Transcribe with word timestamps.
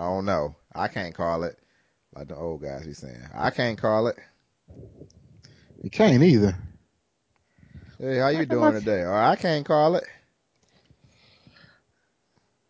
don't 0.00 0.24
know. 0.24 0.56
I 0.74 0.88
can't 0.88 1.14
call 1.14 1.44
it. 1.44 1.58
Like 2.14 2.28
the 2.28 2.36
old 2.36 2.62
guys 2.62 2.86
be 2.86 2.94
saying. 2.94 3.22
I 3.34 3.50
can't 3.50 3.78
call 3.78 4.08
it. 4.08 4.16
You 5.82 5.90
can't 5.90 6.22
either. 6.22 6.56
Hey, 7.98 8.18
how 8.18 8.28
you 8.28 8.46
doing 8.46 8.72
today? 8.74 9.00
Or 9.00 9.14
I 9.14 9.36
can't 9.36 9.66
call 9.66 9.96
it. 9.96 10.04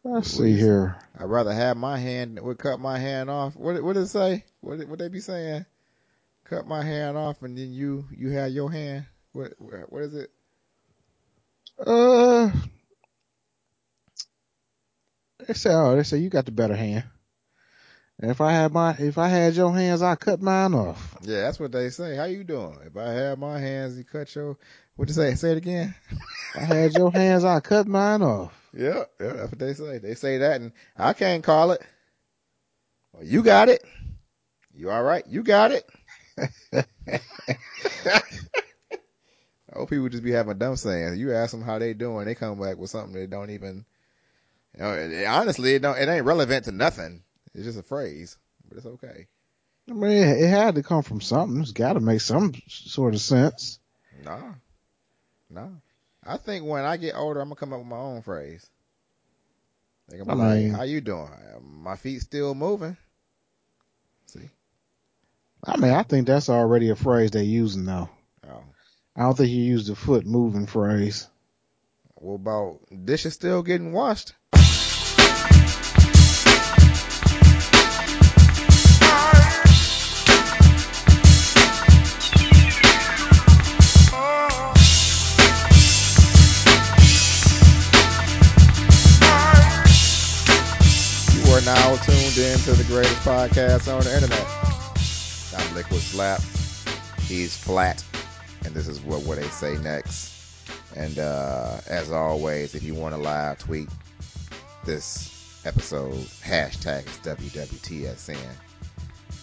Let's 0.05 0.31
see 0.31 0.57
here. 0.57 0.97
I'd 1.19 1.25
rather 1.25 1.53
have 1.53 1.77
my 1.77 1.99
hand 1.99 2.41
would 2.41 2.59
cut 2.59 2.81
my 2.81 2.99
hand 2.99 3.29
off. 3.29 3.57
What 3.57 3.83
what 3.83 3.95
did 3.95 4.05
it 4.05 4.09
say? 4.09 4.45
What 4.61 4.87
what 4.89 4.99
they 4.99 5.09
be 5.09 5.21
saying? 5.21 5.67
Cut 6.45 6.67
my 6.67 6.83
hand 6.83 7.17
off 7.17 7.43
and 7.43 7.59
then 7.59 7.73
you 7.73 8.07
you 8.17 8.31
have 8.31 8.51
your 8.51 8.73
hand. 8.73 9.07
What 9.33 9.53
what 9.59 10.03
is 10.03 10.15
it? 10.15 10.31
Uh, 11.79 12.51
they 15.47 15.55
say, 15.55 15.71
oh, 15.73 15.95
they 15.95 16.03
say 16.03 16.19
you 16.19 16.29
got 16.29 16.45
the 16.45 16.53
better 16.53 16.75
hand. 16.75 17.05
If 18.21 18.41
I 18.41 18.51
had 18.51 18.73
my, 18.73 18.97
if 18.99 19.17
I 19.17 19.29
had 19.29 19.55
your 19.55 19.73
hands, 19.73 20.03
I 20.03 20.17
cut 20.17 20.43
mine 20.43 20.75
off. 20.75 21.17
Yeah, 21.23 21.43
that's 21.43 21.61
what 21.61 21.71
they 21.71 21.91
say. 21.91 22.17
How 22.17 22.25
you 22.25 22.43
doing? 22.43 22.77
If 22.85 22.97
I 22.97 23.13
had 23.13 23.39
my 23.39 23.61
hands, 23.61 23.97
you 23.97 24.03
cut 24.03 24.35
your. 24.35 24.57
What 24.97 25.07
you 25.07 25.15
say? 25.15 25.37
Say 25.37 25.53
it 25.53 25.59
again. 25.59 25.95
I 26.57 26.65
had 26.65 26.93
your 26.95 27.13
hands, 27.13 27.45
I 27.45 27.61
cut 27.61 27.87
mine 27.87 28.23
off. 28.23 28.55
Yeah, 28.75 29.05
yeah, 29.19 29.33
that's 29.33 29.51
what 29.51 29.59
they 29.59 29.73
say. 29.73 29.97
They 29.97 30.15
say 30.15 30.39
that, 30.39 30.61
and 30.61 30.73
I 30.95 31.15
can't 31.15 31.43
call 31.43 31.71
it. 31.71 31.81
Well, 33.15 33.25
you 33.25 33.43
got 33.43 33.71
it. 33.71 33.83
You 34.75 34.91
all 34.91 35.03
right? 35.03 35.27
You 35.27 35.43
got 35.43 35.73
it. 35.73 35.89
Old 39.73 39.89
people 39.89 40.11
just 40.11 40.23
be 40.23 40.33
having 40.33 40.59
dumb 40.59 40.77
sayings. 40.77 41.19
You 41.19 41.33
ask 41.33 41.53
them 41.53 41.63
how 41.63 41.79
they 41.79 41.95
doing, 41.95 42.27
they 42.27 42.35
come 42.35 42.61
back 42.61 42.77
with 42.77 42.91
something 42.91 43.15
they 43.15 43.27
don't 43.27 43.51
even. 43.51 43.87
You 44.77 44.83
know, 44.83 45.25
honestly, 45.29 45.75
it 45.75 45.83
don't. 45.83 45.97
It 45.99 46.09
ain't 46.09 46.27
relevant 46.27 46.67
to 46.67 46.73
nothing. 46.73 47.23
It's 47.55 47.65
just 47.65 47.79
a 47.79 47.83
phrase, 47.83 48.37
but 48.69 48.79
it's 48.79 48.87
okay. 48.87 49.27
I 49.89 49.93
mean, 49.93 50.29
it 50.29 50.49
had 50.49 50.75
to 50.75 50.83
come 50.83 51.03
from 51.03 51.21
something. 51.21 51.61
It's 51.61 51.73
got 51.73 51.95
to 51.95 52.01
make 52.01 52.21
some 52.21 52.53
sort 52.69 53.15
of 53.15 53.21
sense. 53.21 53.79
Nah, 54.25 54.53
nah. 55.49 55.69
I 56.25 56.37
think 56.37 56.67
when 56.67 56.85
I 56.85 56.99
get 56.99 57.15
older, 57.15 57.41
I'm 57.41 57.49
gonna 57.49 57.57
come 57.57 57.73
up 57.73 57.79
with 57.79 57.89
my 57.89 57.97
own 57.97 58.23
phrase. 58.23 58.67
Like, 60.11 60.21
I'm 60.21 60.31
I 60.31 60.35
mean, 60.35 60.69
like, 60.69 60.79
how 60.79 60.85
you 60.85 61.01
doing? 61.01 61.31
My 61.63 61.97
feet 61.97 62.21
still 62.21 62.55
moving. 62.55 62.97
See. 64.27 64.49
I 65.65 65.77
mean, 65.77 65.93
I 65.93 66.03
think 66.03 66.27
that's 66.27 66.49
already 66.49 66.91
a 66.91 66.97
phrase 66.97 67.31
they're 67.31 67.43
using 67.43 67.85
now. 67.85 68.11
Oh. 68.47 68.63
I 69.17 69.23
don't 69.23 69.37
think 69.37 69.51
you 69.51 69.63
use 69.63 69.87
the 69.87 69.97
foot 69.97 70.27
moving 70.27 70.67
phrase. 70.67 71.29
What 72.15 72.35
about 72.35 72.81
dishes 73.05 73.35
still 73.35 73.63
getting 73.63 73.93
washed? 73.93 74.35
Tuned 92.39 92.53
in 92.53 92.59
to 92.61 92.73
the 92.75 92.85
greatest 92.85 93.17
podcast 93.23 93.93
on 93.93 94.01
the 94.05 94.15
internet. 94.15 94.47
I'm 95.59 95.75
Liquid 95.75 96.01
Slap. 96.01 96.41
He's 97.23 97.57
Phlatt. 97.57 98.05
And 98.65 98.73
this 98.73 98.87
is 98.87 99.01
what, 99.01 99.23
what 99.23 99.39
they 99.39 99.49
say 99.49 99.77
next. 99.79 100.33
And 100.95 101.19
uh, 101.19 101.81
as 101.89 102.13
always, 102.13 102.77
if 102.77 102.85
you 102.85 102.95
want 102.95 103.17
to 103.17 103.21
live 103.21 103.59
tweet 103.59 103.89
this 104.85 105.61
episode, 105.65 106.15
hashtag 106.15 107.07
is 107.07 107.37
WWTSN. 107.51 108.53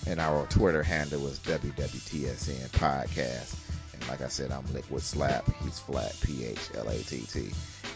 And 0.07 0.21
our 0.21 0.45
Twitter 0.45 0.81
handle 0.81 1.27
is 1.27 1.39
WWTSN 1.39 2.69
Podcast. 2.69 3.55
And 3.93 4.07
like 4.07 4.21
I 4.21 4.29
said, 4.29 4.51
I'm 4.51 4.65
Liquid 4.73 5.01
Slap. 5.01 5.45
He's 5.63 5.81
Phlatt, 5.81 6.21
P 6.21 6.45
H 6.45 6.69
L 6.75 6.87
A 6.87 6.97
T 6.99 7.25
T. 7.29 7.49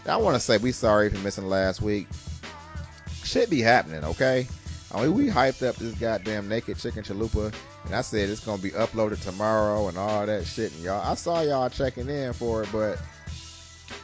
I 0.05 0.17
want 0.17 0.35
to 0.35 0.41
say 0.41 0.57
we 0.57 0.73
sorry 0.73 1.09
for 1.09 1.19
missing 1.19 1.47
last 1.47 1.81
week 1.81 2.07
shit 3.29 3.49
be 3.49 3.61
happening, 3.61 4.03
okay? 4.03 4.47
I 4.91 5.03
mean, 5.03 5.13
we 5.13 5.27
hyped 5.27 5.67
up 5.67 5.75
this 5.75 5.93
goddamn 5.95 6.49
naked 6.49 6.79
chicken 6.79 7.03
chalupa, 7.03 7.53
and 7.85 7.95
I 7.95 8.01
said 8.01 8.29
it's 8.29 8.39
gonna 8.39 8.61
be 8.61 8.71
uploaded 8.71 9.21
tomorrow 9.21 9.87
and 9.87 9.97
all 9.97 10.25
that 10.25 10.47
shit. 10.47 10.73
And 10.73 10.83
y'all, 10.83 11.01
I 11.01 11.13
saw 11.13 11.41
y'all 11.41 11.69
checking 11.69 12.09
in 12.09 12.33
for 12.33 12.63
it, 12.63 12.69
but 12.71 12.99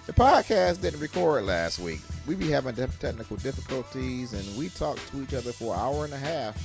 the 0.06 0.14
podcast 0.14 0.82
didn't 0.82 1.00
record 1.00 1.44
last 1.44 1.80
week. 1.80 2.02
We 2.28 2.36
be 2.36 2.52
having 2.52 2.76
technical 2.76 3.38
difficulties, 3.38 4.34
and 4.34 4.58
we 4.58 4.70
talked 4.70 5.08
to 5.10 5.24
each 5.24 5.34
other 5.34 5.52
for 5.52 5.74
an 5.74 5.80
hour 5.80 6.06
and 6.06 6.14
a 6.14 6.18
half, 6.18 6.56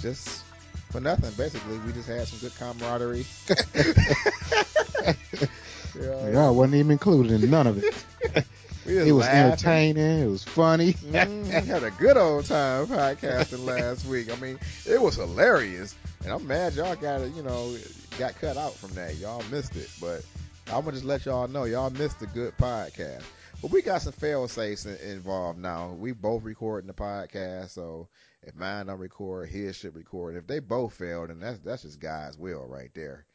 just 0.00 0.42
for 0.90 1.00
nothing. 1.00 1.30
Basically, 1.32 1.78
we 1.80 1.92
just 1.92 2.08
had 2.08 2.26
some 2.28 2.38
good 2.38 2.54
camaraderie. 2.56 3.26
Y'all 6.32 6.54
wasn't 6.54 6.76
even 6.76 6.92
included 6.92 7.42
in 7.42 7.50
none 7.50 7.66
of 7.66 7.82
it. 7.82 8.44
it 8.90 9.12
was 9.12 9.26
entertaining. 9.26 10.22
It 10.22 10.26
was 10.26 10.42
funny. 10.42 10.94
mm, 10.94 11.46
had 11.46 11.84
a 11.84 11.90
good 11.92 12.16
old 12.16 12.44
time 12.44 12.86
podcasting 12.86 13.64
last 13.64 14.04
week. 14.06 14.32
I 14.32 14.40
mean, 14.40 14.58
it 14.86 15.00
was 15.00 15.16
hilarious, 15.16 15.94
and 16.24 16.32
I'm 16.32 16.46
mad 16.46 16.74
y'all 16.74 16.96
got 16.96 17.20
it. 17.20 17.32
You 17.34 17.42
know, 17.42 17.76
got 18.18 18.34
cut 18.36 18.56
out 18.56 18.74
from 18.74 18.90
that. 18.94 19.16
Y'all 19.16 19.42
missed 19.50 19.76
it, 19.76 19.88
but 20.00 20.24
I'm 20.66 20.84
gonna 20.84 20.92
just 20.92 21.04
let 21.04 21.24
y'all 21.24 21.48
know 21.48 21.64
y'all 21.64 21.90
missed 21.90 22.20
a 22.22 22.26
good 22.26 22.56
podcast. 22.56 23.22
But 23.62 23.70
we 23.70 23.82
got 23.82 24.02
some 24.02 24.12
fail 24.12 24.48
safes 24.48 24.86
involved 24.86 25.58
now. 25.58 25.92
We 25.92 26.12
both 26.12 26.42
recording 26.42 26.88
the 26.88 26.94
podcast, 26.94 27.70
so 27.70 28.08
if 28.42 28.54
mine 28.56 28.86
don't 28.86 28.98
record, 28.98 29.50
his 29.50 29.76
should 29.76 29.94
record. 29.94 30.36
If 30.36 30.46
they 30.46 30.58
both 30.58 30.94
fail, 30.94 31.26
then 31.26 31.38
that's 31.40 31.58
that's 31.60 31.82
just 31.82 32.00
God's 32.00 32.38
will 32.38 32.66
right 32.66 32.90
there. 32.94 33.26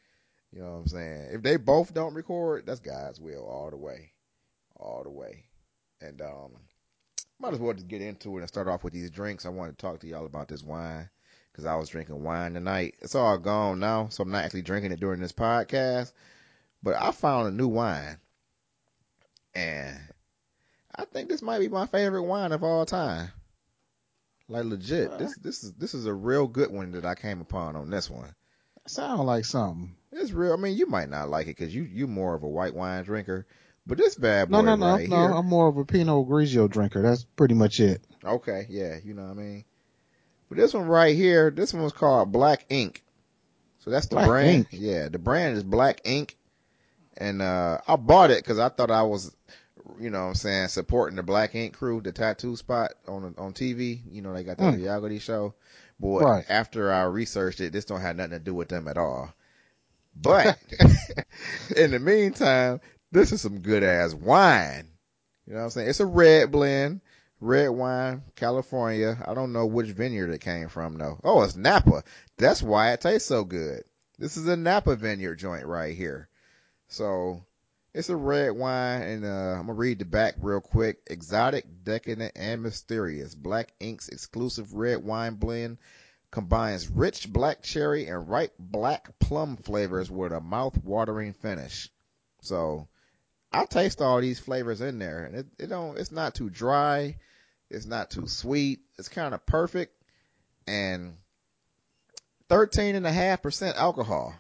You 0.52 0.62
know 0.62 0.72
what 0.72 0.78
I'm 0.78 0.88
saying? 0.88 1.30
If 1.32 1.44
they 1.44 1.58
both 1.58 1.94
don't 1.94 2.14
record, 2.14 2.66
that's 2.66 2.80
God's 2.80 3.20
will 3.20 3.46
all 3.46 3.70
the 3.70 3.78
way 3.78 4.12
all 4.86 5.04
the 5.04 5.10
way. 5.10 5.46
And 6.02 6.22
um, 6.22 6.52
might 7.40 7.54
as 7.54 7.60
well 7.60 7.74
just 7.74 7.88
get 7.88 8.02
into 8.02 8.38
it 8.38 8.42
and 8.42 8.48
start 8.48 8.68
off 8.68 8.84
with 8.84 8.94
these 8.94 9.10
drinks. 9.10 9.46
I 9.46 9.50
want 9.50 9.72
to 9.72 9.82
talk 9.82 10.00
to 10.00 10.08
y'all 10.08 10.26
about 10.26 10.48
this 10.48 10.64
wine 10.64 11.10
because 11.52 11.66
I 11.66 11.76
was 11.76 11.90
drinking 11.90 12.24
wine 12.24 12.54
tonight. 12.54 12.96
It's 13.02 13.16
all 13.16 13.38
gone 13.38 13.80
now, 13.80 14.10
so 14.10 14.24
I'm 14.24 14.32
not 14.32 14.46
actually 14.46 14.62
drinking 14.62 14.92
it 14.92 15.00
during 15.00 15.20
this 15.20 15.34
podcast. 15.34 16.14
But 16.84 16.96
I 16.96 17.12
found 17.12 17.48
a 17.48 17.52
new 17.52 17.68
wine, 17.68 18.18
and 19.56 19.98
I 20.96 21.06
think 21.06 21.30
this 21.30 21.42
might 21.42 21.60
be 21.60 21.68
my 21.68 21.88
favorite 21.88 22.24
wine 22.24 22.52
of 22.52 22.64
all 22.64 22.86
time. 22.86 23.30
Like 24.48 24.66
legit, 24.66 25.18
this 25.18 25.36
this 25.38 25.64
is 25.64 25.74
this 25.74 25.96
is 25.96 26.06
a 26.06 26.14
real 26.14 26.46
good 26.46 26.70
one 26.70 26.92
that 26.92 27.06
I 27.06 27.16
came 27.16 27.42
upon 27.42 27.76
on 27.76 27.90
this 27.90 28.10
one. 28.10 28.36
Sound 28.86 29.26
like 29.26 29.46
something. 29.46 29.96
It's 30.12 30.32
real. 30.32 30.54
I 30.54 30.58
mean, 30.58 30.78
you 30.78 30.86
might 30.86 31.10
not 31.10 31.30
like 31.30 31.48
it 31.48 31.58
because 31.58 31.74
you 31.74 31.82
you 31.84 32.06
more 32.06 32.36
of 32.36 32.44
a 32.44 32.48
white 32.48 32.76
wine 32.76 33.04
drinker, 33.04 33.48
but 33.88 33.98
this 33.98 34.16
bad 34.16 34.50
boy 34.50 34.58
no, 34.58 34.62
no, 34.62 34.76
no, 34.76 34.94
right 34.96 35.10
no. 35.10 35.16
Here, 35.16 35.32
I'm 35.32 35.48
more 35.48 35.68
of 35.68 35.78
a 35.78 35.86
Pinot 35.86 36.28
Grigio 36.28 36.70
drinker. 36.70 37.02
That's 37.02 37.24
pretty 37.24 37.54
much 37.54 37.80
it. 37.80 38.02
Okay, 38.24 38.66
yeah, 38.70 38.98
you 39.04 39.14
know 39.14 39.24
what 39.24 39.32
I 39.32 39.34
mean. 39.36 39.66
But 40.50 40.58
this 40.58 40.74
one 40.74 40.88
right 40.88 41.16
here, 41.16 41.52
this 41.52 41.74
one 41.74 41.84
was 41.84 41.94
called 41.94 42.32
Black 42.32 42.66
Ink. 42.70 43.04
So 43.80 43.92
that's 43.92 44.08
the 44.08 44.16
Black 44.16 44.28
brand. 44.28 44.56
Ink. 44.56 44.68
Yeah, 44.72 45.10
the 45.10 45.20
brand 45.20 45.58
is 45.58 45.64
Black 45.64 46.02
Ink. 46.06 46.38
And 47.18 47.42
uh 47.42 47.80
I 47.88 47.96
bought 47.96 48.32
it 48.32 48.44
because 48.44 48.60
I 48.60 48.70
thought 48.70 48.92
I 48.92 49.04
was, 49.04 49.36
you 50.00 50.10
know, 50.10 50.24
what 50.24 50.30
I'm 50.30 50.36
saying 50.36 50.68
supporting 50.70 51.16
the 51.16 51.24
Black 51.24 51.56
Ink 51.56 51.76
crew, 51.76 52.02
the 52.02 52.12
tattoo 52.12 52.56
spot 52.56 52.94
on 53.08 53.36
on 53.38 53.54
TV. 53.54 54.02
You 54.10 54.22
know, 54.22 54.34
they 54.34 54.44
got 54.44 54.58
the 54.58 54.64
mm. 54.64 54.76
reality 54.76 55.20
show. 55.20 55.54
Boy, 56.00 56.22
right. 56.22 56.46
after 56.50 56.92
I 56.92 57.04
researched 57.04 57.62
it, 57.62 57.72
this 57.72 57.86
don't 57.86 58.02
have 58.02 58.18
nothing 58.18 58.32
to 58.32 58.40
do 58.40 58.54
with 58.54 58.68
them 58.68 58.88
at 58.88 58.98
all. 58.98 59.34
But 60.18 60.58
in 61.76 61.92
the 61.92 62.00
meantime, 62.00 62.80
this 63.16 63.32
is 63.32 63.42
some 63.42 63.60
good 63.60 63.82
ass 63.82 64.14
wine. 64.14 64.90
You 65.48 65.54
know 65.54 65.60
what 65.60 65.66
I'm 65.66 65.70
saying? 65.70 65.90
It's 65.90 66.02
a 66.02 66.06
red 66.06 66.52
blend, 66.52 67.00
red 67.40 67.70
wine, 67.70 68.24
California. 68.36 69.18
I 69.26 69.34
don't 69.34 69.54
know 69.54 69.68
which 69.68 69.88
vineyard 69.88 70.32
it 70.32 70.42
came 70.42 70.68
from 70.68 70.98
though. 70.98 71.18
Oh, 71.24 71.42
it's 71.44 71.56
Napa. 71.56 72.04
That's 72.38 72.62
why 72.62 72.92
it 72.92 73.00
tastes 73.00 73.28
so 73.28 73.46
good. 73.46 73.84
This 74.20 74.36
is 74.36 74.48
a 74.48 74.58
Napa 74.58 74.98
vineyard 74.98 75.36
joint 75.36 75.66
right 75.66 75.96
here. 75.96 76.28
So 76.90 77.46
it's 77.94 78.10
a 78.10 78.18
red 78.18 78.52
wine 78.52 79.02
and, 79.02 79.26
uh, 79.26 79.56
I'm 79.60 79.68
gonna 79.68 79.74
read 79.74 80.00
the 80.00 80.06
back 80.06 80.36
real 80.42 80.60
quick. 80.60 80.98
Exotic, 81.08 81.66
decadent, 81.86 82.34
and 82.36 82.62
mysterious. 82.62 83.34
Black 83.34 83.72
Ink's 83.80 84.10
exclusive 84.10 84.74
red 84.74 85.02
wine 85.02 85.36
blend 85.36 85.78
combines 86.32 86.90
rich 86.90 87.32
black 87.32 87.62
cherry 87.62 88.08
and 88.08 88.28
ripe 88.28 88.56
black 88.60 89.18
plum 89.20 89.56
flavors 89.56 90.12
with 90.12 90.34
a 90.34 90.42
mouth-watering 90.42 91.32
finish. 91.32 91.90
So 92.42 92.90
I 93.62 93.66
taste 93.66 94.02
all 94.02 94.22
these 94.22 94.40
flavors 94.40 94.82
in 94.82 95.00
there 95.00 95.26
and 95.26 95.36
it, 95.36 95.48
it 95.60 95.68
don't, 95.68 95.98
it's 95.98 96.12
not 96.12 96.36
too 96.36 96.50
dry. 96.50 97.18
It's 97.70 97.86
not 97.86 98.12
too 98.12 98.28
sweet. 98.28 98.80
It's 98.98 99.10
kind 99.10 99.34
of 99.34 99.46
perfect 99.46 99.94
and 100.68 101.16
13 102.50 102.96
and 102.96 103.08
a 103.08 103.12
half 103.12 103.42
percent 103.42 103.78
alcohol. 103.78 104.36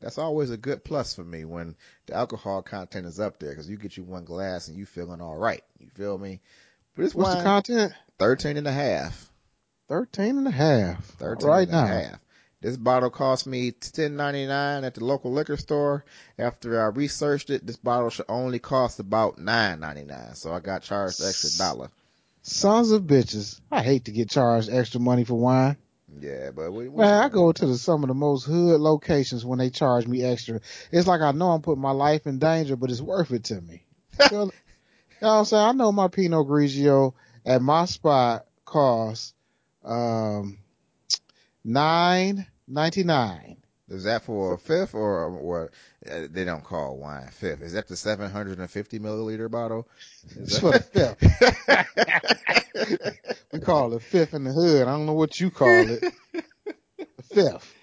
That's 0.00 0.18
always 0.18 0.50
a 0.50 0.56
good 0.56 0.82
plus 0.84 1.14
for 1.14 1.24
me 1.24 1.44
when 1.44 1.76
the 2.06 2.14
alcohol 2.14 2.62
content 2.62 3.06
is 3.06 3.20
up 3.20 3.38
there 3.38 3.50
because 3.50 3.68
you 3.68 3.76
get 3.76 3.96
you 3.96 4.02
one 4.02 4.24
glass 4.24 4.68
and 4.68 4.76
you 4.76 4.86
feeling 4.86 5.20
all 5.20 5.36
right. 5.36 5.62
You 5.78 5.88
feel 5.90 6.16
me? 6.16 6.40
But 6.96 7.02
this 7.02 7.14
What's 7.14 7.28
wine, 7.34 7.38
the 7.38 7.44
content? 7.44 7.92
13 8.18 8.56
and 8.56 8.66
a 8.66 8.72
half. 8.72 9.30
Thirteen 9.88 10.38
and 10.38 10.46
a 10.46 10.52
half. 10.52 11.04
13 11.18 11.48
right 11.48 11.66
and 11.68 11.76
a 11.76 11.80
now. 11.80 11.86
half. 11.86 12.20
This 12.62 12.76
bottle 12.76 13.08
cost 13.08 13.46
me 13.46 13.70
ten 13.72 14.16
ninety 14.16 14.46
nine 14.46 14.84
at 14.84 14.94
the 14.94 15.02
local 15.02 15.32
liquor 15.32 15.56
store. 15.56 16.04
After 16.38 16.78
I 16.78 16.86
researched 16.88 17.48
it, 17.48 17.66
this 17.66 17.76
bottle 17.76 18.10
should 18.10 18.26
only 18.28 18.58
cost 18.58 19.00
about 19.00 19.38
nine 19.38 19.80
ninety 19.80 20.04
nine. 20.04 20.34
So 20.34 20.52
I 20.52 20.60
got 20.60 20.82
charged 20.82 21.22
extra 21.22 21.50
dollar. 21.56 21.90
Sons 22.42 22.90
of 22.90 23.04
bitches. 23.04 23.60
I 23.70 23.82
hate 23.82 24.04
to 24.06 24.12
get 24.12 24.28
charged 24.28 24.68
extra 24.70 25.00
money 25.00 25.24
for 25.24 25.34
wine. 25.34 25.78
Yeah, 26.20 26.50
but 26.50 26.72
we, 26.72 26.88
we 26.88 27.02
Man, 27.02 27.22
I 27.22 27.28
go 27.30 27.50
to 27.50 27.66
the, 27.66 27.78
some 27.78 28.02
of 28.02 28.08
the 28.08 28.14
most 28.14 28.44
hood 28.44 28.80
locations 28.80 29.44
when 29.44 29.58
they 29.58 29.70
charge 29.70 30.06
me 30.06 30.22
extra. 30.22 30.60
It's 30.92 31.06
like 31.06 31.22
I 31.22 31.32
know 31.32 31.52
I'm 31.52 31.62
putting 31.62 31.80
my 31.80 31.92
life 31.92 32.26
in 32.26 32.38
danger, 32.38 32.76
but 32.76 32.90
it's 32.90 33.00
worth 33.00 33.30
it 33.30 33.44
to 33.44 33.60
me. 33.60 33.84
you 34.30 34.36
know 34.36 34.50
what 35.20 35.30
I'm 35.30 35.44
saying? 35.46 35.66
I 35.66 35.72
know 35.72 35.92
my 35.92 36.08
Pinot 36.08 36.46
Grigio 36.46 37.14
at 37.46 37.62
my 37.62 37.86
spot 37.86 38.44
costs 38.66 39.32
um 39.82 40.58
nine 41.64 42.46
ninety 42.68 43.02
nine. 43.04 43.56
Is 43.88 44.04
that 44.04 44.22
for 44.22 44.54
a 44.54 44.58
fifth 44.58 44.94
or 44.94 45.30
what? 45.30 45.70
Uh, 46.08 46.26
they 46.30 46.44
don't 46.44 46.62
call 46.62 46.96
wine 46.96 47.28
fifth. 47.32 47.60
Is 47.60 47.72
that 47.72 47.88
the 47.88 47.96
750 47.96 48.98
milliliter 49.00 49.50
bottle? 49.50 49.88
Is 50.36 50.52
It's 50.52 50.58
for 50.60 50.70
the 50.72 50.80
fifth. 52.78 53.02
we 53.52 53.58
call 53.60 53.92
it 53.94 54.02
fifth 54.02 54.32
in 54.34 54.44
the 54.44 54.52
hood. 54.52 54.86
I 54.86 54.92
don't 54.92 55.06
know 55.06 55.12
what 55.14 55.40
you 55.40 55.50
call 55.50 55.90
it. 55.90 56.04
Fifth. 57.32 57.74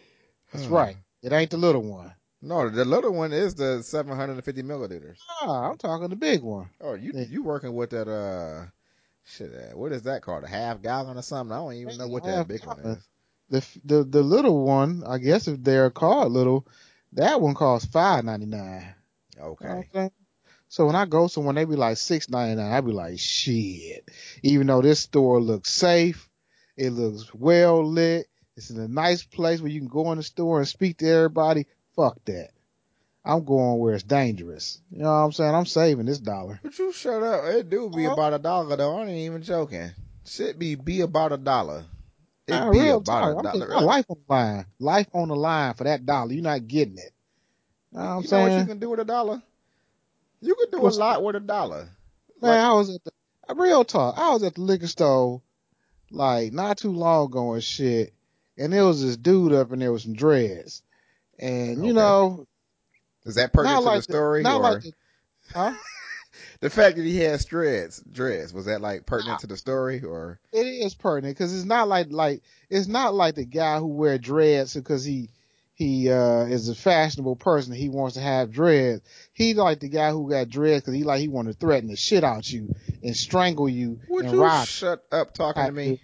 That's 0.54 0.66
Hmm. 0.66 0.74
right. 0.74 0.96
It 1.22 1.34
ain't 1.34 1.52
the 1.52 1.58
little 1.58 1.82
one. 1.84 2.14
No, 2.42 2.70
the 2.70 2.86
little 2.86 3.12
one 3.14 3.34
is 3.34 3.56
the 3.56 3.82
750 3.84 4.64
milliliters. 4.64 5.18
Ah, 5.42 5.70
I'm 5.70 5.78
talking 5.78 6.08
the 6.10 6.16
big 6.16 6.42
one. 6.42 6.70
Oh, 6.80 6.94
you 6.94 7.12
Yeah. 7.14 7.26
you 7.30 7.44
working 7.44 7.74
with 7.74 7.90
that 7.90 8.08
uh 8.08 8.66
shit? 9.26 9.52
Uh, 9.54 9.76
what 9.78 9.92
is 9.92 10.04
that 10.04 10.22
called? 10.22 10.44
A 10.46 10.48
half 10.48 10.82
gallon 10.82 11.18
or 11.18 11.22
something? 11.22 11.54
I 11.54 11.58
don't 11.60 11.74
even 11.74 11.98
know 11.98 12.08
what 12.08 12.24
that 12.24 12.48
big 12.48 12.64
one 12.66 12.80
is. 12.80 13.04
The 13.50 13.66
the 13.86 14.04
the 14.04 14.22
little 14.24 14.66
one, 14.66 15.04
I 15.08 15.18
guess 15.20 15.48
if 15.48 15.64
they're 15.64 15.90
called 15.90 16.32
little, 16.34 16.68
that 17.14 17.40
one 17.40 17.56
costs 17.56 17.90
five 17.90 18.26
ninety 18.26 18.46
nine. 18.46 18.94
Okay. 19.40 20.10
So 20.70 20.86
when 20.86 20.96
I 20.98 21.06
go 21.06 21.28
somewhere, 21.28 21.54
they 21.54 21.64
be 21.64 21.76
like 21.78 21.98
six 21.98 22.30
ninety 22.30 22.56
nine. 22.62 22.72
I 22.72 22.82
be 22.82 22.92
like, 22.92 23.20
shit. 23.20 24.10
Even 24.44 24.68
though 24.68 24.82
this 24.82 25.00
store 25.00 25.40
looks 25.40 25.72
safe, 25.72 26.30
it 26.76 26.90
looks 26.92 27.34
well 27.34 27.86
lit. 27.88 28.28
It's 28.58 28.70
in 28.70 28.80
a 28.80 28.88
nice 28.88 29.24
place 29.24 29.62
where 29.62 29.72
you 29.72 29.80
can 29.80 29.88
go 29.88 30.12
in 30.12 30.18
the 30.18 30.24
store 30.24 30.60
and 30.60 30.68
speak 30.68 30.98
to 30.98 31.08
everybody. 31.08 31.68
Fuck 31.96 32.18
that. 32.26 32.50
I'm 33.24 33.46
going 33.46 33.78
where 33.80 33.94
it's 33.94 34.04
dangerous. 34.04 34.82
You 34.90 35.00
know 35.04 35.10
what 35.10 35.18
I'm 35.26 35.32
saying? 35.32 35.54
I'm 35.54 35.66
saving 35.66 36.06
this 36.06 36.20
dollar. 36.20 36.60
But 36.64 36.78
you 36.80 36.92
shut 36.92 37.22
up. 37.24 37.44
It 37.46 37.70
do 37.70 37.90
be 37.90 38.06
Uh-huh. 38.06 38.14
about 38.14 38.34
a 38.34 38.40
dollar 38.40 38.76
though. 38.76 38.98
I 38.98 39.02
ain't 39.04 39.12
even 39.12 39.42
joking. 39.44 39.92
Shit 40.26 40.58
be 40.60 40.76
be 40.76 41.02
about 41.02 41.32
a 41.32 41.38
dollar. 41.38 41.86
It 42.48 42.52
Nah, 42.52 42.72
be 42.72 42.80
real 42.80 42.98
about 42.98 43.44
talk. 43.44 43.56
a 43.56 43.60
dollar. 43.60 43.82
life 43.82 44.06
on 44.10 44.18
the 44.28 44.34
line. 44.34 44.66
Life 44.80 45.08
on 45.14 45.28
the 45.28 45.36
line 45.36 45.74
for 45.74 45.84
that 45.84 46.06
dollar. 46.06 46.32
You're 46.32 46.44
not 46.44 46.68
getting 46.68 46.98
it. 46.98 47.12
You 47.92 48.00
know 48.00 48.04
what 48.04 48.10
I'm 48.10 48.18
you 48.18 48.24
know 48.24 48.28
saying? 48.30 48.50
what 48.50 48.58
you 48.60 48.66
can 48.66 48.80
do 48.80 48.90
with 48.90 49.00
a 49.02 49.06
dollar? 49.06 49.42
You 50.42 50.56
can 50.56 50.70
do 50.72 50.80
What's- 50.80 50.98
a 50.98 51.00
lot 51.00 51.24
with 51.24 51.36
a 51.36 51.40
dollar. 51.42 51.90
Man, 52.42 52.60
I 52.60 52.72
was 52.74 52.94
at 52.96 53.04
the 53.04 53.12
uh, 53.50 53.56
real 53.56 53.84
talk. 53.84 54.16
I 54.18 54.30
was 54.32 54.44
at 54.44 54.56
the 54.56 54.62
liquor 54.62 54.88
store 54.88 55.42
like 56.12 56.54
not 56.54 56.78
too 56.78 56.92
long 56.92 57.26
ago 57.26 57.54
and 57.54 57.64
shit, 57.64 58.14
and 58.58 58.72
there 58.72 58.86
was 58.86 59.02
this 59.04 59.18
dude 59.18 59.54
up 59.54 59.72
and 59.72 59.82
there 59.82 59.92
with 59.92 60.04
some 60.04 60.14
dreads, 60.14 60.84
and 61.40 61.84
you 61.84 61.92
Okay. 61.92 62.00
know, 62.00 62.46
Is 63.26 63.36
that 63.36 63.52
pertinent 63.52 63.80
to 63.80 63.86
like 63.86 63.98
the 63.98 64.04
story 64.04 64.44
not 64.44 64.58
or 64.58 64.62
like 64.62 64.84
the, 64.84 64.94
huh? 65.54 65.74
The 66.60 66.70
fact 66.70 66.98
that 66.98 67.06
he 67.06 67.20
has 67.20 67.46
dreads? 67.46 68.02
Dreads 68.12 68.54
was 68.54 68.66
that 68.66 68.82
like 68.82 69.06
pertinent 69.06 69.42
to 69.42 69.48
the 69.48 69.58
story 69.58 70.04
or? 70.04 70.40
It 70.52 70.66
is 70.66 70.96
pertinent 70.96 71.38
because 71.38 71.56
it's 71.56 71.66
not 71.66 71.88
like 71.88 72.08
like 72.12 72.42
it's 72.70 72.88
not 72.88 73.14
like 73.14 73.36
the 73.36 73.46
guy 73.46 73.80
who 73.80 73.88
wear 73.88 74.18
dreads 74.18 74.74
because 74.74 75.04
he 75.04 75.30
he 75.76 76.10
uh 76.10 76.46
is 76.46 76.70
a 76.70 76.76
fashionable 76.76 77.36
person. 77.36 77.74
He 77.74 77.90
wants 77.90 78.16
to 78.16 78.22
have 78.22 78.52
dreads. 78.52 79.02
He 79.34 79.54
like 79.54 79.80
the 79.80 79.90
guy 79.90 80.12
who 80.12 80.30
got 80.30 80.50
dreads 80.50 80.82
because 80.82 80.96
he 80.96 81.04
like 81.04 81.20
he 81.20 81.28
want 81.28 81.48
to 81.48 81.54
threaten 81.54 81.90
the 81.90 81.96
shit 81.96 82.24
out 82.24 82.50
you 82.52 82.74
and 83.04 83.16
strangle 83.16 83.70
you 83.70 84.00
Would 84.10 84.26
and 84.26 84.34
you 84.34 84.42
rob. 84.42 84.68
shut 84.68 85.04
up 85.12 85.34
talking 85.34 85.66
to 85.66 85.72
me? 85.72 86.02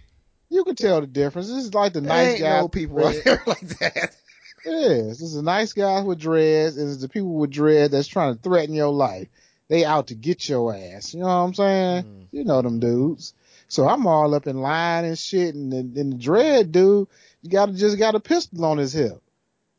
You 0.50 0.62
can 0.62 0.76
tell 0.76 1.00
the 1.00 1.08
difference. 1.08 1.48
This 1.48 1.64
is 1.64 1.74
like 1.74 1.92
the 1.94 2.00
nice 2.00 2.38
guy. 2.38 2.60
no 2.60 2.68
people 2.68 3.04
out 3.04 3.14
there 3.24 3.42
like 3.46 3.60
that. 3.80 4.16
It 4.64 4.70
is. 4.70 5.18
This 5.18 5.34
is 5.34 5.42
nice 5.42 5.72
guys 5.72 6.04
with 6.04 6.20
dreads, 6.20 6.78
it's 6.78 6.98
the 6.98 7.08
people 7.08 7.34
with 7.34 7.50
dread 7.50 7.90
that's 7.90 8.08
trying 8.08 8.34
to 8.36 8.40
threaten 8.40 8.74
your 8.74 8.92
life. 8.92 9.28
They 9.68 9.84
out 9.84 10.08
to 10.08 10.14
get 10.14 10.48
your 10.48 10.74
ass. 10.74 11.14
You 11.14 11.20
know 11.20 11.26
what 11.26 11.32
I'm 11.32 11.54
saying? 11.54 12.04
Mm. 12.04 12.26
You 12.32 12.44
know 12.44 12.62
them 12.62 12.80
dudes. 12.80 13.34
So 13.68 13.88
I'm 13.88 14.06
all 14.06 14.34
up 14.34 14.46
in 14.46 14.60
line 14.60 15.04
and 15.04 15.18
shit, 15.18 15.54
and 15.54 15.72
the, 15.72 15.78
and 15.78 16.12
the 16.12 16.18
dread 16.18 16.70
dude, 16.70 17.08
you 17.42 17.50
got 17.50 17.66
to 17.66 17.72
just 17.72 17.98
got 17.98 18.14
a 18.14 18.20
pistol 18.20 18.64
on 18.64 18.78
his 18.78 18.92
hip. 18.92 19.20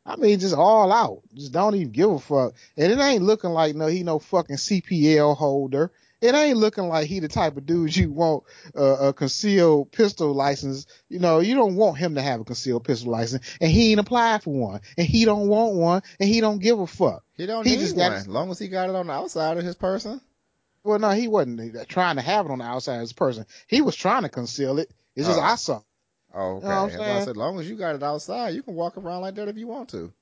I 0.04 0.16
mean, 0.16 0.38
just 0.38 0.54
all 0.54 0.92
out. 0.92 1.22
Just 1.34 1.52
don't 1.52 1.74
even 1.74 1.90
give 1.90 2.10
a 2.10 2.18
fuck. 2.18 2.54
And 2.76 2.92
it 2.92 2.98
ain't 2.98 3.24
looking 3.24 3.50
like 3.50 3.74
no, 3.74 3.86
he 3.86 4.02
no 4.02 4.18
fucking 4.18 4.56
CPL 4.56 5.36
holder. 5.36 5.90
It 6.22 6.34
ain't 6.34 6.56
looking 6.56 6.88
like 6.88 7.06
he 7.08 7.20
the 7.20 7.28
type 7.28 7.56
of 7.56 7.66
dude 7.66 7.94
you 7.94 8.10
want 8.10 8.44
uh, 8.76 9.08
a 9.08 9.12
concealed 9.12 9.92
pistol 9.92 10.32
license. 10.32 10.86
You 11.10 11.18
know, 11.18 11.40
you 11.40 11.54
don't 11.54 11.76
want 11.76 11.98
him 11.98 12.14
to 12.14 12.22
have 12.22 12.40
a 12.40 12.44
concealed 12.44 12.84
pistol 12.84 13.12
license, 13.12 13.46
and 13.60 13.70
he 13.70 13.90
ain't 13.90 14.00
applied 14.00 14.42
for 14.42 14.54
one, 14.54 14.80
and 14.96 15.06
he 15.06 15.24
don't 15.26 15.48
want 15.48 15.74
one, 15.74 16.02
and 16.18 16.28
he 16.28 16.40
don't 16.40 16.58
give 16.58 16.80
a 16.80 16.86
fuck. 16.86 17.22
He 17.34 17.44
don't 17.46 17.66
He 17.66 17.72
need 17.76 17.80
just 17.80 17.96
one 17.96 18.10
got- 18.12 18.16
as 18.18 18.28
long 18.28 18.50
as 18.50 18.58
he 18.58 18.68
got 18.68 18.88
it 18.88 18.96
on 18.96 19.08
the 19.08 19.12
outside 19.12 19.58
of 19.58 19.64
his 19.64 19.74
person. 19.74 20.20
Well, 20.84 20.98
no, 20.98 21.10
he 21.10 21.28
wasn't 21.28 21.88
trying 21.88 22.16
to 22.16 22.22
have 22.22 22.46
it 22.46 22.52
on 22.52 22.58
the 22.58 22.64
outside 22.64 22.94
of 22.94 23.00
his 23.00 23.12
person. 23.12 23.44
He 23.66 23.82
was 23.82 23.94
trying 23.96 24.22
to 24.22 24.28
conceal 24.28 24.78
it. 24.78 24.90
It's 25.16 25.26
just 25.26 25.38
Oh. 25.38 25.42
I 25.42 25.56
saw. 25.56 25.82
Oh, 26.32 26.56
okay. 26.56 26.66
You 26.66 26.68
know 26.68 26.68
what 26.68 26.82
I'm 26.82 26.88
That's 26.88 26.98
why 26.98 27.04
I 27.04 27.08
saying? 27.08 27.20
said, 27.24 27.30
as 27.30 27.36
long 27.36 27.60
as 27.60 27.68
you 27.68 27.76
got 27.76 27.94
it 27.94 28.02
outside, 28.02 28.54
you 28.54 28.62
can 28.62 28.74
walk 28.74 28.96
around 28.96 29.22
like 29.22 29.34
that 29.34 29.48
if 29.48 29.56
you 29.56 29.66
want 29.66 29.88
to. 29.90 30.12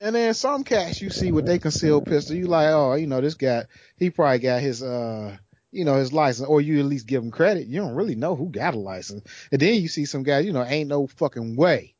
And 0.00 0.14
then 0.14 0.34
some 0.34 0.64
cats 0.64 1.00
you 1.00 1.10
see 1.10 1.30
with 1.32 1.46
they 1.46 1.58
concealed 1.58 2.06
pistol, 2.06 2.36
you 2.36 2.46
like, 2.46 2.68
oh, 2.68 2.94
you 2.94 3.06
know, 3.06 3.20
this 3.20 3.34
guy, 3.34 3.64
he 3.96 4.10
probably 4.10 4.38
got 4.40 4.60
his, 4.60 4.82
uh, 4.82 5.36
you 5.74 5.84
know, 5.84 5.96
his 5.96 6.12
license, 6.12 6.48
or 6.48 6.60
you 6.60 6.80
at 6.80 6.86
least 6.86 7.06
give 7.06 7.22
him 7.22 7.30
credit. 7.30 7.66
You 7.66 7.80
don't 7.80 7.94
really 7.94 8.14
know 8.14 8.36
who 8.36 8.48
got 8.48 8.74
a 8.74 8.78
license. 8.78 9.22
And 9.52 9.60
then 9.60 9.80
you 9.80 9.88
see 9.88 10.04
some 10.04 10.22
guys, 10.22 10.44
you 10.44 10.52
know, 10.52 10.64
ain't 10.64 10.88
no 10.88 11.06
fucking 11.06 11.56
way 11.56 11.94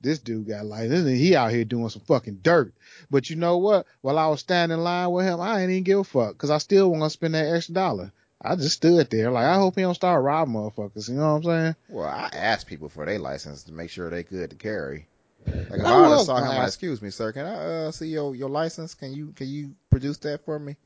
this 0.00 0.18
dude 0.18 0.48
got 0.48 0.62
a 0.62 0.64
license. 0.64 1.06
And 1.06 1.16
he 1.16 1.36
out 1.36 1.50
here 1.50 1.64
doing 1.64 1.88
some 1.88 2.02
fucking 2.02 2.40
dirt. 2.42 2.74
But 3.10 3.30
you 3.30 3.36
know 3.36 3.58
what? 3.58 3.86
While 4.00 4.18
I 4.18 4.28
was 4.28 4.40
standing 4.40 4.78
in 4.78 4.84
line 4.84 5.10
with 5.10 5.26
him, 5.26 5.40
I 5.40 5.60
ain't 5.60 5.70
even 5.70 5.82
give 5.82 5.98
a 5.98 6.04
fuck 6.04 6.32
because 6.32 6.50
I 6.50 6.58
still 6.58 6.90
want 6.90 7.02
to 7.04 7.10
spend 7.10 7.34
that 7.34 7.52
extra 7.52 7.74
dollar. 7.74 8.12
I 8.40 8.54
just 8.54 8.76
stood 8.76 9.10
there 9.10 9.30
like, 9.30 9.46
I 9.46 9.56
hope 9.56 9.76
he 9.76 9.82
don't 9.82 9.94
start 9.94 10.22
robbing 10.22 10.54
motherfuckers. 10.54 11.08
You 11.08 11.16
know 11.16 11.34
what 11.34 11.36
I'm 11.36 11.42
saying? 11.42 11.76
Well, 11.88 12.06
I 12.06 12.28
asked 12.32 12.66
people 12.66 12.88
for 12.88 13.06
their 13.06 13.18
license 13.18 13.64
to 13.64 13.72
make 13.72 13.90
sure 13.90 14.10
they 14.10 14.22
good 14.22 14.50
to 14.50 14.56
carry. 14.56 15.06
Like 15.46 15.80
if 15.80 15.86
I 15.86 16.04
I, 16.04 16.08
was 16.08 16.26
saw 16.26 16.36
him, 16.36 16.48
like, 16.48 16.66
excuse 16.66 17.00
me, 17.00 17.10
sir, 17.10 17.32
can 17.32 17.46
I 17.46 17.54
uh, 17.54 17.90
see 17.92 18.08
your 18.08 18.34
your 18.34 18.50
license? 18.50 18.94
Can 18.94 19.12
you 19.12 19.32
can 19.36 19.46
you 19.46 19.74
produce 19.90 20.18
that 20.18 20.44
for 20.44 20.58
me? 20.58 20.76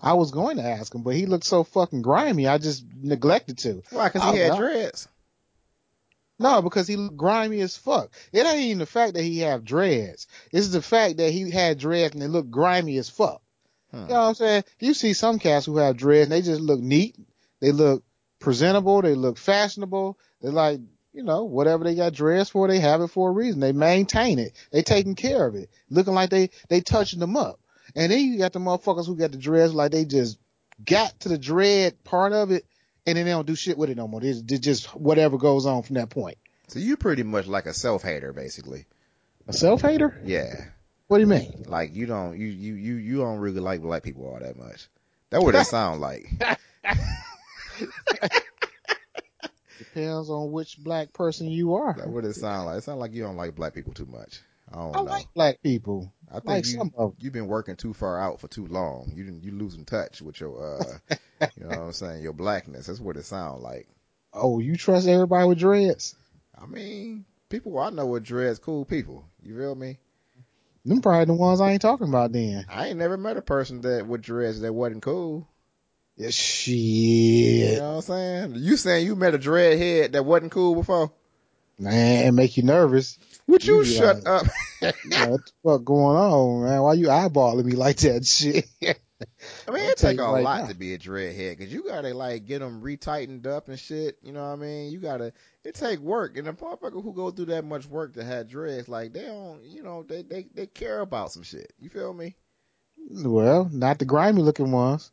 I 0.00 0.14
was 0.14 0.30
going 0.30 0.58
to 0.58 0.64
ask 0.64 0.94
him, 0.94 1.02
but 1.02 1.14
he 1.14 1.26
looked 1.26 1.44
so 1.44 1.64
fucking 1.64 2.02
grimy. 2.02 2.46
I 2.46 2.58
just 2.58 2.84
neglected 3.00 3.58
to. 3.58 3.82
Why? 3.90 4.08
Because 4.08 4.32
he 4.32 4.38
had 4.38 4.56
dreads. 4.56 5.08
No, 6.38 6.62
because 6.62 6.86
he 6.86 6.96
looked 6.96 7.16
grimy 7.16 7.60
as 7.60 7.76
fuck. 7.76 8.12
It 8.32 8.46
ain't 8.46 8.60
even 8.60 8.78
the 8.78 8.86
fact 8.86 9.14
that 9.14 9.22
he 9.22 9.40
have 9.40 9.64
dreads. 9.64 10.28
It's 10.52 10.68
the 10.68 10.82
fact 10.82 11.16
that 11.16 11.32
he 11.32 11.50
had 11.50 11.78
dreads 11.78 12.14
and 12.14 12.22
they 12.22 12.28
look 12.28 12.48
grimy 12.48 12.96
as 12.98 13.08
fuck. 13.08 13.42
Hmm. 13.90 14.02
You 14.02 14.08
know 14.08 14.14
what 14.14 14.28
I'm 14.28 14.34
saying? 14.34 14.64
You 14.78 14.94
see 14.94 15.14
some 15.14 15.40
cats 15.40 15.66
who 15.66 15.78
have 15.78 15.96
dreads 15.96 16.24
and 16.24 16.32
they 16.32 16.42
just 16.42 16.60
look 16.60 16.80
neat. 16.80 17.16
They 17.60 17.72
look 17.72 18.04
presentable. 18.38 19.02
They 19.02 19.14
look 19.16 19.36
fashionable. 19.36 20.16
They're 20.40 20.52
like, 20.52 20.80
you 21.12 21.24
know, 21.24 21.44
whatever 21.44 21.82
they 21.82 21.96
got 21.96 22.12
dreads 22.12 22.50
for, 22.50 22.68
they 22.68 22.78
have 22.78 23.00
it 23.00 23.08
for 23.08 23.30
a 23.30 23.32
reason. 23.32 23.58
They 23.58 23.72
maintain 23.72 24.38
it. 24.38 24.52
They 24.70 24.82
taking 24.82 25.16
care 25.16 25.44
of 25.44 25.56
it. 25.56 25.70
Looking 25.90 26.14
like 26.14 26.30
they, 26.30 26.50
they 26.68 26.80
touching 26.80 27.18
them 27.18 27.36
up. 27.36 27.58
And 27.94 28.12
then 28.12 28.20
you 28.20 28.38
got 28.38 28.52
the 28.52 28.58
motherfuckers 28.58 29.06
who 29.06 29.16
got 29.16 29.32
the 29.32 29.38
dreads 29.38 29.74
like 29.74 29.92
they 29.92 30.04
just 30.04 30.38
got 30.84 31.18
to 31.20 31.28
the 31.28 31.38
dread 31.38 32.02
part 32.04 32.32
of 32.32 32.50
it 32.50 32.64
and 33.06 33.16
then 33.16 33.24
they 33.24 33.30
don't 33.30 33.46
do 33.46 33.54
shit 33.54 33.78
with 33.78 33.90
it 33.90 33.96
no 33.96 34.06
more. 34.06 34.20
They, 34.20 34.32
they 34.32 34.58
just 34.58 34.94
whatever 34.94 35.38
goes 35.38 35.64
on 35.66 35.82
from 35.82 35.94
that 35.94 36.10
point. 36.10 36.36
So 36.68 36.78
you're 36.78 36.98
pretty 36.98 37.22
much 37.22 37.46
like 37.46 37.64
a 37.66 37.72
self 37.72 38.02
hater, 38.02 38.32
basically. 38.32 38.84
A 39.46 39.52
self 39.54 39.80
hater? 39.80 40.20
Yeah. 40.24 40.66
What 41.06 41.16
do 41.16 41.22
you 41.22 41.26
mean? 41.26 41.64
Like 41.66 41.94
you 41.94 42.04
don't 42.04 42.38
you 42.38 42.46
you 42.46 42.74
you 42.74 42.94
you 42.96 43.16
don't 43.18 43.38
really 43.38 43.60
like 43.60 43.80
black 43.80 44.02
people 44.02 44.26
all 44.26 44.38
that 44.38 44.58
much. 44.58 44.88
That 45.30 45.42
what 45.42 45.54
it 45.54 45.64
sound 45.66 46.02
like. 46.02 46.28
Depends 49.78 50.28
on 50.28 50.52
which 50.52 50.76
black 50.78 51.14
person 51.14 51.48
you 51.48 51.74
are. 51.74 51.94
That 51.94 52.08
what 52.08 52.26
it 52.26 52.34
sound 52.34 52.66
like. 52.66 52.78
It 52.78 52.84
sound 52.84 53.00
like 53.00 53.14
you 53.14 53.22
don't 53.22 53.36
like 53.36 53.54
black 53.54 53.72
people 53.72 53.94
too 53.94 54.06
much. 54.06 54.40
I 54.72 54.76
don't 54.76 54.96
I 54.96 54.98
know. 55.00 55.04
like 55.04 55.26
black 55.34 55.62
people. 55.62 56.12
I 56.30 56.34
think 56.34 56.46
Like 56.46 56.66
you 56.66 56.72
some 56.72 56.92
of 56.96 57.10
them. 57.12 57.16
you've 57.20 57.32
been 57.32 57.46
working 57.46 57.76
too 57.76 57.94
far 57.94 58.20
out 58.20 58.40
for 58.40 58.48
too 58.48 58.66
long. 58.66 59.12
You 59.14 59.38
you 59.40 59.52
losing 59.52 59.84
touch 59.84 60.20
with 60.20 60.40
your 60.40 60.62
uh 60.80 61.16
you 61.56 61.64
know 61.64 61.68
what 61.68 61.76
I'm 61.78 61.92
saying, 61.92 62.22
your 62.22 62.32
blackness. 62.34 62.86
That's 62.86 63.00
what 63.00 63.16
it 63.16 63.24
sounds 63.24 63.62
like. 63.62 63.88
Oh, 64.32 64.58
you 64.58 64.76
trust 64.76 65.08
everybody 65.08 65.48
with 65.48 65.58
dreads? 65.58 66.14
I 66.60 66.66
mean, 66.66 67.24
people 67.48 67.78
I 67.78 67.90
know 67.90 68.06
with 68.06 68.24
dreads 68.24 68.58
cool 68.58 68.84
people. 68.84 69.24
You 69.42 69.56
feel 69.56 69.74
me? 69.74 69.98
Them 70.84 71.00
probably 71.02 71.24
the 71.26 71.34
ones 71.34 71.60
I 71.60 71.72
ain't 71.72 71.82
talking 71.82 72.08
about 72.08 72.32
then. 72.32 72.64
I 72.68 72.88
ain't 72.88 72.98
never 72.98 73.16
met 73.16 73.36
a 73.36 73.42
person 73.42 73.80
that 73.82 74.06
with 74.06 74.22
dreads 74.22 74.60
that 74.60 74.72
wasn't 74.72 75.02
cool. 75.02 75.46
Yeah, 76.16 76.30
shit. 76.30 76.74
You 76.74 77.76
know 77.76 77.88
what 77.90 77.96
I'm 77.96 78.00
saying? 78.02 78.54
You 78.56 78.76
saying 78.76 79.06
you 79.06 79.14
met 79.16 79.34
a 79.34 79.38
dread 79.38 79.78
head 79.78 80.12
that 80.12 80.24
wasn't 80.24 80.52
cool 80.52 80.74
before? 80.74 81.12
Man, 81.78 82.26
it 82.26 82.32
make 82.32 82.56
you 82.56 82.64
nervous. 82.64 83.18
Would 83.48 83.64
you, 83.66 83.78
You 83.78 83.84
shut 83.84 84.16
like- 84.24 84.28
up? 84.28 84.46
What 84.80 84.94
the 85.44 85.52
fuck 85.64 85.84
going 85.84 86.16
on, 86.16 86.62
man? 86.64 86.82
Why 86.82 86.92
you 86.92 87.08
eyeballing 87.08 87.64
me 87.64 87.72
like 87.72 87.96
that 87.98 88.24
shit? 88.24 88.66
I 89.66 89.70
mean, 89.72 89.90
it 89.90 89.96
take 89.96 90.20
a 90.20 90.22
right 90.22 90.44
lot 90.44 90.60
now. 90.62 90.66
to 90.68 90.74
be 90.76 90.94
a 90.94 90.98
dreadhead 90.98 91.58
because 91.58 91.72
you 91.72 91.82
gotta 91.82 92.14
like 92.14 92.44
get 92.46 92.60
them 92.60 92.80
retightened 92.80 93.46
up 93.48 93.66
and 93.68 93.76
shit. 93.76 94.16
You 94.22 94.30
know 94.32 94.42
what 94.42 94.52
I 94.52 94.56
mean? 94.56 94.92
You 94.92 95.00
gotta. 95.00 95.32
It 95.64 95.74
take 95.74 95.98
work, 95.98 96.36
and 96.36 96.46
the 96.46 96.52
motherfucker 96.52 97.02
who 97.02 97.12
go 97.12 97.32
through 97.32 97.46
that 97.46 97.64
much 97.64 97.86
work 97.86 98.14
to 98.14 98.22
have 98.24 98.48
dreads, 98.48 98.88
like 98.88 99.12
they 99.12 99.22
don't, 99.22 99.64
you 99.64 99.82
know, 99.82 100.04
they 100.04 100.22
they 100.22 100.46
they 100.54 100.66
care 100.68 101.00
about 101.00 101.32
some 101.32 101.42
shit. 101.42 101.72
You 101.80 101.88
feel 101.90 102.14
me? 102.14 102.36
well, 103.10 103.68
not 103.72 103.98
the 103.98 104.04
grimy 104.04 104.42
looking 104.42 104.70
ones. 104.70 105.10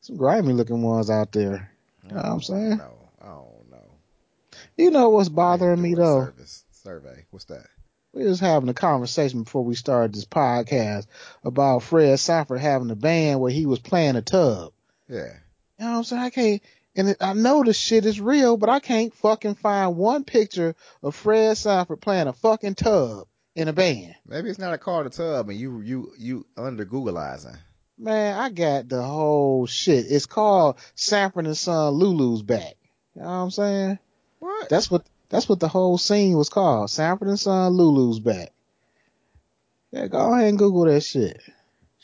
Some 0.00 0.16
grimy 0.18 0.52
looking 0.52 0.82
ones 0.82 1.08
out 1.08 1.32
there. 1.32 1.70
You 2.04 2.10
know 2.10 2.16
what 2.16 2.24
I'm 2.26 2.42
saying? 2.42 2.76
No, 2.76 2.92
I 3.22 3.26
don't 3.28 3.70
know. 3.70 3.96
You 4.76 4.90
know 4.90 5.08
what's 5.08 5.30
bothering 5.30 5.80
me 5.80 5.94
though? 5.94 6.26
Service 6.26 6.61
survey. 6.82 7.24
What's 7.30 7.44
that? 7.46 7.66
We 8.12 8.24
was 8.24 8.40
having 8.40 8.68
a 8.68 8.74
conversation 8.74 9.44
before 9.44 9.64
we 9.64 9.74
started 9.74 10.14
this 10.14 10.26
podcast 10.26 11.06
about 11.44 11.82
Fred 11.82 12.18
Sanford 12.18 12.60
having 12.60 12.90
a 12.90 12.96
band 12.96 13.40
where 13.40 13.52
he 13.52 13.66
was 13.66 13.78
playing 13.78 14.16
a 14.16 14.22
tub. 14.22 14.72
Yeah. 15.08 15.32
You 15.78 15.84
know 15.84 15.92
what 15.92 15.98
I'm 15.98 16.04
saying? 16.04 16.22
I 16.22 16.30
can't, 16.30 16.62
and 16.94 17.16
I 17.20 17.32
know 17.32 17.62
this 17.62 17.78
shit 17.78 18.04
is 18.04 18.20
real, 18.20 18.56
but 18.56 18.68
I 18.68 18.80
can't 18.80 19.14
fucking 19.14 19.54
find 19.54 19.96
one 19.96 20.24
picture 20.24 20.74
of 21.02 21.14
Fred 21.14 21.56
Sanford 21.56 22.00
playing 22.00 22.28
a 22.28 22.32
fucking 22.32 22.74
tub 22.74 23.26
in 23.54 23.68
a 23.68 23.72
band. 23.72 24.14
Maybe 24.26 24.50
it's 24.50 24.58
not 24.58 24.74
a 24.74 24.78
call 24.78 25.04
to 25.04 25.10
tub, 25.10 25.48
and 25.48 25.58
you 25.58 25.80
you 25.80 26.12
you 26.18 26.46
under 26.56 26.84
Googleizing. 26.84 27.56
Man, 27.96 28.38
I 28.38 28.50
got 28.50 28.88
the 28.88 29.02
whole 29.02 29.66
shit. 29.66 30.06
It's 30.08 30.26
called 30.26 30.76
Sanford 30.94 31.46
and 31.46 31.56
Son 31.56 31.94
Lulu's 31.94 32.42
back. 32.42 32.74
You 33.14 33.22
know 33.22 33.28
what 33.28 33.34
I'm 33.34 33.50
saying? 33.50 33.98
What? 34.38 34.68
That's 34.68 34.90
what 34.90 35.06
that's 35.32 35.48
what 35.48 35.60
the 35.60 35.68
whole 35.68 35.96
scene 35.96 36.36
was 36.36 36.50
called. 36.50 36.90
Sanford 36.90 37.28
and 37.28 37.40
Son 37.40 37.72
Lulu's 37.72 38.20
back. 38.20 38.52
Yeah, 39.90 40.06
go 40.06 40.34
ahead 40.34 40.48
and 40.48 40.58
Google 40.58 40.84
that 40.84 41.00
shit. 41.00 41.40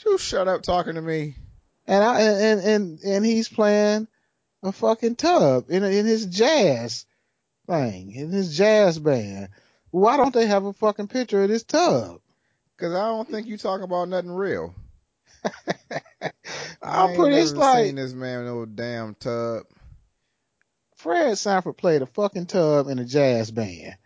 you 0.04 0.16
shut 0.16 0.48
up 0.48 0.62
talking 0.62 0.94
to 0.94 1.02
me. 1.02 1.34
And 1.86 2.02
I 2.02 2.20
and 2.22 2.60
and 2.60 2.98
and 3.00 3.26
he's 3.26 3.48
playing 3.50 4.08
a 4.62 4.72
fucking 4.72 5.16
tub 5.16 5.66
in 5.68 5.84
in 5.84 6.06
his 6.06 6.24
jazz 6.24 7.04
thing, 7.66 8.12
in 8.14 8.30
his 8.30 8.56
jazz 8.56 8.98
band. 8.98 9.50
Why 9.90 10.16
don't 10.16 10.32
they 10.32 10.46
have 10.46 10.64
a 10.64 10.72
fucking 10.72 11.08
picture 11.08 11.42
of 11.42 11.50
this 11.50 11.64
tub? 11.64 12.20
Cause 12.78 12.94
I 12.94 13.08
don't 13.08 13.28
think 13.28 13.46
you 13.46 13.58
talking 13.58 13.84
about 13.84 14.08
nothing 14.08 14.30
real. 14.30 14.74
I'm 16.82 17.14
pretty 17.14 17.36
never 17.36 17.56
like 17.56 17.84
seen 17.86 17.96
this 17.96 18.14
man 18.14 18.40
in 18.40 18.46
no 18.46 18.64
damn 18.64 19.14
tub. 19.16 19.64
Fred 20.98 21.38
Sanford 21.38 21.76
played 21.76 22.02
a 22.02 22.06
fucking 22.06 22.46
tub 22.46 22.88
in 22.88 22.98
a 22.98 23.04
jazz 23.04 23.52
band. 23.52 23.96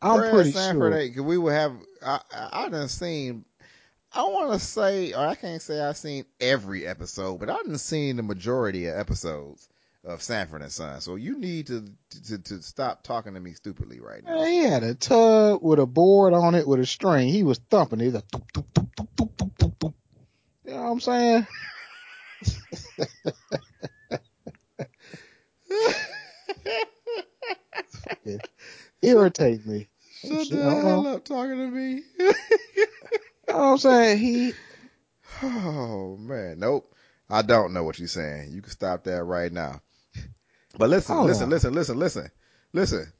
I'm 0.00 0.20
Fred 0.20 0.32
pretty 0.32 0.52
Sanford, 0.52 0.92
sure. 0.92 1.08
'cause 1.08 1.22
we 1.24 1.36
would 1.36 1.52
have. 1.52 1.76
I 2.00 2.20
I, 2.32 2.48
I 2.64 2.68
done 2.68 2.88
seen. 2.88 3.44
I 4.12 4.22
want 4.22 4.52
to 4.52 4.58
say, 4.60 5.12
or 5.12 5.18
I 5.26 5.34
can't 5.34 5.60
say 5.60 5.80
I've 5.80 5.96
seen 5.96 6.24
every 6.40 6.86
episode, 6.86 7.40
but 7.40 7.50
I 7.50 7.56
done 7.56 7.76
seen 7.76 8.16
the 8.16 8.22
majority 8.22 8.86
of 8.86 8.96
episodes 8.96 9.68
of 10.04 10.22
Sanford 10.22 10.62
and 10.62 10.70
Son. 10.70 11.00
So 11.00 11.16
you 11.16 11.38
need 11.38 11.66
to 11.66 11.84
to 12.28 12.38
to 12.38 12.62
stop 12.62 13.02
talking 13.02 13.34
to 13.34 13.40
me 13.40 13.54
stupidly 13.54 13.98
right 13.98 14.22
now. 14.24 14.44
He 14.44 14.58
had 14.58 14.84
a 14.84 14.94
tub 14.94 15.60
with 15.60 15.80
a 15.80 15.86
board 15.86 16.34
on 16.34 16.54
it 16.54 16.68
with 16.68 16.78
a 16.78 16.86
string. 16.86 17.28
He 17.28 17.42
was 17.42 17.58
thumping 17.68 18.00
it. 18.00 18.04
He 18.04 18.08
was 18.10 18.14
like, 18.14 18.28
"Thump, 18.30 18.52
thump, 18.54 18.74
thump, 18.74 18.94
thump, 18.94 19.10
thump, 19.16 19.36
thump, 19.36 19.58
thump, 19.58 19.80
thump." 19.80 19.94
You 20.64 20.70
know 20.70 20.82
what 20.84 20.90
I'm 20.90 21.00
saying? 21.00 21.46
Irritate 29.02 29.66
me. 29.66 29.88
Shut 30.20 30.46
shit, 30.46 30.50
the 30.50 30.66
uh-uh. 30.66 30.80
hell 30.80 31.06
on. 31.06 31.14
up 31.14 31.24
talking 31.24 31.56
to 31.56 31.68
me. 31.68 32.02
You 33.48 33.54
know 33.54 33.60
what 33.60 33.70
I'm 33.70 33.78
saying? 33.78 34.18
He 34.18 34.52
Oh 35.42 36.16
man, 36.18 36.58
nope. 36.58 36.94
I 37.30 37.40
don't 37.42 37.72
know 37.72 37.82
what 37.82 37.98
you're 37.98 38.08
saying. 38.08 38.50
You 38.52 38.60
can 38.60 38.70
stop 38.70 39.04
that 39.04 39.24
right 39.24 39.50
now. 39.50 39.80
But 40.76 40.90
listen, 40.90 41.16
Hold 41.16 41.28
listen, 41.28 41.48
listen, 41.48 41.72
listen, 41.72 41.98
listen, 41.98 42.30
listen. 42.72 43.12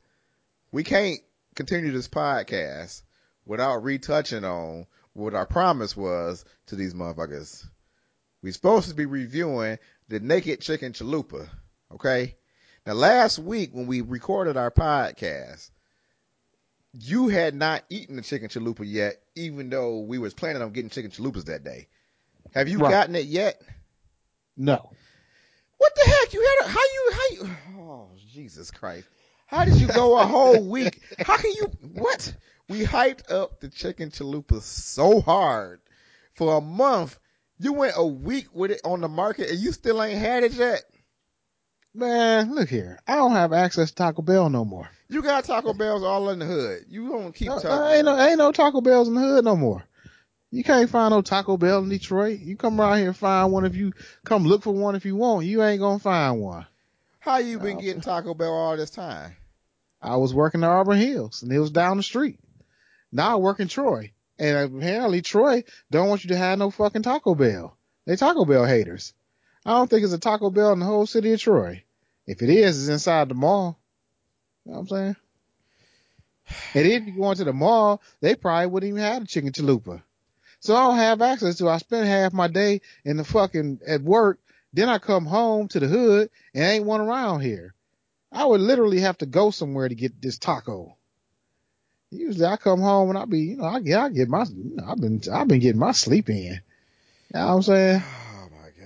We 0.71 0.85
can't 0.85 1.21
continue 1.55 1.93
this 1.93 2.09
podcast 2.09 3.03
without 3.47 3.83
retouching 3.85 4.45
on 4.45 4.87
what 5.15 5.35
our 5.35 5.47
promise 5.47 5.97
was 5.97 6.45
to 6.67 6.77
these 6.77 6.95
motherfuckers. 6.95 7.67
We're 8.43 8.53
supposed 8.53 8.89
to 8.91 8.95
be 8.95 9.07
reviewing 9.07 9.79
the 10.09 10.21
Naked 10.21 10.61
Chicken 10.61 10.93
Chalupa. 10.93 11.49
Okay. 11.93 12.37
Now 12.89 12.95
last 12.95 13.39
week 13.39 13.75
when 13.75 13.87
we 13.87 14.01
recorded 14.01 14.57
our 14.57 14.71
podcast, 14.71 15.69
you 16.95 17.29
had 17.29 17.55
not 17.55 17.85
eaten 17.91 18.17
the 18.17 18.23
chicken 18.23 18.49
chalupa 18.49 18.81
yet, 18.83 19.21
even 19.35 19.69
though 19.69 19.99
we 19.99 20.17
was 20.17 20.33
planning 20.33 20.63
on 20.63 20.71
getting 20.73 20.89
chicken 20.89 21.11
chalupas 21.11 21.45
that 21.45 21.63
day. 21.63 21.87
Have 22.55 22.67
you 22.67 22.79
Right. 22.79 22.91
gotten 22.91 23.15
it 23.15 23.27
yet? 23.27 23.61
no. 24.57 24.91
What 25.77 25.93
the 25.97 26.11
heck? 26.11 26.33
You 26.33 26.41
had 26.41 26.67
a, 26.67 26.71
how 26.71 26.81
you 26.81 27.11
how 27.13 27.29
you? 27.31 27.57
Oh 27.79 28.09
Jesus 28.33 28.71
Christ! 28.71 29.07
How 29.49 29.67
did 29.67 29.75
you 29.75 29.87
go 29.89 30.19
a 30.19 30.25
whole 30.25 30.67
week? 30.71 31.03
How 31.19 31.37
can 31.37 31.53
you? 31.53 31.71
What? 31.93 32.35
We 32.71 32.85
hyped 32.87 33.31
up 33.31 33.61
the 33.61 33.69
chicken 33.69 34.11
chalupa 34.11 34.63
so 34.63 35.21
hard 35.21 35.83
for 36.37 36.57
a 36.57 36.63
month. 36.63 37.19
You 37.59 37.75
went 37.75 37.93
a 37.99 38.07
week 38.07 38.47
with 38.55 38.71
it 38.71 38.81
on 38.83 39.03
the 39.03 39.09
market 39.09 39.51
and 39.51 39.59
you 39.59 39.73
still 39.73 40.03
ain't 40.03 40.19
had 40.19 40.43
it 40.43 40.55
yet. 40.55 40.85
Man, 41.99 42.55
look 42.55 42.69
here. 42.69 43.01
I 43.09 43.17
don't 43.17 43.33
have 43.33 43.53
access 43.53 43.91
to 43.91 43.95
Taco 43.97 44.23
Bell 44.23 44.49
no 44.51 44.65
more. 44.65 44.89
You 45.09 45.21
got 45.23 45.45
Taco 45.45 45.73
Bell's 45.75 46.03
all 46.05 46.31
in 46.31 46.39
the 46.39 46.45
hood. 46.47 46.85
You 46.89 47.09
don't 47.09 47.35
keep 47.35 47.49
No, 47.49 47.55
talking. 47.57 47.71
Uh, 47.71 47.89
ain't 47.89 48.05
no 48.05 48.19
ain't 48.19 48.39
no 48.39 48.53
Taco 48.53 48.81
Bells 48.81 49.09
in 49.09 49.15
the 49.15 49.21
hood 49.21 49.45
no 49.45 49.57
more. 49.57 49.83
You 50.51 50.63
can't 50.63 50.89
find 50.89 51.11
no 51.13 51.23
Taco 51.23 51.57
Bell 51.57 51.81
in 51.81 51.89
Detroit. 51.89 52.39
You 52.39 52.57
come 52.57 52.81
around 52.81 52.99
here 52.99 53.09
and 53.09 53.17
find 53.17 53.53
one 53.53 53.65
if 53.65 53.75
you 53.75 53.93
come 54.25 54.45
look 54.45 54.63
for 54.63 54.73
one 54.73 54.95
if 54.95 55.05
you 55.05 55.17
want. 55.17 55.47
You 55.47 55.63
ain't 55.63 55.81
gonna 55.81 55.99
find 55.99 56.41
one. 56.41 56.67
How 57.19 57.39
you 57.39 57.59
been 57.59 57.75
No. 57.77 57.81
getting 57.83 58.01
Taco 58.01 58.33
Bell 58.33 58.53
all 58.53 58.77
this 58.77 58.91
time? 58.91 59.37
I 60.01 60.17
was 60.17 60.33
working 60.33 60.63
at 60.63 60.71
Auburn 60.71 60.99
Hills 60.99 61.43
and 61.43 61.53
it 61.53 61.59
was 61.59 61.73
down 61.73 61.97
the 61.97 62.03
street. 62.05 62.39
Now 63.11 63.33
I 63.33 63.37
work 63.37 63.59
in 63.61 63.67
Troy. 63.69 64.13
And 64.39 64.77
apparently 64.77 65.21
Troy 65.21 65.65
don't 65.91 66.09
want 66.09 66.23
you 66.23 66.29
to 66.29 66.37
have 66.37 66.61
no 66.61 66.71
fucking 66.71 67.03
Taco 67.03 67.35
Bell. 67.35 67.77
They 68.07 68.15
Taco 68.15 68.45
Bell 68.45 68.65
haters. 68.65 69.13
I 69.67 69.73
don't 69.73 69.91
think 69.91 70.05
it's 70.05 70.13
a 70.13 70.19
Taco 70.19 70.51
Bell 70.51 70.73
in 70.73 70.79
the 70.79 70.87
whole 70.87 71.07
city 71.07 71.33
of 71.33 71.41
Troy. 71.41 71.83
If 72.29 72.43
it 72.43 72.51
is, 72.51 72.83
it's 72.83 72.93
inside 72.93 73.31
the 73.31 73.35
mall. 73.35 73.79
You 74.67 74.73
know 74.73 74.81
what 74.81 74.83
I'm 74.83 74.89
saying? 74.89 75.17
And 76.75 76.87
if 76.87 77.07
you 77.07 77.13
go 77.17 77.31
into 77.31 77.45
the 77.45 77.55
mall, 77.55 78.03
they 78.21 78.35
probably 78.35 78.67
wouldn't 78.67 78.91
even 78.91 79.01
have 79.03 79.23
a 79.23 79.27
chicken 79.27 79.51
chalupa. 79.51 80.03
So 80.61 80.77
I 80.77 80.87
don't 80.87 80.99
have 80.99 81.23
access 81.23 81.57
to. 81.57 81.69
it. 81.69 81.71
I 81.71 81.79
spend 81.79 82.07
half 82.07 82.35
my 82.35 82.47
day 82.49 82.83
in 83.03 83.17
the 83.17 83.25
fucking 83.25 83.81
at 83.87 84.03
work. 84.03 84.41
Then 84.75 84.91
I 84.91 84.99
come 84.99 85.25
home 85.25 85.69
to 85.69 85.81
the 85.81 85.87
hood 85.87 86.29
and 86.53 86.65
ain't 86.65 86.85
one 86.85 87.01
around 87.01 87.41
here. 87.41 87.75
I 88.31 88.45
would 88.45 88.61
literally 88.61 89.01
have 89.01 89.17
to 89.19 89.27
go 89.27 89.51
somewhere 89.51 89.89
to 89.89 89.95
get 89.95 90.21
this 90.21 90.37
taco. 90.37 90.97
Usually 92.11 92.45
I 92.45 92.59
come 92.59 92.81
home 92.81 93.09
and 93.09 93.19
I'll 93.19 93.25
be, 93.25 93.41
you 93.41 93.57
know, 93.57 93.65
I 93.65 93.81
get, 93.81 93.99
I 93.99 94.11
get 94.11 94.29
my, 94.29 94.43
you 94.43 94.77
know, 94.77 94.85
I've 94.87 95.01
been, 95.01 95.23
I've 95.33 95.49
been 95.49 95.61
getting 95.61 95.81
my 95.81 95.93
sleep 95.93 96.29
in. 96.29 96.37
You 96.37 96.61
know 97.33 97.47
what 97.47 97.53
I'm 97.55 97.63
saying? 97.63 98.03
Oh 98.05 98.49
my 98.51 98.85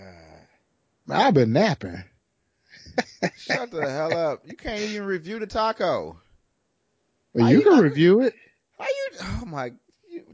god! 1.12 1.26
I've 1.26 1.34
been 1.34 1.52
napping. 1.52 2.04
Shut 3.36 3.70
the 3.70 3.88
hell 3.88 4.16
up! 4.16 4.42
You 4.46 4.56
can't 4.56 4.80
even 4.80 5.06
review 5.06 5.38
the 5.38 5.46
taco. 5.46 6.18
But 7.34 7.44
you 7.44 7.58
you 7.58 7.62
can 7.62 7.80
review 7.80 8.20
it. 8.20 8.34
How 8.78 8.84
you? 8.84 9.08
Oh 9.20 9.44
my! 9.46 9.72
You, 10.08 10.24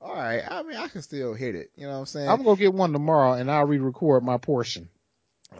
all 0.00 0.14
right. 0.14 0.42
I 0.48 0.62
mean, 0.62 0.76
I 0.76 0.88
can 0.88 1.02
still 1.02 1.34
hit 1.34 1.54
it. 1.54 1.70
You 1.76 1.86
know 1.86 1.92
what 1.92 1.98
I'm 1.98 2.06
saying? 2.06 2.28
I'm 2.28 2.42
gonna 2.42 2.56
get 2.56 2.74
one 2.74 2.92
tomorrow 2.92 3.32
and 3.32 3.50
I'll 3.50 3.66
re-record 3.66 4.22
my 4.22 4.38
portion. 4.38 4.88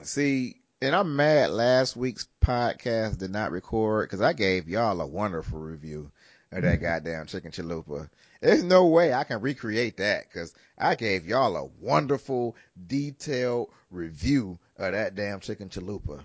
See, 0.02 0.57
and 0.83 0.95
I'm 0.95 1.16
mad 1.16 1.50
last 1.50 1.97
week's 1.97 2.28
podcast 2.45 3.19
did 3.19 3.31
not 3.31 3.52
record 3.52 4.09
because 4.09 4.21
I 4.21 4.33
gave 4.33 4.69
y'all 4.69 5.00
a 5.00 5.07
wonderful 5.07 5.59
review 5.59 6.11
of 6.52 6.62
that 6.62 6.75
mm-hmm. 6.75 6.85
goddamn 6.85 7.26
chicken 7.26 7.50
chalupa. 7.50 8.09
There's 8.40 8.62
no 8.62 8.87
way 8.87 9.14
I 9.14 9.25
can 9.25 9.40
recreate 9.40 9.97
that 9.97 10.25
because 10.28 10.52
I 10.76 10.95
gave 10.95 11.26
y'all 11.26 11.57
a 11.57 11.71
wonderful, 11.81 12.57
detailed 12.87 13.71
review 13.90 14.59
of 14.78 14.92
that 14.92 15.14
damn 15.14 15.40
chicken 15.40 15.68
chalupa. 15.68 16.23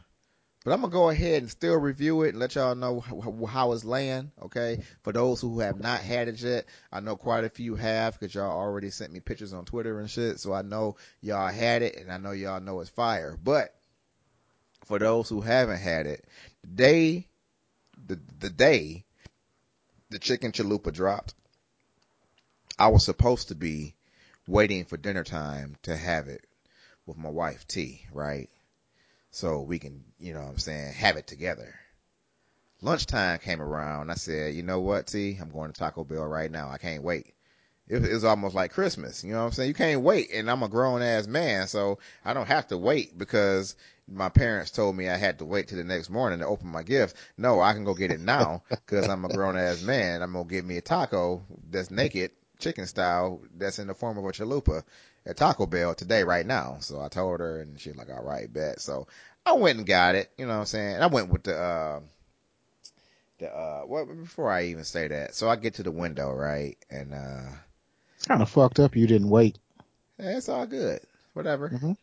But 0.63 0.73
I'm 0.73 0.81
gonna 0.81 0.93
go 0.93 1.09
ahead 1.09 1.41
and 1.41 1.49
still 1.49 1.75
review 1.75 2.21
it 2.21 2.29
and 2.29 2.39
let 2.39 2.53
y'all 2.53 2.75
know 2.75 2.99
how, 2.99 3.45
how 3.47 3.71
it's 3.71 3.83
laying. 3.83 4.31
Okay, 4.43 4.83
for 5.01 5.11
those 5.11 5.41
who 5.41 5.59
have 5.59 5.79
not 5.79 6.01
had 6.01 6.27
it 6.27 6.39
yet, 6.39 6.65
I 6.91 6.99
know 6.99 7.15
quite 7.15 7.45
a 7.45 7.49
few 7.49 7.75
have 7.75 8.19
because 8.19 8.35
y'all 8.35 8.51
already 8.51 8.91
sent 8.91 9.11
me 9.11 9.21
pictures 9.21 9.53
on 9.53 9.65
Twitter 9.65 9.99
and 9.99 10.09
shit. 10.09 10.39
So 10.39 10.53
I 10.53 10.61
know 10.61 10.97
y'all 11.19 11.47
had 11.47 11.81
it 11.81 11.97
and 11.97 12.11
I 12.11 12.17
know 12.17 12.31
y'all 12.31 12.61
know 12.61 12.79
it's 12.81 12.91
fire. 12.91 13.37
But 13.43 13.73
for 14.85 14.99
those 14.99 15.29
who 15.29 15.41
haven't 15.41 15.79
had 15.79 16.05
it, 16.05 16.25
the 16.61 16.67
day, 16.67 17.27
the 18.05 18.19
the 18.37 18.51
day, 18.51 19.03
the 20.11 20.19
chicken 20.19 20.51
chalupa 20.51 20.93
dropped, 20.93 21.33
I 22.77 22.89
was 22.89 23.03
supposed 23.03 23.47
to 23.47 23.55
be 23.55 23.95
waiting 24.47 24.85
for 24.85 24.97
dinner 24.97 25.23
time 25.23 25.75
to 25.83 25.97
have 25.97 26.27
it 26.27 26.45
with 27.11 27.17
my 27.17 27.29
wife 27.29 27.67
T, 27.67 28.05
right? 28.13 28.49
So 29.31 29.61
we 29.61 29.79
can, 29.79 30.03
you 30.17 30.33
know 30.33 30.41
what 30.41 30.49
I'm 30.49 30.57
saying, 30.57 30.93
have 30.93 31.17
it 31.17 31.27
together. 31.27 31.75
lunchtime 32.81 33.39
came 33.39 33.61
around. 33.61 34.09
I 34.09 34.15
said, 34.15 34.55
you 34.55 34.63
know 34.63 34.79
what, 34.79 35.07
T, 35.07 35.37
I'm 35.39 35.51
going 35.51 35.71
to 35.71 35.77
Taco 35.77 36.05
Bell 36.05 36.25
right 36.25 36.49
now. 36.49 36.69
I 36.69 36.77
can't 36.77 37.03
wait. 37.03 37.33
It 37.87 38.01
was 38.01 38.23
almost 38.23 38.55
like 38.55 38.71
Christmas. 38.71 39.23
You 39.25 39.33
know 39.33 39.39
what 39.39 39.47
I'm 39.47 39.51
saying? 39.51 39.67
You 39.67 39.73
can't 39.73 40.01
wait. 40.01 40.31
And 40.31 40.49
I'm 40.49 40.63
a 40.63 40.69
grown 40.69 41.01
ass 41.01 41.27
man, 41.27 41.67
so 41.67 41.99
I 42.23 42.33
don't 42.33 42.47
have 42.47 42.67
to 42.67 42.77
wait 42.77 43.17
because 43.17 43.75
my 44.07 44.29
parents 44.29 44.71
told 44.71 44.95
me 44.95 45.09
I 45.09 45.17
had 45.17 45.39
to 45.39 45.45
wait 45.45 45.67
till 45.67 45.77
the 45.77 45.83
next 45.83 46.09
morning 46.09 46.39
to 46.39 46.45
open 46.45 46.69
my 46.69 46.83
gift. 46.83 47.17
No, 47.37 47.59
I 47.59 47.73
can 47.73 47.83
go 47.83 47.93
get 47.93 48.11
it 48.11 48.21
now 48.21 48.63
because 48.69 49.09
I'm 49.09 49.25
a 49.25 49.29
grown 49.29 49.57
ass 49.57 49.81
man. 49.81 50.21
I'm 50.21 50.31
going 50.31 50.47
to 50.47 50.53
get 50.53 50.63
me 50.63 50.77
a 50.77 50.81
taco 50.81 51.43
that's 51.69 51.91
naked, 51.91 52.31
chicken 52.59 52.87
style, 52.87 53.41
that's 53.57 53.79
in 53.79 53.87
the 53.87 53.93
form 53.93 54.17
of 54.17 54.23
a 54.23 54.29
chalupa 54.29 54.83
at 55.25 55.37
Taco 55.37 55.65
Bell 55.65 55.93
today, 55.93 56.23
right 56.23 56.45
now. 56.45 56.77
So 56.79 57.01
I 57.01 57.07
told 57.07 57.39
her 57.39 57.61
and 57.61 57.79
she's 57.79 57.95
like, 57.95 58.09
all 58.09 58.23
right, 58.23 58.51
bet. 58.51 58.81
So 58.81 59.07
I 59.45 59.53
went 59.53 59.77
and 59.77 59.87
got 59.87 60.15
it. 60.15 60.31
You 60.37 60.45
know 60.45 60.53
what 60.53 60.59
I'm 60.59 60.65
saying? 60.65 60.95
And 60.95 61.03
I 61.03 61.07
went 61.07 61.29
with 61.29 61.43
the, 61.43 61.57
uh, 61.57 61.99
the, 63.39 63.49
uh, 63.49 63.83
well, 63.87 64.05
before 64.05 64.51
I 64.51 64.65
even 64.65 64.83
say 64.83 65.07
that. 65.07 65.35
So 65.35 65.49
I 65.49 65.55
get 65.55 65.75
to 65.75 65.83
the 65.83 65.91
window, 65.91 66.31
right? 66.31 66.77
And, 66.89 67.13
uh, 67.13 67.51
it's 68.15 68.27
kind 68.27 68.41
of 68.41 68.49
fucked 68.49 68.79
up. 68.79 68.95
You 68.95 69.07
didn't 69.07 69.29
wait. 69.29 69.57
That's 70.17 70.49
all 70.49 70.67
good. 70.67 71.01
Whatever. 71.33 71.69
Mm-hmm. 71.69 71.93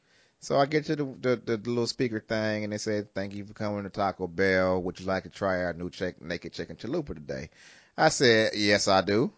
So 0.41 0.57
I 0.57 0.67
get 0.67 0.85
to 0.87 0.97
the, 0.97 1.05
the, 1.05 1.37
the, 1.37 1.57
the, 1.57 1.69
little 1.71 1.87
speaker 1.87 2.21
thing 2.21 2.65
and 2.65 2.73
they 2.73 2.79
said, 2.79 3.13
thank 3.13 3.35
you 3.35 3.45
for 3.45 3.55
coming 3.55 3.83
to 3.83 3.91
Taco 3.91 4.29
Bell. 4.29 4.81
Would 4.83 5.01
you 5.01 5.07
like 5.07 5.25
to 5.25 5.29
try 5.29 5.65
our 5.65 5.73
new 5.73 5.91
check, 5.91 6.23
naked 6.23 6.53
chicken 6.53 6.77
chalupa 6.77 7.15
today? 7.15 7.51
I 7.97 8.11
said, 8.11 8.53
yes, 8.55 8.87
I 8.87 9.01
do. 9.01 9.33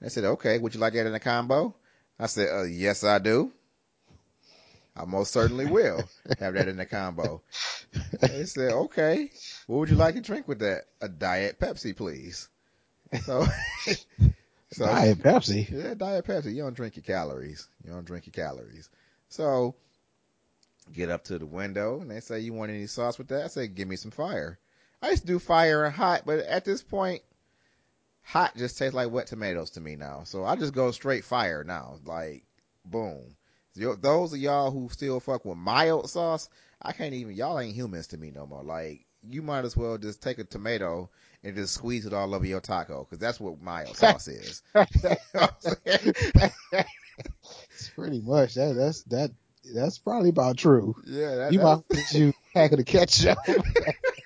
They 0.00 0.08
said, 0.08 0.24
okay, 0.24 0.58
would 0.58 0.74
you 0.74 0.80
like 0.80 0.94
that 0.94 1.06
in 1.06 1.14
a 1.14 1.20
combo? 1.20 1.74
I 2.18 2.26
said, 2.26 2.48
uh, 2.52 2.62
yes, 2.64 3.04
I 3.04 3.18
do. 3.18 3.52
I 4.96 5.04
most 5.04 5.32
certainly 5.32 5.66
will 5.66 6.02
have 6.40 6.54
that 6.54 6.66
in 6.68 6.80
a 6.80 6.86
combo. 6.86 7.40
They 8.20 8.44
said, 8.44 8.72
okay, 8.72 9.30
what 9.66 9.78
would 9.78 9.90
you 9.90 9.96
like 9.96 10.16
to 10.16 10.20
drink 10.20 10.48
with 10.48 10.58
that? 10.58 10.86
A 11.00 11.08
diet 11.08 11.60
Pepsi, 11.60 11.96
please. 11.96 12.48
So 13.22 13.46
So 14.70 14.84
Diet 14.84 15.18
Pepsi. 15.18 15.70
Yeah, 15.70 15.94
Diet 15.94 16.26
Pepsi. 16.26 16.54
You 16.54 16.62
don't 16.62 16.74
drink 16.76 16.96
your 16.96 17.02
calories. 17.02 17.66
You 17.84 17.90
don't 17.90 18.04
drink 18.04 18.26
your 18.26 18.32
calories. 18.32 18.90
So 19.28 19.74
get 20.92 21.10
up 21.10 21.24
to 21.24 21.38
the 21.38 21.46
window 21.46 22.00
and 22.00 22.10
they 22.10 22.20
say, 22.20 22.40
you 22.40 22.52
want 22.52 22.70
any 22.70 22.86
sauce 22.86 23.18
with 23.18 23.28
that? 23.28 23.44
I 23.44 23.48
say, 23.48 23.68
give 23.68 23.88
me 23.88 23.96
some 23.96 24.10
fire. 24.10 24.58
I 25.00 25.10
used 25.10 25.22
to 25.22 25.28
do 25.28 25.38
fire 25.38 25.84
and 25.84 25.94
hot, 25.94 26.22
but 26.26 26.40
at 26.40 26.64
this 26.64 26.82
point, 26.82 27.22
hot 28.28 28.54
just 28.56 28.76
tastes 28.76 28.94
like 28.94 29.10
wet 29.10 29.26
tomatoes 29.26 29.70
to 29.70 29.80
me 29.80 29.96
now. 29.96 30.20
So 30.24 30.44
I 30.44 30.54
just 30.56 30.74
go 30.74 30.90
straight 30.90 31.24
fire 31.24 31.64
now. 31.64 31.94
Like, 32.04 32.44
boom. 32.84 33.36
Those 33.74 34.34
of 34.34 34.38
y'all 34.38 34.70
who 34.70 34.90
still 34.90 35.18
fuck 35.18 35.46
with 35.46 35.56
mild 35.56 36.10
sauce, 36.10 36.50
I 36.82 36.92
can't 36.92 37.14
even, 37.14 37.34
y'all 37.34 37.58
ain't 37.58 37.74
humans 37.74 38.08
to 38.08 38.18
me 38.18 38.30
no 38.30 38.46
more. 38.46 38.62
Like, 38.62 39.06
you 39.26 39.40
might 39.40 39.64
as 39.64 39.74
well 39.74 39.96
just 39.96 40.20
take 40.20 40.38
a 40.38 40.44
tomato 40.44 41.08
and 41.42 41.56
just 41.56 41.72
squeeze 41.72 42.04
it 42.04 42.12
all 42.12 42.34
over 42.34 42.44
your 42.44 42.60
taco 42.60 43.04
because 43.04 43.18
that's 43.18 43.40
what 43.40 43.62
mild 43.62 43.96
sauce 43.96 44.28
is. 44.28 44.62
it's 44.74 44.90
pretty 47.94 48.20
much 48.20 48.54
that. 48.54 48.74
That's 48.74 49.04
that. 49.04 49.30
That's 49.74 49.98
probably 49.98 50.28
about 50.28 50.58
true. 50.58 50.94
Yeah, 51.06 51.34
that, 51.36 51.52
you 51.52 51.60
might 51.60 51.82
you 52.12 52.34
pack 52.52 52.72
of 52.72 52.78
the 52.78 52.84
ketchup. 52.84 53.38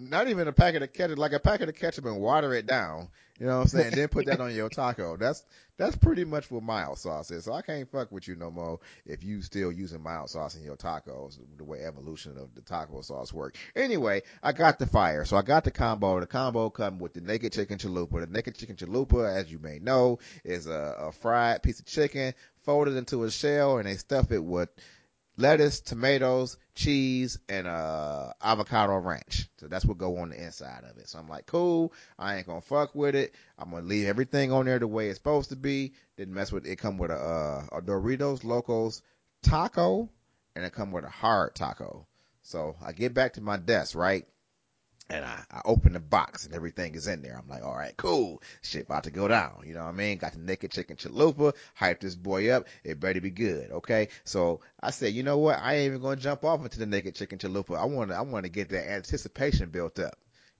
Not 0.00 0.28
even 0.28 0.48
a 0.48 0.52
packet 0.52 0.82
of 0.82 0.92
ketchup, 0.92 1.18
like 1.18 1.32
a 1.32 1.40
packet 1.40 1.68
of 1.68 1.74
ketchup 1.74 2.04
and 2.06 2.20
water 2.20 2.54
it 2.54 2.66
down. 2.66 3.08
You 3.38 3.46
know 3.46 3.56
what 3.56 3.62
I'm 3.62 3.68
saying? 3.68 3.94
then 3.94 4.08
put 4.08 4.26
that 4.26 4.38
on 4.38 4.54
your 4.54 4.68
taco. 4.68 5.16
That's 5.16 5.42
that's 5.78 5.96
pretty 5.96 6.26
much 6.26 6.50
what 6.50 6.62
mild 6.62 6.98
sauce 6.98 7.30
is. 7.30 7.44
So 7.44 7.54
I 7.54 7.62
can't 7.62 7.90
fuck 7.90 8.12
with 8.12 8.28
you 8.28 8.36
no 8.36 8.50
more 8.50 8.80
if 9.06 9.24
you 9.24 9.40
still 9.40 9.72
using 9.72 10.02
mild 10.02 10.28
sauce 10.28 10.56
in 10.56 10.62
your 10.62 10.76
tacos, 10.76 11.38
the 11.56 11.64
way 11.64 11.82
evolution 11.82 12.36
of 12.36 12.54
the 12.54 12.60
taco 12.60 13.00
sauce 13.00 13.32
work. 13.32 13.56
Anyway, 13.74 14.22
I 14.42 14.52
got 14.52 14.78
the 14.78 14.86
fire. 14.86 15.24
So 15.24 15.38
I 15.38 15.42
got 15.42 15.64
the 15.64 15.70
combo. 15.70 16.20
The 16.20 16.26
combo 16.26 16.68
come 16.68 16.98
with 16.98 17.14
the 17.14 17.22
naked 17.22 17.54
chicken 17.54 17.78
chalupa. 17.78 18.20
The 18.20 18.26
naked 18.26 18.56
chicken 18.56 18.76
chalupa, 18.76 19.34
as 19.34 19.50
you 19.50 19.58
may 19.58 19.78
know, 19.78 20.18
is 20.44 20.66
a, 20.66 20.96
a 20.98 21.12
fried 21.12 21.62
piece 21.62 21.80
of 21.80 21.86
chicken 21.86 22.34
folded 22.64 22.94
into 22.94 23.24
a 23.24 23.30
shell 23.30 23.78
and 23.78 23.86
they 23.86 23.96
stuff 23.96 24.32
it 24.32 24.44
with 24.44 24.68
lettuce, 25.40 25.80
tomatoes, 25.80 26.56
cheese, 26.74 27.38
and 27.48 27.66
uh 27.66 28.32
avocado 28.42 28.96
ranch. 28.98 29.48
So 29.56 29.66
that's 29.66 29.84
what 29.84 29.98
go 29.98 30.18
on 30.18 30.30
the 30.30 30.42
inside 30.42 30.84
of 30.88 30.98
it. 30.98 31.08
So 31.08 31.18
I'm 31.18 31.28
like, 31.28 31.46
cool. 31.46 31.92
I 32.18 32.36
ain't 32.36 32.46
gonna 32.46 32.60
fuck 32.60 32.94
with 32.94 33.14
it. 33.14 33.34
I'm 33.58 33.70
gonna 33.70 33.86
leave 33.86 34.06
everything 34.06 34.52
on 34.52 34.66
there 34.66 34.78
the 34.78 34.86
way 34.86 35.08
it's 35.08 35.18
supposed 35.18 35.50
to 35.50 35.56
be. 35.56 35.94
Didn't 36.16 36.34
mess 36.34 36.52
with 36.52 36.66
it. 36.66 36.76
Come 36.76 36.98
with 36.98 37.10
a, 37.10 37.16
uh, 37.16 37.66
a 37.72 37.82
Doritos 37.82 38.44
Locos 38.44 39.02
taco, 39.42 40.08
and 40.54 40.64
it 40.64 40.72
come 40.72 40.92
with 40.92 41.04
a 41.04 41.10
hard 41.10 41.54
taco. 41.54 42.06
So 42.42 42.76
I 42.84 42.92
get 42.92 43.14
back 43.14 43.34
to 43.34 43.40
my 43.40 43.56
desk, 43.56 43.94
right? 43.94 44.26
And 45.10 45.24
I, 45.24 45.42
I 45.50 45.60
open 45.64 45.92
the 45.92 46.00
box 46.00 46.46
and 46.46 46.54
everything 46.54 46.94
is 46.94 47.06
in 47.06 47.22
there. 47.22 47.36
I'm 47.36 47.48
like, 47.48 47.64
all 47.64 47.76
right, 47.76 47.96
cool. 47.96 48.42
Shit 48.62 48.84
about 48.84 49.04
to 49.04 49.10
go 49.10 49.28
down. 49.28 49.64
You 49.66 49.74
know 49.74 49.82
what 49.82 49.90
I 49.90 49.92
mean? 49.92 50.18
Got 50.18 50.32
the 50.32 50.38
naked 50.38 50.70
chicken 50.70 50.96
chalupa, 50.96 51.54
hype 51.74 52.00
this 52.00 52.14
boy 52.14 52.50
up. 52.50 52.66
It 52.84 53.00
better 53.00 53.20
be 53.20 53.30
good. 53.30 53.70
Okay. 53.72 54.08
So 54.24 54.60
I 54.80 54.90
said, 54.90 55.12
you 55.12 55.22
know 55.22 55.38
what? 55.38 55.58
I 55.58 55.74
ain't 55.74 55.86
even 55.86 56.00
going 56.00 56.16
to 56.18 56.22
jump 56.22 56.44
off 56.44 56.62
into 56.62 56.78
the 56.78 56.86
naked 56.86 57.16
chicken 57.16 57.38
chalupa. 57.38 57.76
I 57.76 57.84
want 57.84 58.10
to, 58.10 58.16
I 58.16 58.20
want 58.22 58.44
to 58.44 58.50
get 58.50 58.68
that 58.70 58.90
anticipation 58.90 59.70
built 59.70 59.98
up. 59.98 60.16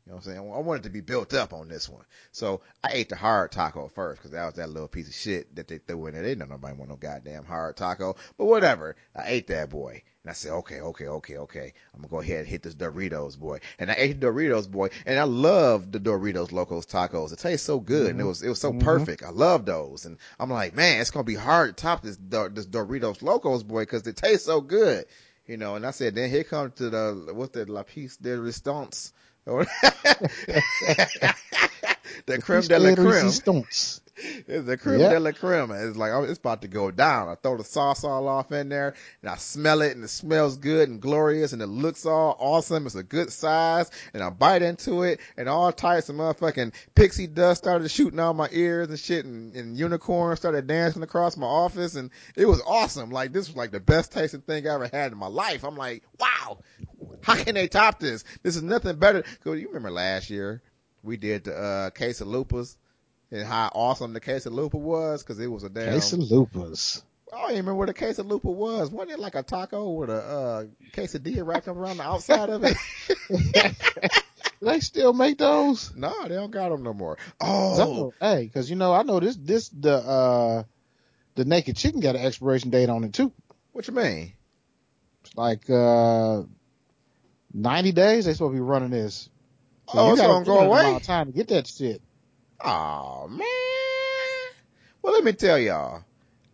You 0.06 0.12
know 0.12 0.16
what 0.16 0.26
I'm 0.26 0.32
saying? 0.32 0.52
I 0.52 0.58
wanted 0.58 0.84
to 0.84 0.90
be 0.90 1.00
built 1.00 1.34
up 1.34 1.52
on 1.52 1.68
this 1.68 1.88
one. 1.88 2.04
So 2.32 2.62
I 2.82 2.90
ate 2.92 3.10
the 3.10 3.16
hard 3.16 3.52
taco 3.52 3.88
first 3.88 4.20
because 4.20 4.32
that 4.32 4.46
was 4.46 4.54
that 4.54 4.70
little 4.70 4.88
piece 4.88 5.08
of 5.08 5.14
shit 5.14 5.54
that 5.56 5.68
they 5.68 5.78
threw 5.78 6.06
in 6.06 6.14
there. 6.14 6.22
They 6.22 6.30
didn't 6.30 6.48
know 6.48 6.54
nobody 6.54 6.76
want 6.76 6.90
no 6.90 6.96
goddamn 6.96 7.44
hard 7.44 7.76
taco, 7.76 8.16
but 8.36 8.46
whatever. 8.46 8.96
I 9.14 9.24
ate 9.26 9.46
that 9.48 9.70
boy. 9.70 10.02
And 10.22 10.30
I 10.30 10.34
said, 10.34 10.52
okay, 10.52 10.80
okay, 10.80 11.06
okay, 11.06 11.38
okay. 11.38 11.72
I'm 11.94 12.00
gonna 12.00 12.10
go 12.10 12.20
ahead 12.20 12.40
and 12.40 12.48
hit 12.48 12.62
this 12.62 12.74
Doritos 12.74 13.38
boy. 13.38 13.60
And 13.78 13.90
I 13.90 13.94
ate 13.96 14.20
the 14.20 14.26
Doritos 14.26 14.70
boy, 14.70 14.90
and 15.06 15.18
I 15.18 15.22
love 15.22 15.90
the 15.90 15.98
Doritos 15.98 16.52
Locos 16.52 16.84
tacos. 16.84 17.32
It 17.32 17.38
tastes 17.38 17.66
so 17.66 17.80
good, 17.80 18.02
mm-hmm. 18.02 18.10
and 18.10 18.20
it 18.20 18.24
was 18.24 18.42
it 18.42 18.48
was 18.50 18.60
so 18.60 18.70
mm-hmm. 18.70 18.80
perfect. 18.80 19.22
I 19.22 19.30
love 19.30 19.64
those, 19.64 20.04
and 20.04 20.18
I'm 20.38 20.50
like, 20.50 20.74
man, 20.76 21.00
it's 21.00 21.10
gonna 21.10 21.24
be 21.24 21.36
hard 21.36 21.74
to 21.74 21.82
top 21.82 22.02
this 22.02 22.18
this 22.18 22.66
Doritos 22.66 23.22
Locos 23.22 23.62
boy 23.62 23.82
because 23.82 24.06
it 24.06 24.16
tastes 24.16 24.44
so 24.44 24.60
good, 24.60 25.06
you 25.46 25.56
know. 25.56 25.76
And 25.76 25.86
I 25.86 25.90
said, 25.90 26.14
then 26.14 26.28
here 26.28 26.44
comes 26.44 26.74
to 26.74 26.90
the 26.90 27.32
what's 27.32 27.52
that 27.52 27.70
La 27.70 27.82
Piece 27.82 28.18
de 28.18 28.38
Resistance. 28.38 29.14
the 32.26 32.38
creme 32.40 32.62
de 32.62 32.78
la 32.78 32.94
creme. 32.94 33.64
It's 34.46 34.66
the 34.66 34.76
creme 34.76 35.00
yep. 35.00 35.12
de 35.12 35.20
la 35.20 35.32
creme. 35.32 35.70
It's 35.70 35.96
like, 35.96 36.12
oh, 36.12 36.24
it's 36.24 36.38
about 36.38 36.62
to 36.62 36.68
go 36.68 36.90
down. 36.90 37.28
I 37.28 37.36
throw 37.36 37.56
the 37.56 37.64
sauce 37.64 38.04
all 38.04 38.28
off 38.28 38.52
in 38.52 38.68
there 38.68 38.94
and 39.22 39.30
I 39.30 39.36
smell 39.36 39.80
it 39.82 39.94
and 39.94 40.04
it 40.04 40.08
smells 40.08 40.58
good 40.58 40.88
and 40.88 41.00
glorious 41.00 41.52
and 41.52 41.62
it 41.62 41.68
looks 41.68 42.04
all 42.04 42.36
awesome. 42.38 42.86
It's 42.86 42.94
a 42.94 43.02
good 43.02 43.32
size 43.32 43.90
and 44.12 44.22
I 44.22 44.30
bite 44.30 44.62
into 44.62 45.02
it 45.02 45.20
and 45.36 45.48
all 45.48 45.72
types 45.72 46.08
of 46.08 46.16
motherfucking 46.16 46.74
pixie 46.94 47.26
dust 47.26 47.62
started 47.62 47.90
shooting 47.90 48.20
out 48.20 48.36
my 48.36 48.48
ears 48.52 48.88
and 48.88 48.98
shit 48.98 49.24
and, 49.24 49.54
and 49.54 49.78
unicorns 49.78 50.38
started 50.38 50.66
dancing 50.66 51.02
across 51.02 51.36
my 51.36 51.46
office 51.46 51.94
and 51.96 52.10
it 52.36 52.46
was 52.46 52.60
awesome. 52.66 53.10
Like 53.10 53.32
this 53.32 53.48
was 53.48 53.56
like 53.56 53.70
the 53.70 53.80
best 53.80 54.12
tasting 54.12 54.42
thing 54.42 54.68
I 54.68 54.74
ever 54.74 54.90
had 54.92 55.12
in 55.12 55.18
my 55.18 55.28
life. 55.28 55.64
I'm 55.64 55.76
like, 55.76 56.02
wow, 56.18 56.58
how 57.22 57.36
can 57.36 57.54
they 57.54 57.68
top 57.68 57.98
this? 57.98 58.24
This 58.42 58.56
is 58.56 58.62
nothing 58.62 58.96
better. 58.96 59.22
Cause 59.44 59.58
you 59.58 59.68
remember 59.68 59.90
last 59.90 60.30
year 60.30 60.62
we 61.02 61.16
did 61.16 61.44
the, 61.44 61.56
uh, 61.56 61.90
quesadillas 61.90 62.76
and 63.30 63.46
how 63.46 63.70
awesome 63.74 64.12
the 64.12 64.20
quesadilla 64.20 64.72
was 64.72 65.22
because 65.22 65.38
it 65.38 65.46
was 65.46 65.64
a 65.64 65.68
damn 65.68 65.94
quesadillas. 65.94 67.02
I 67.32 67.42
don't 67.42 67.50
even 67.52 67.66
remember 67.66 67.74
what 67.76 67.88
a 67.90 67.92
quesadilla 67.92 68.42
was. 68.42 68.90
Wasn't 68.90 69.12
it 69.12 69.20
like 69.20 69.36
a 69.36 69.42
taco 69.42 69.90
with 69.90 70.10
a 70.10 70.14
uh, 70.14 70.64
quesadilla 70.92 71.46
wrapped 71.46 71.68
up 71.68 71.76
around 71.76 71.98
the 71.98 72.02
outside 72.02 72.48
of 72.50 72.64
it? 72.64 72.76
they 74.60 74.80
still 74.80 75.12
make 75.12 75.38
those? 75.38 75.94
No, 75.94 76.12
they 76.22 76.34
don't 76.34 76.50
got 76.50 76.70
them 76.70 76.82
no 76.82 76.92
more. 76.92 77.18
Oh, 77.40 78.12
hey, 78.20 78.44
because 78.44 78.68
you 78.68 78.76
know 78.76 78.92
I 78.92 79.02
know 79.02 79.20
this 79.20 79.36
this 79.36 79.68
the 79.68 79.94
uh 79.94 80.62
the 81.36 81.44
naked 81.44 81.76
chicken 81.76 82.00
got 82.00 82.16
an 82.16 82.24
expiration 82.24 82.70
date 82.70 82.88
on 82.88 83.04
it 83.04 83.12
too. 83.12 83.32
What 83.72 83.86
you 83.86 83.94
mean? 83.94 84.32
It's 85.24 85.36
like 85.36 85.70
uh 85.70 86.42
ninety 87.52 87.92
days. 87.92 88.24
They 88.24 88.32
supposed 88.32 88.52
to 88.52 88.56
be 88.56 88.60
running 88.60 88.90
this. 88.90 89.28
So 89.92 89.98
oh, 89.98 90.12
it's 90.12 90.20
gonna 90.20 90.44
go 90.44 90.60
away. 90.60 90.98
Time 91.00 91.26
to 91.26 91.32
get 91.32 91.48
that 91.48 91.66
shit. 91.66 92.00
Oh 92.62 93.26
man. 93.28 93.46
Well, 95.02 95.14
let 95.14 95.24
me 95.24 95.32
tell 95.32 95.58
y'all, 95.58 96.04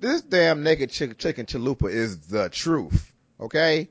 this 0.01 0.23
damn 0.23 0.63
naked 0.63 0.91
chicken, 0.91 1.17
chicken 1.17 1.47
chalupa 1.47 1.91
is 1.91 2.19
the 2.29 2.49
truth. 2.49 3.13
Okay. 3.41 3.91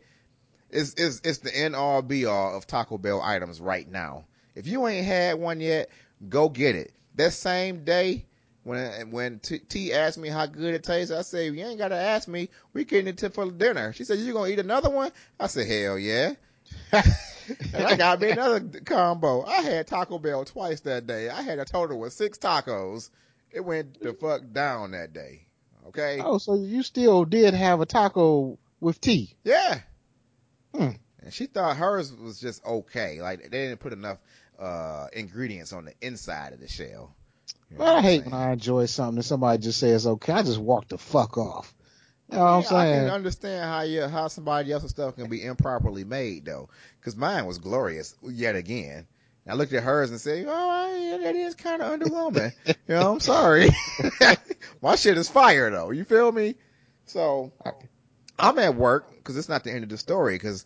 It's, 0.69 0.93
it's, 0.95 1.21
it's 1.23 1.37
the 1.39 1.55
end 1.55 1.75
all 1.75 2.01
be 2.01 2.25
all 2.25 2.57
of 2.57 2.67
Taco 2.67 2.97
Bell 2.97 3.21
items 3.21 3.61
right 3.61 3.89
now. 3.89 4.25
If 4.55 4.67
you 4.67 4.87
ain't 4.87 5.05
had 5.05 5.39
one 5.39 5.59
yet, 5.59 5.89
go 6.27 6.49
get 6.49 6.75
it. 6.75 6.93
That 7.15 7.33
same 7.33 7.83
day, 7.83 8.25
when 8.63 9.11
when 9.11 9.39
T, 9.39 9.59
T 9.59 9.93
asked 9.93 10.17
me 10.17 10.27
how 10.27 10.47
good 10.47 10.73
it 10.73 10.83
tastes, 10.83 11.13
I 11.13 11.21
said, 11.21 11.53
"You 11.53 11.65
ain't 11.65 11.77
gotta 11.77 11.95
ask 11.95 12.27
me. 12.27 12.49
We 12.73 12.83
getting 12.83 13.07
it 13.07 13.33
for 13.33 13.51
dinner." 13.51 13.93
She 13.93 14.03
said, 14.03 14.19
"You 14.19 14.33
gonna 14.33 14.49
eat 14.49 14.59
another 14.59 14.89
one?" 14.89 15.11
I 15.39 15.47
said, 15.47 15.67
"Hell 15.67 15.97
yeah." 15.97 16.33
And 16.91 17.85
I 17.85 17.95
got 17.95 18.19
me 18.19 18.31
another 18.31 18.61
combo. 18.85 19.43
I 19.45 19.61
had 19.61 19.88
Taco 19.88 20.19
Bell 20.19 20.45
twice 20.45 20.81
that 20.81 21.07
day. 21.07 21.29
I 21.29 21.41
had 21.41 21.59
a 21.59 21.65
total 21.65 22.03
of 22.05 22.13
six 22.13 22.38
tacos. 22.38 23.09
It 23.51 23.63
went 23.63 24.01
the 24.01 24.13
fuck 24.13 24.41
down 24.51 24.91
that 24.91 25.13
day. 25.13 25.47
Okay. 25.88 26.19
Oh, 26.23 26.38
so 26.39 26.55
you 26.55 26.83
still 26.83 27.25
did 27.25 27.53
have 27.53 27.79
a 27.79 27.85
taco 27.85 28.57
with 28.79 28.99
tea? 28.99 29.35
Yeah. 29.43 29.79
Hmm. 30.73 30.89
and 31.21 31.33
she 31.33 31.45
thought 31.45 31.77
hers 31.77 32.13
was 32.13 32.39
just 32.39 32.65
okay. 32.65 33.21
Like 33.21 33.43
they 33.43 33.49
didn't 33.49 33.79
put 33.79 33.93
enough 33.93 34.17
uh 34.59 35.07
ingredients 35.13 35.73
on 35.73 35.85
the 35.85 35.93
inside 36.01 36.53
of 36.53 36.59
the 36.59 36.67
shell. 36.67 37.15
You 37.69 37.77
know 37.77 37.85
But 37.85 37.95
I 37.95 38.01
hate 38.01 38.25
when 38.25 38.33
I 38.33 38.53
enjoy 38.53 38.85
something 38.85 39.17
and 39.17 39.25
somebody 39.25 39.61
just 39.61 39.79
says, 39.79 40.07
okay, 40.07 40.33
I 40.33 40.43
just 40.43 40.59
walk 40.59 40.88
the 40.88 40.97
fuck 40.97 41.38
off. 41.38 41.73
You 42.31 42.38
know 42.38 42.43
what 42.43 42.51
I'm 42.51 42.61
Yeah, 42.61 42.77
I 42.77 42.85
can 42.85 43.09
understand 43.09 43.63
how 43.63 43.81
you 43.81 44.07
how 44.07 44.27
somebody 44.27 44.71
else's 44.71 44.91
stuff 44.91 45.15
can 45.15 45.29
be 45.29 45.43
improperly 45.43 46.03
made 46.03 46.45
though, 46.45 46.69
because 46.99 47.15
mine 47.15 47.45
was 47.45 47.59
glorious 47.59 48.15
yet 48.23 48.55
again. 48.55 49.07
I 49.47 49.53
looked 49.53 49.73
at 49.73 49.83
hers 49.83 50.09
and 50.09 50.19
said, 50.19 50.45
"Oh, 50.47 50.97
yeah, 50.97 51.17
that 51.17 51.35
is 51.35 51.53
kind 51.53 51.81
of 51.81 51.99
underwhelming." 51.99 52.51
you 52.65 52.73
know, 52.88 53.13
I'm 53.13 53.19
sorry. 53.19 53.69
My 54.81 54.95
shit 54.95 55.17
is 55.17 55.29
fire 55.29 55.69
though. 55.69 55.91
You 55.91 56.03
feel 56.03 56.31
me? 56.31 56.55
So 57.05 57.53
I'm 58.39 58.57
at 58.57 58.75
work 58.75 59.11
because 59.15 59.38
it's 59.38 59.49
not 59.49 59.63
the 59.63 59.71
end 59.71 59.83
of 59.83 59.89
the 59.89 59.97
story 59.97 60.35
because 60.35 60.65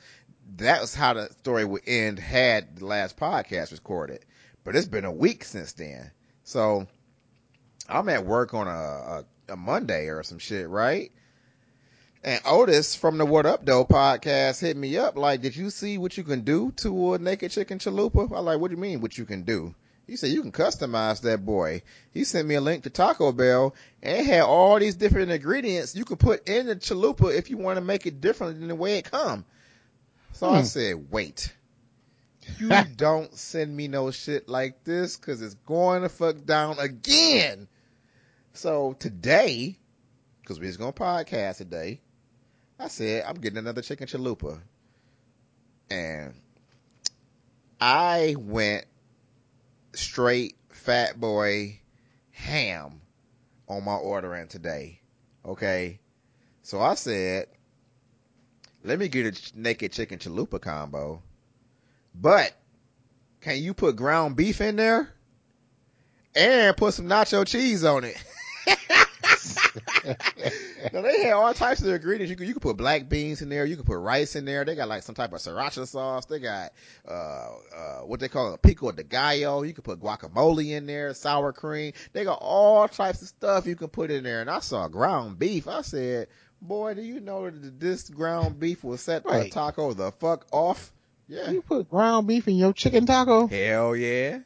that 0.55 0.79
was 0.79 0.95
how 0.95 1.13
the 1.13 1.29
story 1.39 1.65
would 1.65 1.83
end 1.87 2.19
had 2.19 2.77
the 2.77 2.85
last 2.85 3.17
podcast 3.17 3.73
recorded. 3.73 4.25
But 4.63 4.77
it's 4.77 4.87
been 4.87 5.05
a 5.05 5.11
week 5.11 5.43
since 5.43 5.73
then. 5.73 6.11
So 6.43 6.87
I'm 7.87 8.07
at 8.09 8.25
work 8.25 8.53
on 8.53 8.67
a, 8.67 8.71
a, 8.71 9.25
a 9.49 9.55
Monday 9.57 10.07
or 10.07 10.23
some 10.23 10.39
shit, 10.39 10.69
right? 10.69 11.11
And 12.23 12.41
Otis 12.45 12.95
from 12.95 13.17
the 13.17 13.25
What 13.25 13.45
Up 13.45 13.65
Though 13.65 13.85
podcast 13.85 14.59
hit 14.59 14.75
me 14.75 14.97
up 14.97 15.17
like, 15.17 15.41
did 15.41 15.55
you 15.55 15.69
see 15.69 15.97
what 15.97 16.17
you 16.17 16.23
can 16.23 16.41
do 16.41 16.71
to 16.77 17.13
a 17.13 17.17
naked 17.19 17.51
chicken 17.51 17.79
chalupa? 17.79 18.29
I 18.35 18.39
like, 18.39 18.59
what 18.59 18.69
do 18.69 18.75
you 18.75 18.81
mean 18.81 18.99
what 18.99 19.17
you 19.17 19.25
can 19.25 19.43
do? 19.43 19.73
He 20.05 20.17
said 20.17 20.31
you 20.31 20.41
can 20.41 20.51
customize 20.51 21.21
that 21.21 21.45
boy. 21.45 21.81
He 22.11 22.23
sent 22.25 22.47
me 22.47 22.55
a 22.55 22.61
link 22.61 22.83
to 22.83 22.89
Taco 22.89 23.31
Bell 23.31 23.73
and 24.03 24.17
it 24.17 24.25
had 24.25 24.41
all 24.41 24.77
these 24.79 24.95
different 24.95 25.31
ingredients 25.31 25.95
you 25.95 26.03
could 26.03 26.19
put 26.19 26.49
in 26.49 26.65
the 26.67 26.75
chalupa 26.75 27.33
if 27.33 27.49
you 27.49 27.57
want 27.57 27.77
to 27.77 27.81
make 27.85 28.05
it 28.05 28.19
different 28.19 28.59
than 28.59 28.67
the 28.67 28.75
way 28.75 28.97
it 28.97 29.09
come. 29.09 29.45
So 30.33 30.49
I 30.49 30.59
Hmm. 30.59 30.63
said, 30.63 31.09
wait. 31.11 31.53
You 32.57 32.83
don't 32.97 33.33
send 33.33 33.75
me 33.75 33.87
no 33.87 34.11
shit 34.11 34.49
like 34.49 34.83
this 34.83 35.15
cause 35.15 35.41
it's 35.41 35.53
going 35.53 36.01
to 36.01 36.09
fuck 36.09 36.43
down 36.43 36.79
again. 36.79 37.67
So 38.53 38.93
today, 38.99 39.77
cause 40.45 40.59
we 40.59 40.67
just 40.67 40.79
gonna 40.79 40.91
podcast 40.91 41.57
today, 41.57 42.01
I 42.79 42.87
said, 42.87 43.25
I'm 43.27 43.35
getting 43.35 43.57
another 43.57 43.81
chicken 43.81 44.07
chalupa. 44.07 44.59
And 45.91 46.33
I 47.81 48.35
went 48.37 48.85
straight 49.93 50.55
fat 50.69 51.19
boy 51.19 51.79
ham 52.31 53.01
on 53.67 53.83
my 53.83 53.95
ordering 53.95 54.47
today. 54.47 55.01
Okay. 55.45 55.99
So 56.63 56.79
I 56.79 56.93
said, 56.93 57.47
let 58.83 58.97
me 58.97 59.09
get 59.09 59.25
a 59.25 59.59
naked 59.59 59.91
chicken 59.91 60.19
chalupa 60.19 60.61
combo. 60.61 61.21
But 62.15 62.53
can 63.41 63.57
you 63.57 63.73
put 63.73 63.97
ground 63.97 64.35
beef 64.37 64.61
in 64.61 64.77
there? 64.77 65.13
And 66.35 66.77
put 66.77 66.93
some 66.93 67.07
nacho 67.07 67.45
cheese 67.45 67.83
on 67.83 68.05
it. 68.05 68.23
they 70.91 71.23
had 71.23 71.33
all 71.33 71.53
types 71.53 71.81
of 71.81 71.87
ingredients. 71.87 72.29
You 72.29 72.35
could 72.35 72.47
you 72.47 72.53
could 72.53 72.61
put 72.61 72.77
black 72.77 73.09
beans 73.09 73.41
in 73.41 73.49
there. 73.49 73.65
You 73.65 73.75
could 73.75 73.85
put 73.85 73.97
rice 73.97 74.35
in 74.35 74.45
there. 74.45 74.65
They 74.65 74.75
got 74.75 74.87
like 74.87 75.03
some 75.03 75.15
type 75.15 75.33
of 75.33 75.39
sriracha 75.39 75.87
sauce. 75.87 76.25
They 76.25 76.39
got 76.39 76.71
uh 77.07 77.11
uh 77.75 77.99
what 78.01 78.19
they 78.19 78.27
call 78.27 78.53
a 78.53 78.57
pico 78.57 78.91
de 78.91 79.03
gallo. 79.03 79.63
You 79.63 79.73
could 79.73 79.83
put 79.83 80.01
guacamole 80.01 80.71
in 80.71 80.85
there, 80.85 81.13
sour 81.13 81.53
cream. 81.53 81.93
They 82.13 82.23
got 82.23 82.39
all 82.41 82.87
types 82.87 83.21
of 83.21 83.27
stuff 83.27 83.65
you 83.65 83.75
can 83.75 83.89
put 83.89 84.11
in 84.11 84.23
there. 84.23 84.41
And 84.41 84.49
I 84.49 84.59
saw 84.59 84.87
ground 84.87 85.39
beef. 85.39 85.67
I 85.67 85.81
said, 85.81 86.27
boy, 86.61 86.93
do 86.93 87.01
you 87.01 87.19
know 87.19 87.49
that 87.49 87.79
this 87.79 88.09
ground 88.09 88.59
beef 88.59 88.83
will 88.83 88.97
set 88.97 89.23
the 89.23 89.31
Wait. 89.31 89.51
taco 89.51 89.93
the 89.93 90.11
fuck 90.11 90.45
off? 90.51 90.91
Yeah. 91.27 91.51
You 91.51 91.61
put 91.61 91.89
ground 91.89 92.27
beef 92.27 92.47
in 92.47 92.55
your 92.55 92.73
chicken 92.73 93.05
taco? 93.05 93.47
Hell 93.47 93.95
yeah. 93.95 94.39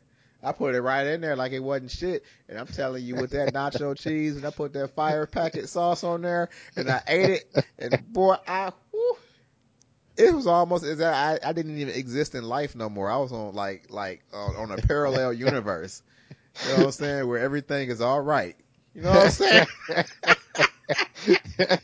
I 0.44 0.52
put 0.52 0.76
it 0.76 0.82
right 0.82 1.08
in 1.08 1.22
there 1.22 1.36
like 1.36 1.52
it 1.52 1.60
wasn't 1.60 1.92
shit. 1.92 2.24
And 2.50 2.60
I'm 2.60 2.68
telling 2.68 3.04
you, 3.04 3.16
with 3.16 3.32
that 3.32 3.54
nacho 3.54 3.98
cheese 4.00 4.36
and 4.36 4.46
I 4.46 4.50
put 4.50 4.74
that 4.74 4.90
fire 4.90 5.26
packet 5.26 5.70
sauce 5.70 6.04
on 6.04 6.22
there 6.22 6.50
and 6.76 6.90
I 6.90 7.02
ate 7.08 7.30
it 7.56 7.66
and 7.80 8.14
boy, 8.14 8.36
I, 8.48 8.72
whew, 8.92 9.18
it 10.18 10.34
was 10.34 10.46
almost 10.46 10.84
as 10.84 11.02
I, 11.02 11.40
I 11.44 11.54
didn't 11.54 11.78
even 11.78 11.94
exist 11.94 12.36
in 12.36 12.44
life 12.44 12.76
no 12.76 12.90
more. 12.90 13.10
I 13.10 13.18
was 13.18 13.32
on 13.32 13.56
like, 13.56 13.86
like 13.90 14.24
on, 14.34 14.56
on 14.56 14.72
a 14.72 14.78
parallel 14.78 15.34
universe. 15.34 16.04
You 16.64 16.70
know 16.70 16.78
what 16.78 16.86
I'm 16.86 16.92
saying? 16.92 17.28
Where 17.28 17.40
everything 17.40 17.90
is 17.90 18.02
all 18.02 18.22
right. 18.22 18.56
You 18.94 19.02
know 19.02 19.10
what 19.10 19.26
I'm 19.26 19.32
saying? 19.32 19.66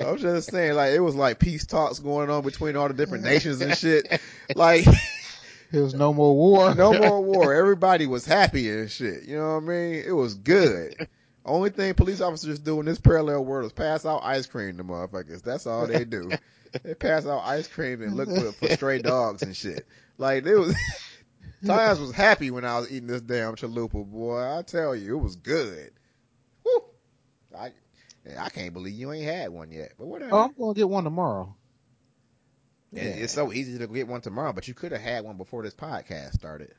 I'm 0.00 0.16
just 0.16 0.50
saying, 0.50 0.74
like, 0.74 0.92
it 0.92 1.00
was 1.00 1.14
like 1.14 1.38
peace 1.38 1.66
talks 1.66 1.98
going 1.98 2.30
on 2.30 2.42
between 2.42 2.76
all 2.76 2.88
the 2.88 2.94
different 2.94 3.24
nations 3.24 3.60
and 3.60 3.76
shit. 3.76 4.20
Like, 4.56 4.86
There 5.72 5.82
was 5.82 5.94
no 5.94 6.12
more 6.12 6.36
war. 6.36 6.74
no 6.74 6.92
more 6.98 7.22
war. 7.22 7.54
Everybody 7.54 8.06
was 8.06 8.26
happy 8.26 8.70
and 8.70 8.90
shit. 8.90 9.24
You 9.24 9.38
know 9.38 9.54
what 9.54 9.64
I 9.64 9.66
mean? 9.66 10.04
It 10.06 10.12
was 10.12 10.34
good. 10.34 11.08
Only 11.44 11.70
thing 11.70 11.94
police 11.94 12.20
officers 12.20 12.58
do 12.58 12.78
in 12.78 12.86
this 12.86 13.00
parallel 13.00 13.44
world 13.44 13.66
is 13.66 13.72
pass 13.72 14.06
out 14.06 14.22
ice 14.22 14.46
cream 14.46 14.76
to 14.76 14.84
motherfuckers. 14.84 15.42
That's 15.42 15.66
all 15.66 15.86
they 15.86 16.04
do. 16.04 16.30
They 16.82 16.94
pass 16.94 17.26
out 17.26 17.42
ice 17.44 17.68
cream 17.68 18.00
and 18.00 18.16
look 18.16 18.30
for, 18.30 18.52
for 18.52 18.74
stray 18.74 19.02
dogs 19.02 19.42
and 19.42 19.54
shit. 19.54 19.86
Like 20.16 20.46
it 20.46 20.56
was, 20.56 20.74
Times 21.66 22.00
was 22.00 22.12
happy 22.12 22.50
when 22.50 22.64
I 22.64 22.78
was 22.78 22.90
eating 22.90 23.08
this 23.08 23.20
damn 23.20 23.56
chalupa, 23.56 24.04
boy. 24.10 24.40
I 24.40 24.62
tell 24.62 24.96
you, 24.96 25.18
it 25.18 25.20
was 25.20 25.36
good. 25.36 25.92
Woo. 26.64 26.82
I, 27.54 27.72
I 28.38 28.48
can't 28.48 28.72
believe 28.72 28.94
you 28.94 29.12
ain't 29.12 29.26
had 29.26 29.50
one 29.50 29.70
yet, 29.70 29.92
but 29.98 30.06
whatever. 30.06 30.34
Oh, 30.34 30.44
I'm 30.44 30.54
gonna 30.58 30.72
get 30.72 30.88
one 30.88 31.04
tomorrow. 31.04 31.54
And 32.94 33.20
It's 33.20 33.32
so 33.32 33.52
easy 33.52 33.78
to 33.78 33.86
get 33.86 34.06
one 34.08 34.20
tomorrow, 34.20 34.52
but 34.52 34.68
you 34.68 34.74
could 34.74 34.92
have 34.92 35.00
had 35.00 35.24
one 35.24 35.36
before 35.36 35.62
this 35.62 35.74
podcast 35.74 36.34
started. 36.34 36.72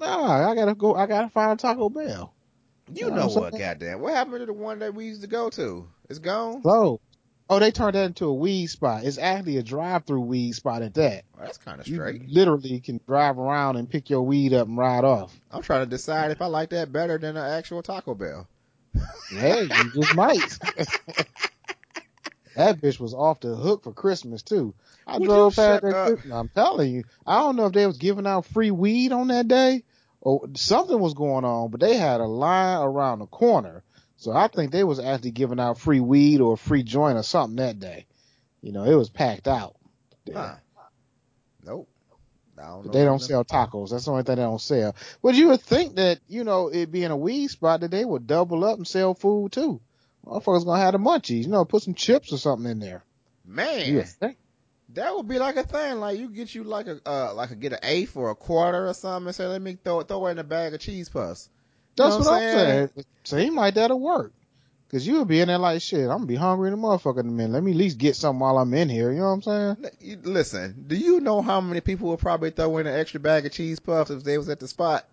Nah, 0.00 0.50
I 0.50 0.54
gotta 0.54 0.74
go. 0.74 0.94
I 0.94 1.06
gotta 1.06 1.28
find 1.30 1.52
a 1.52 1.56
Taco 1.56 1.88
Bell. 1.88 2.32
You 2.92 3.08
Yeah, 3.08 3.14
know 3.14 3.22
I'm 3.28 3.34
what, 3.34 3.56
goddamn. 3.58 4.00
What 4.00 4.14
happened 4.14 4.40
to 4.40 4.46
the 4.46 4.52
one 4.52 4.80
that 4.80 4.94
we 4.94 5.06
used 5.06 5.22
to 5.22 5.26
go 5.28 5.48
to? 5.50 5.88
It's 6.10 6.18
gone? 6.18 6.62
So, 6.62 7.00
oh, 7.48 7.58
they 7.58 7.70
turned 7.70 7.94
that 7.94 8.04
into 8.06 8.26
a 8.26 8.34
weed 8.34 8.66
spot. 8.66 9.04
It's 9.04 9.16
actually 9.18 9.56
a 9.56 9.62
drive-through 9.62 10.20
weed 10.20 10.52
spot 10.52 10.82
at 10.82 10.94
that. 10.94 11.24
Well, 11.36 11.46
that's 11.46 11.58
kind 11.58 11.80
of 11.80 11.88
You 11.88 11.94
straight. 11.96 12.28
literally 12.28 12.80
can 12.80 13.00
drive 13.06 13.38
around 13.38 13.76
and 13.76 13.88
pick 13.88 14.10
your 14.10 14.22
weed 14.22 14.52
up 14.52 14.66
and 14.68 14.76
ride 14.76 15.04
off. 15.04 15.34
I'm 15.50 15.62
trying 15.62 15.80
to 15.84 15.90
decide 15.90 16.30
if 16.30 16.42
I 16.42 16.46
like 16.46 16.70
that 16.70 16.92
better 16.92 17.16
than 17.18 17.36
an 17.36 17.44
actual 17.52 17.82
Taco 17.82 18.14
Bell. 18.14 18.46
Hey, 19.30 19.62
you 19.62 19.90
just 19.94 20.14
might. 20.14 20.58
that 22.56 22.80
bitch 22.80 23.00
was 23.00 23.14
off 23.14 23.40
the 23.40 23.54
hook 23.56 23.84
for 23.84 23.92
Christmas 23.92 24.42
too. 24.42 24.74
I 25.06 25.18
Would 25.18 25.26
drove 25.26 25.56
past 25.56 25.82
that. 25.82 26.18
I'm 26.32 26.48
telling 26.48 26.92
you, 26.92 27.04
I 27.26 27.40
don't 27.40 27.56
know 27.56 27.66
if 27.66 27.72
they 27.72 27.86
was 27.86 27.98
giving 27.98 28.26
out 28.26 28.46
free 28.46 28.70
weed 28.70 29.12
on 29.12 29.28
that 29.28 29.48
day 29.48 29.84
or 30.20 30.48
something 30.54 30.98
was 30.98 31.14
going 31.14 31.44
on, 31.44 31.70
but 31.70 31.80
they 31.80 31.96
had 31.96 32.20
a 32.20 32.26
line 32.26 32.82
around 32.82 33.18
the 33.18 33.26
corner. 33.26 33.82
So 34.16 34.32
I 34.32 34.48
think 34.48 34.72
they 34.72 34.84
was 34.84 34.98
actually 34.98 35.32
giving 35.32 35.60
out 35.60 35.78
free 35.78 36.00
weed 36.00 36.40
or 36.40 36.54
a 36.54 36.56
free 36.56 36.82
joint 36.82 37.18
or 37.18 37.22
something 37.22 37.56
that 37.56 37.78
day. 37.78 38.06
You 38.62 38.72
know, 38.72 38.84
it 38.84 38.94
was 38.94 39.10
packed 39.10 39.46
out. 39.46 39.76
Huh. 40.32 40.54
Nope. 41.64 41.88
I 42.56 42.66
don't 42.66 42.92
they 42.92 43.04
don't 43.04 43.18
sell 43.18 43.44
tacos. 43.44 43.90
That's 43.90 44.04
the 44.04 44.12
only 44.12 44.22
thing 44.22 44.36
they 44.36 44.42
don't 44.42 44.60
sell. 44.60 44.94
But 45.22 45.34
you 45.34 45.48
would 45.48 45.60
think 45.60 45.96
that, 45.96 46.20
you 46.28 46.44
know, 46.44 46.68
it 46.68 46.90
being 46.90 47.10
a 47.10 47.16
weed 47.16 47.48
spot 47.48 47.80
that 47.80 47.90
they 47.90 48.04
would 48.04 48.26
double 48.26 48.64
up 48.64 48.78
and 48.78 48.86
sell 48.86 49.12
food 49.12 49.52
too. 49.52 49.80
Motherfuckers 50.24 50.64
gonna 50.64 50.80
have 50.80 50.92
the 50.92 50.98
munchies, 50.98 51.42
you 51.42 51.48
know, 51.48 51.64
put 51.64 51.82
some 51.82 51.94
chips 51.94 52.32
or 52.32 52.38
something 52.38 52.70
in 52.70 52.78
there. 52.78 53.04
Man, 53.44 53.86
would. 53.96 54.36
That 54.94 55.14
would 55.14 55.28
be 55.28 55.38
like 55.38 55.56
a 55.56 55.62
thing. 55.62 56.00
Like 56.00 56.18
you 56.18 56.28
get 56.28 56.54
you 56.54 56.64
like 56.64 56.86
a 56.86 57.00
uh 57.06 57.34
like 57.34 57.50
a 57.50 57.56
get 57.56 57.72
an 57.72 57.80
eighth 57.82 58.10
for 58.10 58.30
a 58.30 58.34
quarter 58.34 58.88
or 58.88 58.94
something 58.94 59.28
and 59.28 59.36
say, 59.36 59.46
let 59.46 59.62
me 59.62 59.76
throw 59.82 60.02
throw 60.02 60.26
it 60.26 60.32
in 60.32 60.38
a 60.38 60.44
bag 60.44 60.74
of 60.74 60.80
cheese 60.80 61.08
puffs. 61.08 61.48
You 61.96 62.04
That's 62.04 62.16
what, 62.16 62.26
what 62.26 62.42
I'm 62.42 62.42
I'm 62.42 62.54
saying. 62.54 63.04
Seem 63.24 63.56
like 63.56 63.74
that'll 63.74 64.00
work. 64.00 64.32
Cause 64.90 65.04
you 65.04 65.18
would 65.18 65.28
be 65.28 65.40
in 65.40 65.48
there 65.48 65.58
like 65.58 65.82
shit. 65.82 66.02
I'm 66.02 66.18
gonna 66.18 66.26
be 66.26 66.36
hungry 66.36 66.68
in 66.68 66.74
a 66.74 66.76
motherfucker 66.76 67.18
in 67.18 67.28
a 67.28 67.32
minute. 67.32 67.52
Let 67.52 67.64
me 67.64 67.72
at 67.72 67.76
least 67.76 67.98
get 67.98 68.14
something 68.14 68.38
while 68.38 68.58
I'm 68.58 68.72
in 68.74 68.88
here. 68.88 69.10
You 69.10 69.20
know 69.20 69.34
what 69.34 69.48
I'm 69.48 69.86
saying? 69.98 70.20
Listen, 70.22 70.84
do 70.86 70.94
you 70.94 71.18
know 71.20 71.42
how 71.42 71.60
many 71.60 71.80
people 71.80 72.10
would 72.10 72.20
probably 72.20 72.50
throw 72.50 72.78
in 72.78 72.86
an 72.86 72.98
extra 72.98 73.18
bag 73.18 73.44
of 73.44 73.50
cheese 73.50 73.80
puffs 73.80 74.10
if 74.10 74.22
they 74.22 74.38
was 74.38 74.48
at 74.48 74.60
the 74.60 74.68
spot? 74.68 75.04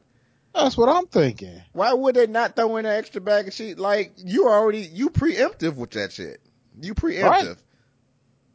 That's 0.54 0.78
what 0.78 0.89
I'm 0.89 1.08
thinking. 1.08 1.63
Why 1.72 1.94
would 1.94 2.15
they 2.15 2.28
not 2.28 2.56
throw 2.56 2.76
in 2.78 2.86
an 2.86 2.91
extra 2.91 3.22
bag 3.22 3.48
of 3.48 3.56
cheese? 3.56 3.80
Like 3.80 4.13
you 4.17 4.50
already 4.50 4.82
you 4.82 5.10
preemptive 5.10 5.76
with 5.76 5.91
that 5.91 6.12
shit. 6.12 6.41
You 6.80 6.94
preemptive. 6.94 7.24
Right. 7.24 7.56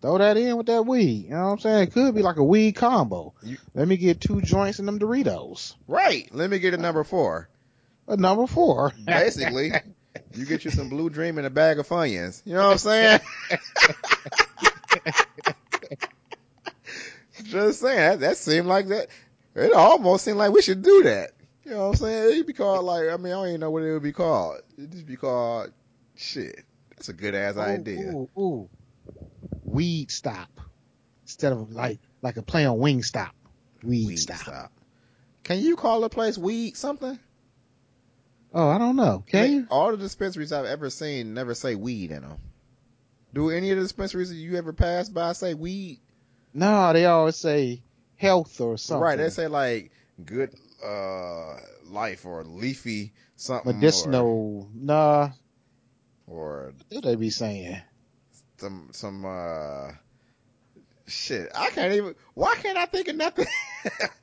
Throw 0.07 0.19
that 0.19 0.37
in 0.37 0.57
with 0.57 0.67
that 0.67 0.87
weed. 0.87 1.25
You 1.25 1.31
know 1.31 1.47
what 1.47 1.53
I'm 1.55 1.59
saying? 1.59 1.83
It 1.89 1.93
could 1.93 2.15
be 2.15 2.23
like 2.23 2.37
a 2.37 2.45
weed 2.45 2.77
combo. 2.77 3.35
You- 3.43 3.59
Let 3.75 3.89
me 3.89 3.97
get 3.97 4.21
two 4.21 4.41
joints 4.41 4.79
and 4.79 4.87
them 4.87 5.01
Doritos. 5.01 5.75
Right. 5.89 6.29
Let 6.33 6.49
me 6.49 6.61
get 6.61 6.75
a 6.75 6.77
number 6.77 7.03
four. 7.03 7.49
A 8.07 8.17
number 8.17 8.47
four. 8.47 8.93
Basically, 9.05 9.73
you 10.33 10.47
get 10.47 10.65
you 10.65 10.71
some 10.71 10.91
blue 10.91 11.11
dream 11.11 11.39
and 11.39 11.47
a 11.49 11.51
bag 11.51 11.81
of 11.81 11.89
Funyuns. 11.89 12.41
You 12.45 12.55
know 12.55 12.67
what 12.69 12.73
I'm 12.73 12.79
saying? 12.79 13.19
Just 17.43 17.81
saying. 17.81 17.97
That, 17.99 18.21
that 18.21 18.37
seemed 18.37 18.69
like 18.69 18.87
that. 18.89 19.09
It 19.57 19.73
almost 19.73 20.25
seemed 20.25 20.39
like 20.39 20.53
we 20.53 20.63
should 20.63 20.83
do 20.83 21.03
that. 21.03 21.33
You 21.65 21.73
know 21.73 21.79
what 21.79 21.85
I'm 21.89 21.95
saying? 21.97 22.33
It'd 22.33 22.47
be 22.47 22.53
called 22.53 22.85
like, 22.85 23.09
I 23.09 23.17
mean, 23.17 23.33
I 23.33 23.37
don't 23.37 23.49
even 23.49 23.61
know 23.61 23.71
what 23.73 23.83
it 23.83 23.93
would 23.93 24.05
be 24.05 24.13
called. 24.13 24.59
It'd 24.79 24.93
just 24.93 25.07
be 25.07 25.17
called 25.17 25.73
shit. 26.15 26.63
That's 26.91 27.09
a 27.09 27.13
good 27.13 27.35
ass 27.35 27.57
idea. 27.57 28.13
Ooh, 28.13 28.29
ooh, 28.39 28.41
ooh. 28.41 28.69
Weed 29.67 30.11
stop. 30.11 30.49
instead 31.23 31.53
of 31.53 31.73
like 31.73 31.99
like 32.23 32.37
a 32.37 32.43
play 32.43 32.65
on 32.67 32.79
Wingstop. 32.79 33.31
Weed, 33.83 34.07
Weed 34.07 34.17
stop. 34.17 34.39
stop. 34.39 34.73
Can 35.43 35.61
you 35.61 35.77
call 35.77 36.03
a 36.05 36.09
place 36.09 36.39
weed 36.39 36.77
something? 36.77 37.19
Oh, 38.55 38.69
I 38.69 38.79
don't 38.79 38.97
know. 38.97 39.23
Can 39.27 39.53
you? 39.53 39.67
All 39.71 39.91
the 39.91 39.97
dispensaries 39.97 40.53
I've 40.53 40.65
ever 40.65 40.89
seen 40.89 41.35
never 41.35 41.55
say 41.55 41.75
weed 41.75 42.11
in 42.11 42.23
them. 42.23 42.39
Do 43.35 43.51
any 43.51 43.71
of 43.71 43.77
the 43.77 43.83
dispensaries 43.83 44.31
that 44.31 44.37
you 44.37 44.57
ever 44.57 44.73
pass 44.73 45.09
by 45.09 45.33
say 45.33 45.55
weed? 45.55 46.01
No, 46.55 46.93
they 46.93 47.05
always 47.05 47.37
say 47.37 47.83
health 48.17 48.61
or 48.61 48.79
something. 48.79 49.03
Right, 49.03 49.17
they 49.17 49.31
say 49.31 49.47
like 49.47 49.91
good 50.25 50.55
uh 50.83 51.57
life 51.85 52.25
or 52.25 52.45
leafy 52.45 53.13
something 53.37 53.75
medicinal. 53.75 54.71
Nah, 54.75 55.31
or, 56.27 56.39
or 56.39 56.73
what 56.91 57.05
they 57.05 57.17
be 57.17 57.31
saying? 57.31 57.83
Some 58.59 58.89
some 58.93 59.25
uh 59.25 59.93
shit. 61.07 61.51
I 61.55 61.71
can't 61.71 61.93
even 61.93 62.15
why 62.35 62.55
can't 62.57 62.79
I 62.79 62.87
think 62.87 63.09
of 63.09 63.17
nothing? 63.17 63.47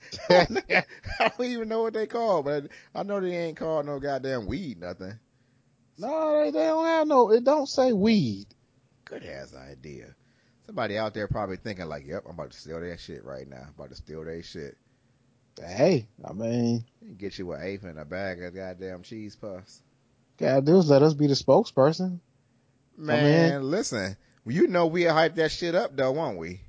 I 0.30 0.86
don't 1.20 1.42
even 1.48 1.70
know 1.70 1.82
what 1.84 1.94
they 1.94 2.08
call, 2.08 2.44
but 2.44 2.68
I 2.94 3.04
know 3.04 3.20
they 3.20 3.36
ain't 3.36 3.58
called 3.58 3.86
no 3.86 4.00
goddamn 4.00 4.46
weed 4.46 4.80
nothing. 4.80 5.20
No, 5.98 6.44
they, 6.44 6.52
they 6.52 6.66
don't 6.66 6.86
have 6.86 7.08
no. 7.08 7.32
It 7.32 7.44
don't 7.44 7.68
say 7.70 7.94
weed. 7.94 8.48
Good 9.06 9.24
ass 9.24 9.54
idea. 9.56 10.16
Somebody 10.66 10.98
out 10.98 11.14
there 11.14 11.28
probably 11.28 11.58
thinking 11.58 11.88
like, 11.88 12.06
"Yep, 12.08 12.24
I'm 12.26 12.32
about 12.32 12.52
to 12.52 12.60
steal 12.60 12.80
that 12.80 13.00
shit 13.00 13.24
right 13.24 13.48
now. 13.48 13.68
about 13.76 13.90
to 13.90 13.96
steal 13.96 14.24
that 14.24 14.44
shit." 14.46 14.78
Hey, 15.60 16.08
I 16.28 16.34
mean, 16.34 16.84
Get 17.18 17.38
you 17.38 17.52
an 17.52 17.62
eighth 17.62 17.84
and 17.84 18.00
a 18.00 18.06
bag 18.06 18.42
of 18.42 18.56
goddamn 18.56 19.04
cheese 19.04 19.36
puffs. 19.36 19.82
gotta 20.38 20.62
do 20.62 20.78
is 20.80 20.90
let 20.90 21.04
us 21.04 21.14
be 21.14 21.28
the 21.28 21.36
spokesperson. 21.36 22.20
Man, 22.98 23.64
listen, 23.64 24.18
you 24.46 24.68
know 24.68 24.88
we'll 24.88 25.14
hype 25.14 25.36
that 25.36 25.52
shit 25.52 25.76
up 25.76 25.96
though, 25.96 26.12
won't 26.12 26.38
we? 26.38 26.62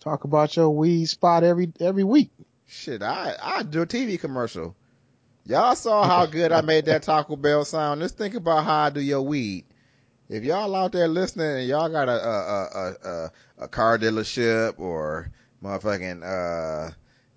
Talk 0.00 0.24
about 0.24 0.56
your 0.56 0.70
weed 0.70 1.06
spot 1.06 1.44
every 1.44 1.72
every 1.80 2.04
week. 2.04 2.30
Shit, 2.66 3.02
I 3.02 3.34
I 3.40 3.62
do 3.62 3.82
a 3.82 3.86
TV 3.86 4.18
commercial. 4.20 4.76
Y'all 5.44 5.74
saw 5.74 6.04
how 6.04 6.26
good 6.38 6.52
I 6.52 6.60
made 6.60 6.86
that 6.86 7.02
Taco 7.02 7.36
Bell 7.36 7.64
sound. 7.64 8.00
Let's 8.00 8.12
think 8.12 8.34
about 8.34 8.64
how 8.64 8.84
I 8.84 8.90
do 8.90 9.00
your 9.00 9.22
weed. 9.22 9.64
If 10.28 10.44
y'all 10.44 10.74
out 10.74 10.92
there 10.92 11.08
listening 11.08 11.58
and 11.58 11.68
y'all 11.68 11.88
got 11.88 12.08
a 12.08 12.12
a 12.12 12.38
a 12.64 13.08
a, 13.08 13.32
a 13.64 13.68
car 13.68 13.98
dealership 13.98 14.78
or 14.78 15.30
motherfucking 15.62 16.22
uh 16.22 16.90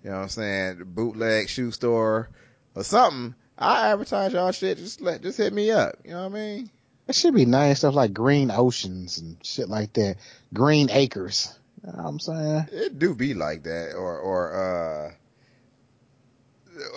you 0.04 0.10
know 0.10 0.16
what 0.16 0.22
I'm 0.22 0.28
saying 0.28 0.82
bootleg 0.86 1.48
shoe 1.48 1.70
store 1.70 2.28
or 2.74 2.84
something, 2.84 3.34
I 3.56 3.88
advertise 3.92 4.32
y'all 4.32 4.52
shit. 4.52 4.78
Just 4.78 5.00
let 5.00 5.22
just 5.22 5.38
hit 5.38 5.52
me 5.52 5.70
up. 5.70 5.96
You 6.04 6.10
know 6.10 6.28
what 6.28 6.32
I 6.32 6.34
mean? 6.34 6.70
It 7.08 7.14
should 7.14 7.34
be 7.34 7.44
nice 7.44 7.78
stuff 7.78 7.94
like 7.94 8.14
green 8.14 8.50
oceans 8.50 9.18
and 9.18 9.36
shit 9.42 9.68
like 9.68 9.92
that. 9.94 10.16
Green 10.54 10.88
acres. 10.90 11.58
You 11.84 11.92
know 11.92 12.02
what 12.02 12.08
I'm 12.08 12.20
saying? 12.20 12.68
It 12.72 12.98
do 12.98 13.14
be 13.14 13.34
like 13.34 13.64
that 13.64 13.94
or 13.94 14.18
or 14.18 14.54
uh 14.54 15.12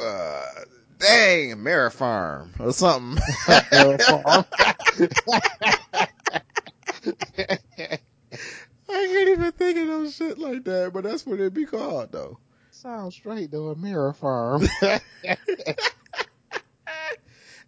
uh 0.04 0.46
dang 1.00 1.62
Mara 1.63 1.89
Farm 1.91 2.54
or 2.60 2.72
something. 2.72 3.22
I 8.88 9.08
can't 9.08 9.30
even 9.30 9.52
think 9.52 9.78
of 9.78 9.88
no 9.88 10.10
shit 10.10 10.38
like 10.38 10.63
that, 10.65 10.91
but 10.94 11.04
that's 11.04 11.26
what 11.26 11.39
it 11.39 11.54
be 11.54 11.65
called 11.65 12.12
though. 12.12 12.38
Sounds 12.72 13.15
straight 13.15 13.52
though, 13.52 13.70
a 13.70 13.76
mirror 13.76 14.13
farm. 14.13 14.68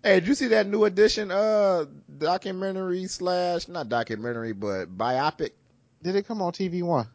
Hey, 0.07 0.21
did 0.21 0.29
you 0.29 0.35
see 0.35 0.47
that 0.47 0.67
new 0.67 0.85
edition 0.85 1.31
uh 1.31 1.83
documentary 2.17 3.07
slash 3.07 3.67
not 3.67 3.89
documentary 3.89 4.53
but 4.53 4.85
biopic? 4.97 5.49
Did 6.01 6.15
it 6.15 6.25
come 6.25 6.41
on 6.41 6.53
TV 6.53 6.81
One? 6.81 7.09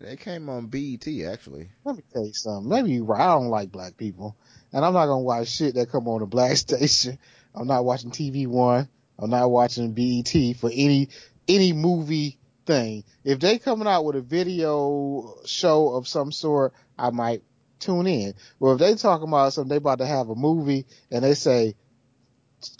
They 0.00 0.16
came 0.16 0.48
on 0.48 0.66
BET 0.66 1.06
actually. 1.24 1.68
Let 1.84 1.94
me 1.94 2.02
tell 2.12 2.26
you 2.26 2.32
something. 2.32 2.68
Maybe 2.68 2.90
you 2.90 3.04
right. 3.04 3.20
I 3.20 3.34
don't 3.34 3.46
like 3.46 3.70
black 3.70 3.96
people, 3.96 4.36
and 4.72 4.84
I'm 4.84 4.92
not 4.92 5.06
gonna 5.06 5.20
watch 5.20 5.46
shit 5.46 5.76
that 5.76 5.92
come 5.92 6.08
on 6.08 6.18
the 6.18 6.26
black 6.26 6.56
station. 6.56 7.16
I'm 7.54 7.68
not 7.68 7.84
watching 7.84 8.10
TV 8.10 8.48
One. 8.48 8.88
I'm 9.20 9.30
not 9.30 9.48
watching 9.48 9.92
BET 9.92 10.56
for 10.56 10.68
any 10.74 11.10
any 11.46 11.72
movie 11.72 12.40
thing. 12.66 13.04
If 13.22 13.38
they 13.38 13.60
coming 13.60 13.86
out 13.86 14.04
with 14.04 14.16
a 14.16 14.20
video 14.20 15.36
show 15.44 15.90
of 15.90 16.08
some 16.08 16.32
sort, 16.32 16.72
I 16.98 17.10
might 17.10 17.44
tune 17.78 18.08
in. 18.08 18.34
Well, 18.58 18.72
if 18.72 18.80
they 18.80 18.96
talking 18.96 19.28
about 19.28 19.52
something, 19.52 19.68
they 19.68 19.76
about 19.76 19.98
to 19.98 20.06
have 20.06 20.28
a 20.28 20.34
movie 20.34 20.86
and 21.12 21.22
they 21.22 21.34
say 21.34 21.76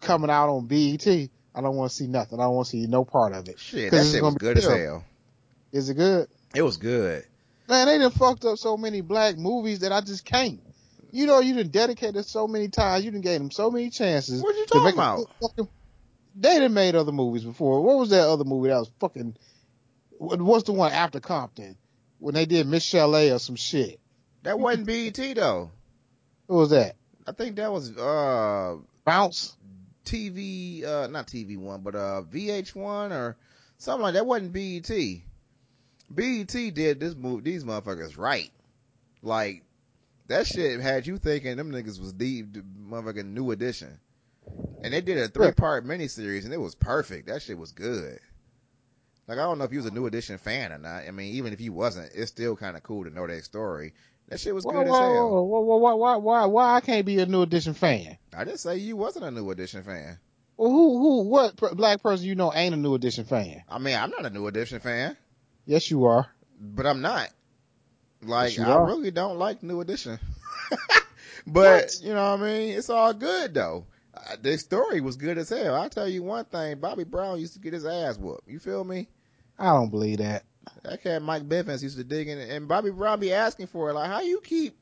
coming 0.00 0.30
out 0.30 0.48
on 0.48 0.66
BET, 0.66 1.06
I 1.06 1.60
don't 1.60 1.76
want 1.76 1.90
to 1.90 1.96
see 1.96 2.06
nothing. 2.06 2.40
I 2.40 2.44
don't 2.44 2.54
want 2.54 2.66
to 2.66 2.70
see 2.72 2.86
no 2.86 3.04
part 3.04 3.32
of 3.32 3.48
it. 3.48 3.58
Shit, 3.58 3.90
that 3.92 4.06
shit 4.06 4.22
was 4.22 4.34
good 4.34 4.58
as 4.58 4.64
hell. 4.66 5.04
Is 5.72 5.88
it 5.90 5.94
good? 5.94 6.28
It 6.54 6.62
was 6.62 6.76
good. 6.76 7.24
Man, 7.68 7.86
they 7.86 7.98
done 7.98 8.10
fucked 8.12 8.44
up 8.44 8.58
so 8.58 8.76
many 8.76 9.00
black 9.00 9.36
movies 9.36 9.80
that 9.80 9.92
I 9.92 10.00
just 10.00 10.24
can't. 10.24 10.60
You 11.10 11.26
know, 11.26 11.40
you 11.40 11.54
done 11.54 11.68
dedicated 11.68 12.24
so 12.26 12.46
many 12.46 12.68
times. 12.68 13.04
You 13.04 13.10
done 13.10 13.20
gave 13.20 13.38
them 13.40 13.50
so 13.50 13.70
many 13.70 13.90
chances. 13.90 14.42
What 14.42 14.54
you 14.54 14.66
to 14.66 14.72
talking 14.72 14.92
about? 14.94 15.28
fucking- 15.40 15.68
They 16.36 16.58
done 16.58 16.74
made 16.74 16.94
other 16.94 17.12
movies 17.12 17.44
before. 17.44 17.82
What 17.82 17.98
was 17.98 18.10
that 18.10 18.28
other 18.28 18.44
movie 18.44 18.68
that 18.68 18.78
was 18.78 18.90
fucking? 19.00 19.36
what- 20.18 20.40
What's 20.40 20.64
the 20.64 20.72
one 20.72 20.92
after 20.92 21.20
Compton 21.20 21.76
when 22.18 22.34
they 22.34 22.46
did 22.46 22.66
Miss 22.66 22.82
Chalet 22.84 23.30
or 23.32 23.38
some 23.38 23.56
shit? 23.56 23.98
That 24.42 24.58
wasn't 24.58 24.86
BET 24.86 25.16
though. 25.34 25.70
What 26.46 26.56
was 26.56 26.70
that? 26.70 26.96
I 27.26 27.32
think 27.32 27.56
that 27.56 27.72
was 27.72 27.90
uh 27.96 28.76
Bounce. 29.04 29.56
TV 30.06 30.84
uh 30.84 31.08
not 31.08 31.26
TV 31.26 31.58
one, 31.58 31.82
but 31.82 31.94
uh 31.94 32.22
VH1 32.30 33.10
or 33.10 33.36
something 33.78 34.02
like 34.02 34.14
that. 34.14 34.26
Wasn't 34.26 34.52
BET. 34.52 34.90
BET 36.08 36.74
did 36.74 37.00
this 37.00 37.14
move 37.14 37.44
these 37.44 37.64
motherfuckers 37.64 38.16
right. 38.16 38.50
Like 39.22 39.64
that 40.28 40.46
shit 40.46 40.80
had 40.80 41.06
you 41.06 41.18
thinking 41.18 41.56
them 41.56 41.70
niggas 41.70 42.00
was 42.00 42.14
the, 42.14 42.42
the 42.42 42.60
motherfucking 42.60 43.26
new 43.26 43.50
edition. 43.50 44.00
And 44.82 44.94
they 44.94 45.00
did 45.00 45.18
a 45.18 45.28
three 45.28 45.52
part 45.52 45.84
miniseries 45.84 46.44
and 46.44 46.54
it 46.54 46.60
was 46.60 46.74
perfect. 46.74 47.26
That 47.26 47.42
shit 47.42 47.58
was 47.58 47.72
good. 47.72 48.20
Like 49.26 49.38
I 49.38 49.42
don't 49.42 49.58
know 49.58 49.64
if 49.64 49.72
you 49.72 49.78
was 49.78 49.86
a 49.86 49.90
new 49.90 50.06
edition 50.06 50.38
fan 50.38 50.72
or 50.72 50.78
not. 50.78 51.04
I 51.06 51.10
mean, 51.10 51.34
even 51.34 51.52
if 51.52 51.60
you 51.60 51.72
wasn't, 51.72 52.12
it's 52.14 52.30
still 52.30 52.56
kind 52.56 52.76
of 52.76 52.82
cool 52.84 53.04
to 53.04 53.10
know 53.10 53.26
that 53.26 53.44
story. 53.44 53.94
That 54.28 54.40
shit 54.40 54.54
was 54.54 54.64
Whoa, 54.64 54.72
good 54.72 54.88
whoa, 54.88 54.94
as 54.94 54.98
hell. 55.14 55.30
whoa, 55.30 55.42
whoa, 55.42 55.60
whoa, 55.60 55.76
why, 55.76 55.92
why, 55.94 56.16
why, 56.16 56.44
why 56.46 56.74
I 56.74 56.80
can't 56.80 57.06
be 57.06 57.20
a 57.20 57.26
New 57.26 57.42
Edition 57.42 57.74
fan? 57.74 58.18
I 58.36 58.44
didn't 58.44 58.58
say 58.60 58.76
you 58.78 58.96
wasn't 58.96 59.24
a 59.24 59.30
new 59.30 59.50
edition 59.50 59.82
fan. 59.84 60.18
Well, 60.56 60.70
who, 60.70 60.98
who, 60.98 61.22
what 61.28 61.56
per- 61.56 61.74
black 61.74 62.02
person 62.02 62.26
you 62.26 62.34
know 62.34 62.52
ain't 62.54 62.74
a 62.74 62.76
New 62.78 62.94
Edition 62.94 63.24
fan? 63.24 63.62
I 63.68 63.78
mean, 63.78 63.96
I'm 63.96 64.10
not 64.10 64.26
a 64.26 64.30
new 64.30 64.46
edition 64.46 64.80
fan. 64.80 65.16
Yes, 65.64 65.90
you 65.90 66.04
are. 66.06 66.26
but 66.60 66.86
I'm 66.86 67.00
not. 67.02 67.28
Like 68.22 68.56
Yes, 68.56 68.66
I 68.66 68.72
are. 68.72 68.86
really 68.86 69.10
don't 69.10 69.38
like 69.38 69.62
New 69.62 69.80
Edition. 69.80 70.18
but 71.46 71.94
you 72.02 72.12
know 72.14 72.32
what 72.32 72.40
I 72.40 72.44
mean? 72.44 72.76
It's 72.78 72.90
all 72.90 73.12
good 73.14 73.54
though. 73.54 73.86
Uh, 74.14 74.36
the 74.40 74.56
story 74.58 75.00
was 75.00 75.16
good 75.16 75.38
as 75.38 75.50
hell. 75.50 75.74
I'll 75.74 75.90
tell 75.90 76.08
you 76.08 76.22
one 76.22 76.46
thing, 76.46 76.78
Bobby 76.78 77.04
Brown 77.04 77.38
used 77.38 77.52
to 77.54 77.58
get 77.60 77.74
his 77.74 77.84
ass 77.84 78.16
whooped. 78.18 78.48
You 78.48 78.58
feel 78.58 78.82
me? 78.82 79.08
I 79.58 79.66
don't 79.66 79.90
believe 79.90 80.18
that. 80.18 80.44
That 80.82 81.02
cat 81.02 81.22
Mike 81.22 81.48
Bivins 81.48 81.82
used 81.82 81.96
to 81.98 82.04
dig 82.04 82.28
in 82.28 82.38
and 82.38 82.68
Bobby 82.68 82.90
Brown 82.90 83.20
be 83.20 83.32
asking 83.32 83.66
for 83.68 83.90
it. 83.90 83.94
Like, 83.94 84.08
how 84.10 84.20
you 84.20 84.40
keep 84.40 84.78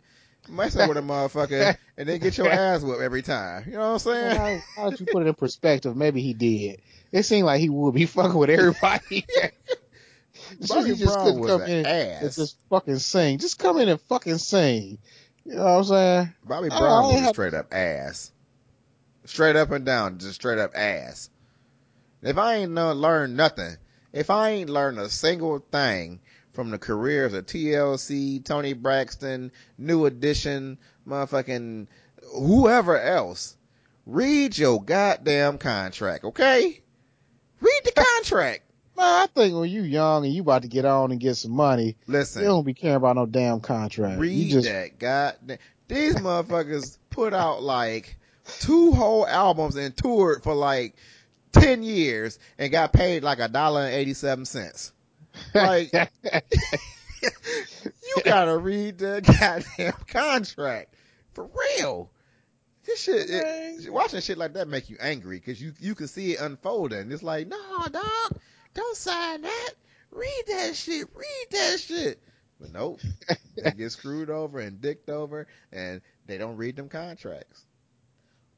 messing 0.49 0.87
with 0.87 0.97
a 0.97 1.01
motherfucker 1.03 1.77
and 1.97 2.09
then 2.09 2.21
get 2.21 2.37
your 2.39 2.51
ass 2.51 2.83
whooped 2.83 3.01
every 3.03 3.23
time? 3.23 3.65
You 3.67 3.73
know 3.73 3.79
what 3.81 3.85
I'm 3.87 3.99
Well, 4.21 4.33
saying? 4.33 4.37
how, 4.37 4.65
how 4.77 4.91
did 4.91 5.01
you 5.01 5.07
put 5.07 5.23
it 5.23 5.29
in 5.29 5.35
perspective? 5.35 5.97
Maybe 5.97 6.21
he 6.23 6.35
did. 6.35 6.81
It 7.13 7.23
seemed 7.25 7.47
like 7.47 7.61
he 7.61 7.69
would 7.71 7.95
be 7.95 8.07
fucking 8.07 8.37
with 8.39 8.51
everybody. 8.51 9.25
Bobby 10.69 10.91
he 10.91 10.95
just 10.95 11.15
Brown 11.15 11.25
couldn't 11.25 11.41
was 11.41 11.51
come 11.51 11.63
an 11.63 11.69
in 11.69 11.87
ass. 11.87 12.23
and 12.23 12.33
just 12.35 12.59
fucking 12.71 12.99
sing. 12.99 13.39
Just 13.39 13.59
come 13.59 13.79
in 13.79 13.89
and 13.89 14.01
fucking 14.03 14.39
sing. 14.39 14.99
You 15.45 15.55
know 15.57 15.65
what 15.65 15.71
I'm 15.71 15.85
saying? 15.85 16.35
Bobby 16.45 16.71
Oh, 16.71 16.79
Brown 16.79 17.07
was 17.07 17.29
straight 17.29 17.55
up 17.55 17.73
ass. 17.73 18.33
Straight 19.27 19.57
up 19.57 19.71
and 19.71 19.85
down, 19.87 20.19
just 20.19 20.35
straight 20.35 20.59
up 20.59 20.73
ass. 20.75 21.31
If 22.23 22.37
I 22.39 22.57
ain't 22.57 22.73
no, 22.73 22.93
learned 22.93 23.37
nothing, 23.37 23.77
if 24.15 24.31
I 24.31 24.51
ain't 24.51 24.71
learned 24.71 24.99
a 24.99 25.09
single 25.09 25.59
thing 25.59 26.21
from 26.53 26.71
the 26.71 26.79
careers 26.79 27.35
of 27.35 27.47
TLC, 27.47 28.43
Toni 28.45 28.73
Braxton, 28.73 29.51
New 29.77 30.07
Edition, 30.07 30.79
motherfucking 31.07 31.89
whoever 32.33 32.99
else, 32.99 33.57
read 34.07 34.57
your 34.57 34.83
goddamn 34.83 35.59
contract, 35.59 36.25
okay? 36.25 36.81
Read 37.61 37.81
the 37.85 37.93
contract. 37.93 38.63
Man, 38.97 39.05
I 39.05 39.27
think 39.27 39.57
when 39.57 39.69
you 39.69 39.83
young 39.83 40.25
and 40.25 40.33
you 40.33 40.43
about 40.43 40.63
to 40.63 40.69
get 40.69 40.85
on 40.85 41.11
and 41.11 41.21
get 41.21 41.35
some 41.35 41.51
money, 41.51 41.97
Listen. 42.07 42.43
you 42.43 42.49
don't 42.49 42.65
be 42.65 42.75
caring 42.75 42.97
about 42.97 43.17
no 43.17 43.27
damn 43.27 43.61
contract. 43.61 44.21
Read 44.21 44.33
you 44.33 44.51
just 44.53 44.69
that. 44.69 44.99
God, 45.01 45.59
these 45.89 46.15
motherfuckers 46.15 46.99
put 47.11 47.35
out 47.35 47.65
like 47.65 48.17
two 48.61 48.93
whole 48.93 49.27
albums 49.27 49.75
and 49.75 49.97
toured 49.97 50.45
for 50.45 50.55
like 50.55 50.95
ten 51.55 51.83
years 51.83 52.39
and 52.59 52.71
got 52.71 52.93
paid 52.93 53.23
like 53.23 53.39
a 53.39 53.49
dollar 53.49 53.83
and 53.83 53.95
eighty 53.95 54.15
seven 54.15 54.45
cents. 54.45 54.93
Like 55.55 55.93
you 57.23 58.23
gotta 58.25 58.57
read 58.57 58.99
the 58.99 59.21
goddamn 59.21 59.95
contract 60.07 60.95
for 61.33 61.49
real. 61.79 62.11
This 62.85 63.01
shit, 63.01 63.31
it, 63.31 63.91
watching 63.93 64.21
shit 64.21 64.37
like 64.37 64.53
that 64.55 64.69
make 64.69 64.91
you 64.91 64.97
angry 65.01 65.39
because 65.39 65.61
you 65.61 65.73
you 65.81 65.95
can 65.95 66.07
see 66.07 66.33
it 66.33 66.41
unfolding. 66.41 67.11
It's 67.11 67.23
like, 67.23 67.49
no, 67.49 67.59
dog, 67.91 68.39
don't 68.75 68.97
sign 68.97 69.43
that. 69.43 69.71
Read 70.11 70.43
that 70.49 70.77
shit. 70.77 71.09
Read 71.15 71.47
that 71.51 71.81
shit. 71.81 72.23
But 72.61 72.73
nope, 72.73 73.01
they 73.57 73.71
get 73.73 73.93
screwed 73.93 74.31
over 74.31 74.61
and 74.61 74.81
dicked 74.81 75.09
over, 75.09 75.47
and 75.73 76.01
they 76.27 76.39
don't 76.39 76.57
read 76.57 76.77
them 76.77 76.89
contracts. 76.89 77.65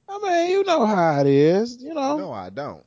I 0.09 0.19
mean, 0.19 0.51
you 0.51 0.65
know 0.65 0.87
how 0.87 1.21
it 1.21 1.27
is. 1.27 1.83
You 1.83 1.95
know, 1.95 2.17
No, 2.17 2.33
I 2.33 2.51
don't. 2.51 2.86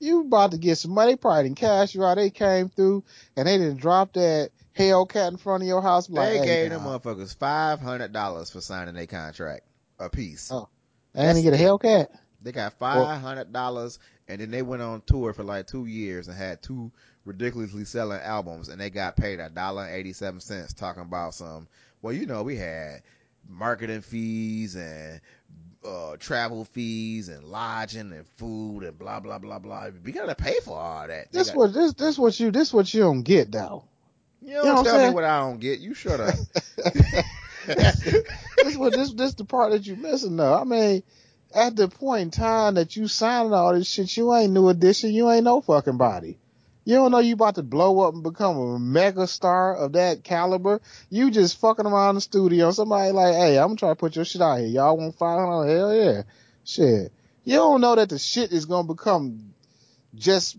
You 0.00 0.22
about 0.22 0.52
to 0.52 0.58
get 0.58 0.78
some 0.78 0.92
money. 0.92 1.12
They 1.12 1.16
probably 1.16 1.44
didn't 1.44 1.58
cash 1.58 1.94
you 1.94 2.04
out. 2.04 2.16
They 2.16 2.30
came 2.30 2.68
through 2.68 3.04
and 3.36 3.46
they 3.46 3.58
didn't 3.58 3.76
drop 3.80 4.14
that 4.14 4.50
Hellcat 4.76 5.28
in 5.28 5.36
front 5.36 5.62
of 5.62 5.68
your 5.68 5.82
house. 5.82 6.08
Like, 6.08 6.30
They 6.30 6.38
hey, 6.38 6.44
gave 6.46 6.70
them 6.70 6.82
motherfuckers 6.82 7.36
five 7.36 7.80
hundred 7.80 8.12
dollars 8.12 8.50
for 8.50 8.60
signing 8.60 8.94
their 8.94 9.06
contract 9.06 9.62
a 9.98 10.08
piece. 10.08 10.50
Oh. 10.50 10.68
And 11.14 11.42
get 11.42 11.54
a 11.54 11.56
Hellcat. 11.56 12.08
They 12.42 12.52
got 12.52 12.72
five 12.74 13.20
hundred 13.20 13.52
dollars, 13.52 13.98
and 14.26 14.40
then 14.40 14.50
they 14.50 14.62
went 14.62 14.82
on 14.82 15.02
tour 15.06 15.32
for 15.32 15.42
like 15.42 15.66
two 15.66 15.86
years 15.86 16.28
and 16.28 16.36
had 16.36 16.62
two 16.62 16.90
ridiculously 17.24 17.84
selling 17.84 18.20
albums, 18.20 18.68
and 18.68 18.80
they 18.80 18.88
got 18.88 19.16
paid 19.16 19.40
a 19.40 19.50
dollar 19.50 19.84
and 19.84 19.94
eighty 19.94 20.12
seven 20.12 20.40
cents 20.40 20.72
talking 20.72 21.02
about 21.02 21.34
some. 21.34 21.68
Well, 22.00 22.14
you 22.14 22.26
know, 22.26 22.42
we 22.42 22.56
had 22.56 23.02
marketing 23.48 24.02
fees 24.02 24.76
and 24.76 25.20
uh 25.84 26.16
travel 26.18 26.64
fees 26.64 27.28
and 27.28 27.44
lodging 27.44 28.12
and 28.12 28.26
food 28.36 28.82
and 28.82 28.98
blah 28.98 29.20
blah 29.20 29.38
blah 29.38 29.58
blah. 29.58 29.88
We 30.04 30.12
gotta 30.12 30.34
pay 30.34 30.56
for 30.64 30.78
all 30.78 31.06
that. 31.06 31.32
This 31.32 31.48
got- 31.48 31.56
what 31.56 31.72
this 31.72 31.92
this 31.94 32.18
what 32.18 32.38
you 32.38 32.50
this 32.50 32.72
what 32.72 32.92
you 32.92 33.00
don't 33.00 33.22
get 33.22 33.50
though. 33.50 33.84
you 34.42 34.54
don't 34.54 34.64
you 34.64 34.72
know 34.72 34.74
what 34.74 34.84
tell 34.84 35.08
me 35.08 35.14
what 35.14 35.24
I 35.24 35.40
don't 35.40 35.58
get. 35.60 35.80
You 35.80 35.94
shut 35.94 36.20
up. 36.20 36.34
this 37.66 38.76
what 38.76 38.92
this 38.92 39.12
this 39.12 39.34
the 39.34 39.44
part 39.44 39.72
that 39.72 39.86
you 39.86 39.96
missing 39.96 40.36
though. 40.36 40.54
I 40.54 40.64
mean, 40.64 41.02
at 41.54 41.76
the 41.76 41.88
point 41.88 42.22
in 42.22 42.30
time 42.30 42.74
that 42.74 42.96
you 42.96 43.08
signing 43.08 43.52
all 43.52 43.72
this 43.74 43.88
shit, 43.88 44.16
you 44.16 44.34
ain't 44.34 44.52
new 44.52 44.68
edition. 44.68 45.12
You 45.12 45.30
ain't 45.30 45.44
no 45.44 45.60
fucking 45.60 45.96
body. 45.98 46.38
You 46.84 46.96
don't 46.96 47.12
know 47.12 47.18
you 47.18 47.34
about 47.34 47.56
to 47.56 47.62
blow 47.62 48.00
up 48.00 48.14
and 48.14 48.22
become 48.22 48.56
a 48.56 48.78
mega 48.78 49.26
star 49.26 49.76
of 49.76 49.92
that 49.92 50.24
caliber. 50.24 50.80
You 51.10 51.30
just 51.30 51.60
fucking 51.60 51.86
around 51.86 52.14
the 52.14 52.20
studio. 52.20 52.70
Somebody 52.70 53.12
like, 53.12 53.34
hey, 53.34 53.58
I'm 53.58 53.76
trying 53.76 53.76
to 53.76 53.80
try 53.80 53.88
to 53.90 53.96
put 53.96 54.16
your 54.16 54.24
shit 54.24 54.40
out 54.42 54.58
here. 54.58 54.68
Y'all 54.68 54.96
want 54.96 55.16
five 55.16 55.38
hundred? 55.38 55.76
Hell 55.76 55.94
yeah, 55.94 56.22
shit. 56.64 57.12
You 57.44 57.56
don't 57.56 57.80
know 57.80 57.96
that 57.96 58.08
the 58.08 58.18
shit 58.18 58.52
is 58.52 58.64
gonna 58.66 58.88
become 58.88 59.52
just 60.14 60.56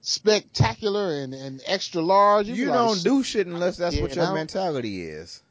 spectacular 0.00 1.22
and, 1.22 1.34
and 1.34 1.60
extra 1.66 2.00
large. 2.00 2.48
you 2.48 2.66
like, 2.66 2.74
don't 2.74 2.94
shit. 2.96 3.04
do 3.04 3.22
shit 3.22 3.46
unless 3.46 3.76
that's 3.76 4.00
what 4.00 4.14
your 4.14 4.32
mentality 4.34 5.02
is. 5.02 5.42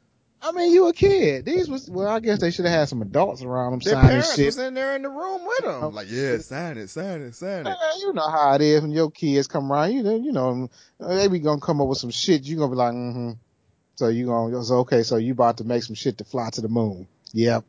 I 0.46 0.52
mean, 0.52 0.72
you 0.72 0.86
a 0.86 0.92
kid. 0.92 1.44
These 1.44 1.68
was 1.68 1.90
well. 1.90 2.06
I 2.06 2.20
guess 2.20 2.40
they 2.40 2.52
should 2.52 2.66
have 2.66 2.74
had 2.74 2.88
some 2.88 3.02
adults 3.02 3.42
around 3.42 3.72
them 3.72 3.80
Their 3.80 3.94
signing 3.94 4.08
parents 4.08 4.36
shit. 4.36 4.46
was 4.46 4.58
in 4.58 4.74
there 4.74 4.94
in 4.94 5.02
the 5.02 5.08
room 5.08 5.44
with 5.44 5.64
them. 5.64 5.84
Oh. 5.84 5.88
Like, 5.88 6.06
yeah, 6.08 6.38
sign 6.38 6.78
it, 6.78 6.88
sign 6.88 7.22
it, 7.22 7.34
sign 7.34 7.64
Man, 7.64 7.72
it. 7.74 8.00
you 8.00 8.12
know 8.12 8.30
how 8.30 8.54
it 8.54 8.60
is 8.60 8.82
when 8.82 8.92
your 8.92 9.10
kids 9.10 9.48
come 9.48 9.72
around. 9.72 9.92
You 9.92 10.04
know, 10.04 10.16
you 10.16 10.30
know 10.32 10.68
they 11.00 11.26
be 11.26 11.40
gonna 11.40 11.60
come 11.60 11.80
up 11.80 11.88
with 11.88 11.98
some 11.98 12.12
shit. 12.12 12.44
You 12.44 12.56
gonna 12.56 12.70
be 12.70 12.76
like, 12.76 12.94
mm-hmm. 12.94 13.32
So 13.96 14.08
you 14.08 14.26
gonna 14.26 14.62
so 14.62 14.76
okay. 14.78 15.02
So 15.02 15.16
you 15.16 15.32
about 15.32 15.58
to 15.58 15.64
make 15.64 15.82
some 15.82 15.96
shit 15.96 16.18
to 16.18 16.24
fly 16.24 16.48
to 16.50 16.60
the 16.60 16.68
moon? 16.68 17.08
Yep. 17.32 17.64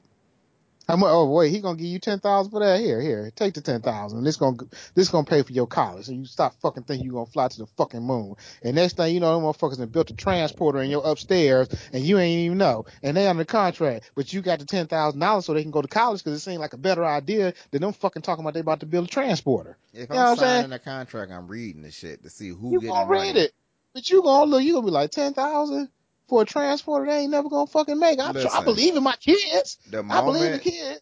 How 0.88 0.95
much? 0.95 1.10
Oh 1.12 1.30
wait, 1.30 1.52
he 1.52 1.60
gonna 1.60 1.78
give 1.78 1.88
you 1.88 2.00
ten 2.00 2.19
thousand 2.19 2.52
for 2.52 2.62
that? 2.62 2.80
Here, 2.80 3.02
here, 3.02 3.30
take 3.36 3.54
the 3.54 3.62
ten 3.62 3.82
thousand. 3.82 4.23
This 4.23 4.38
gonna 4.38 4.58
this 4.95 5.10
gonna 5.10 5.26
pay 5.26 5.41
for 5.43 5.52
your 5.52 5.67
college. 5.67 6.08
And 6.08 6.17
you 6.19 6.26
stop 6.26 6.54
fucking 6.62 6.84
thinking 6.84 7.06
you 7.06 7.12
gonna 7.13 7.26
fly 7.26 7.50
to 7.50 7.58
the 7.58 7.65
fucking 7.78 8.02
moon. 8.04 8.36
And 8.63 8.76
next 8.76 8.95
thing 8.95 9.13
you 9.13 9.19
know, 9.19 9.36
them 9.36 9.43
motherfuckers 9.43 9.80
have 9.80 9.91
built 9.91 10.12
a 10.12 10.15
transporter 10.15 10.80
in 10.82 10.89
your 10.89 11.06
upstairs, 11.06 11.67
and 11.91 12.04
you 12.04 12.17
ain't 12.19 12.39
even 12.45 12.58
know. 12.58 12.86
And 13.04 13.17
they 13.17 13.28
under 13.28 13.43
contract, 13.43 14.12
but 14.15 14.32
you 14.32 14.41
got 14.41 14.60
the 14.60 14.65
ten 14.65 14.88
thousand 14.88 15.19
dollars 15.19 15.45
so 15.45 15.54
they 15.54 15.62
can 15.62 15.71
go 15.71 15.82
to 15.82 15.89
college 15.89 16.23
because 16.23 16.38
it 16.39 16.43
seemed 16.43 16.60
like 16.60 16.71
a 16.73 16.78
better 16.78 17.04
idea 17.06 17.54
than 17.71 17.82
them 17.82 17.91
fucking 17.91 18.21
talking 18.21 18.45
about 18.45 18.54
they 18.54 18.62
about 18.62 18.80
to 18.80 18.86
build 18.86 19.06
a 19.06 19.10
transporter. 19.10 19.78
If 19.93 20.08
You 20.10 20.15
know 20.15 20.21
I'm 20.21 20.23
what 20.23 20.32
I'm 20.32 20.38
saying? 20.38 20.62
signing 20.62 20.73
a 20.73 20.80
contract, 20.80 21.32
I'm 21.34 21.47
reading 21.50 21.82
the 21.82 21.91
shit 21.91 22.23
to 22.23 22.30
see 22.30 22.47
who 22.50 22.71
You 22.71 22.80
getting 22.80 22.95
gonna 22.95 23.08
money. 23.08 23.19
read 23.34 23.36
it, 23.36 23.52
but 23.93 24.10
you 24.10 24.21
gonna 24.23 24.50
look. 24.50 24.63
You 24.63 24.73
gonna 24.76 24.86
be 24.86 24.91
like 24.91 25.12
ten 25.12 25.34
thousand 25.34 25.89
for 26.28 26.42
a 26.42 26.46
transporter. 26.46 27.06
They 27.06 27.20
ain't 27.20 27.32
never 27.32 27.50
gonna 27.50 27.68
fucking 27.68 28.00
make. 28.00 28.20
I, 28.20 28.30
I 28.30 28.63
believe 28.63 28.96
in 28.96 29.04
my 29.04 29.16
kids. 29.16 29.78
The 29.90 30.06
I 30.10 30.22
believe 30.22 30.54
in 30.54 30.60
kids. 30.60 31.02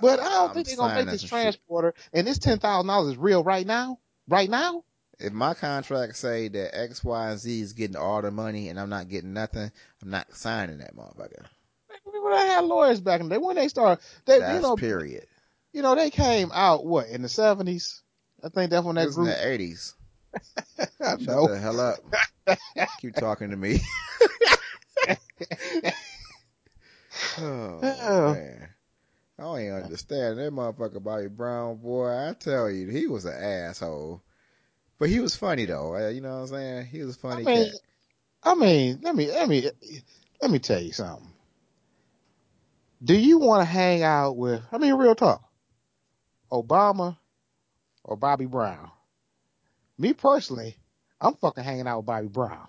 But 0.00 0.20
I 0.20 0.24
don't 0.24 0.48
I'm 0.48 0.54
think 0.54 0.68
they're 0.68 0.76
gonna 0.76 0.94
make 0.94 1.06
this 1.06 1.22
some 1.22 1.28
shit. 1.28 1.30
transporter. 1.30 1.94
And 2.12 2.26
this 2.26 2.38
ten 2.38 2.58
thousand 2.58 2.88
dollars 2.88 3.12
is 3.12 3.16
real 3.16 3.42
right 3.42 3.66
now. 3.66 3.98
Right 4.28 4.48
now. 4.48 4.84
If 5.18 5.32
my 5.32 5.54
contract 5.54 6.16
say 6.16 6.48
that 6.48 6.76
X, 6.76 7.04
Y, 7.04 7.30
and 7.30 7.38
Z 7.38 7.60
is 7.60 7.72
getting 7.72 7.96
all 7.96 8.20
the 8.20 8.30
money 8.30 8.68
and 8.68 8.80
I'm 8.80 8.88
not 8.88 9.08
getting 9.08 9.32
nothing, 9.32 9.70
I'm 10.02 10.10
not 10.10 10.34
signing 10.34 10.78
that 10.78 10.96
motherfucker. 10.96 11.44
When 12.04 12.32
I 12.32 12.44
had 12.44 12.64
lawyers 12.64 13.00
back 13.00 13.20
in 13.20 13.28
the 13.28 13.36
day, 13.36 13.38
when 13.38 13.56
they 13.56 13.68
started, 13.68 14.02
they 14.24 14.40
That's 14.40 14.54
you 14.56 14.60
know, 14.60 14.76
period. 14.76 15.26
you 15.72 15.82
know, 15.82 15.94
they 15.94 16.10
came 16.10 16.50
out 16.52 16.84
what 16.84 17.08
in 17.08 17.22
the 17.22 17.28
seventies. 17.28 18.02
I 18.42 18.48
think 18.48 18.70
that's 18.70 18.84
when 18.84 18.96
that 18.96 19.06
was 19.06 19.16
in 19.16 19.24
the 19.24 19.30
80s. 19.30 19.94
Shut 21.00 21.20
know. 21.20 21.46
the 21.46 21.58
hell 21.58 21.80
up. 21.80 21.98
Keep 23.00 23.14
talking 23.16 23.50
to 23.50 23.56
me. 23.56 23.80
oh, 27.38 27.80
Oh. 27.82 28.34
man. 28.34 28.68
I 29.38 29.42
don't 29.42 29.60
even 29.60 29.74
understand 29.82 30.38
that 30.38 30.52
motherfucker 30.52 31.02
Bobby 31.02 31.28
Brown, 31.28 31.76
boy. 31.76 32.08
I 32.08 32.34
tell 32.34 32.70
you, 32.70 32.88
he 32.88 33.06
was 33.06 33.24
an 33.24 33.34
asshole. 33.34 34.22
But 34.98 35.08
he 35.08 35.20
was 35.20 35.34
funny 35.36 35.64
though. 35.64 35.96
uh, 35.96 36.08
You 36.08 36.20
know 36.20 36.34
what 36.36 36.40
I'm 36.42 36.46
saying? 36.48 36.86
He 36.86 37.02
was 37.02 37.16
a 37.16 37.18
I 37.30 37.34
funny 37.34 37.44
mean, 37.44 37.72
cat. 37.72 37.80
I 38.42 38.54
mean, 38.54 39.00
let 39.02 39.14
me 39.14 39.26
let 39.30 39.48
me 39.48 39.70
let 40.40 40.50
me 40.50 40.58
tell 40.60 40.80
you 40.80 40.92
something. 40.92 41.28
Do 43.02 43.14
you 43.14 43.38
want 43.38 43.60
to 43.60 43.64
hang 43.64 44.02
out 44.02 44.36
with? 44.36 44.62
I 44.72 44.78
mean, 44.78 44.94
real 44.94 45.14
talk. 45.14 45.42
Obama 46.50 47.16
or 48.04 48.16
Bobby 48.16 48.46
Brown? 48.46 48.90
Me 49.98 50.12
personally, 50.12 50.76
I'm 51.20 51.34
fucking 51.34 51.64
hanging 51.64 51.86
out 51.86 51.98
with 51.98 52.06
Bobby 52.06 52.28
Brown. 52.28 52.66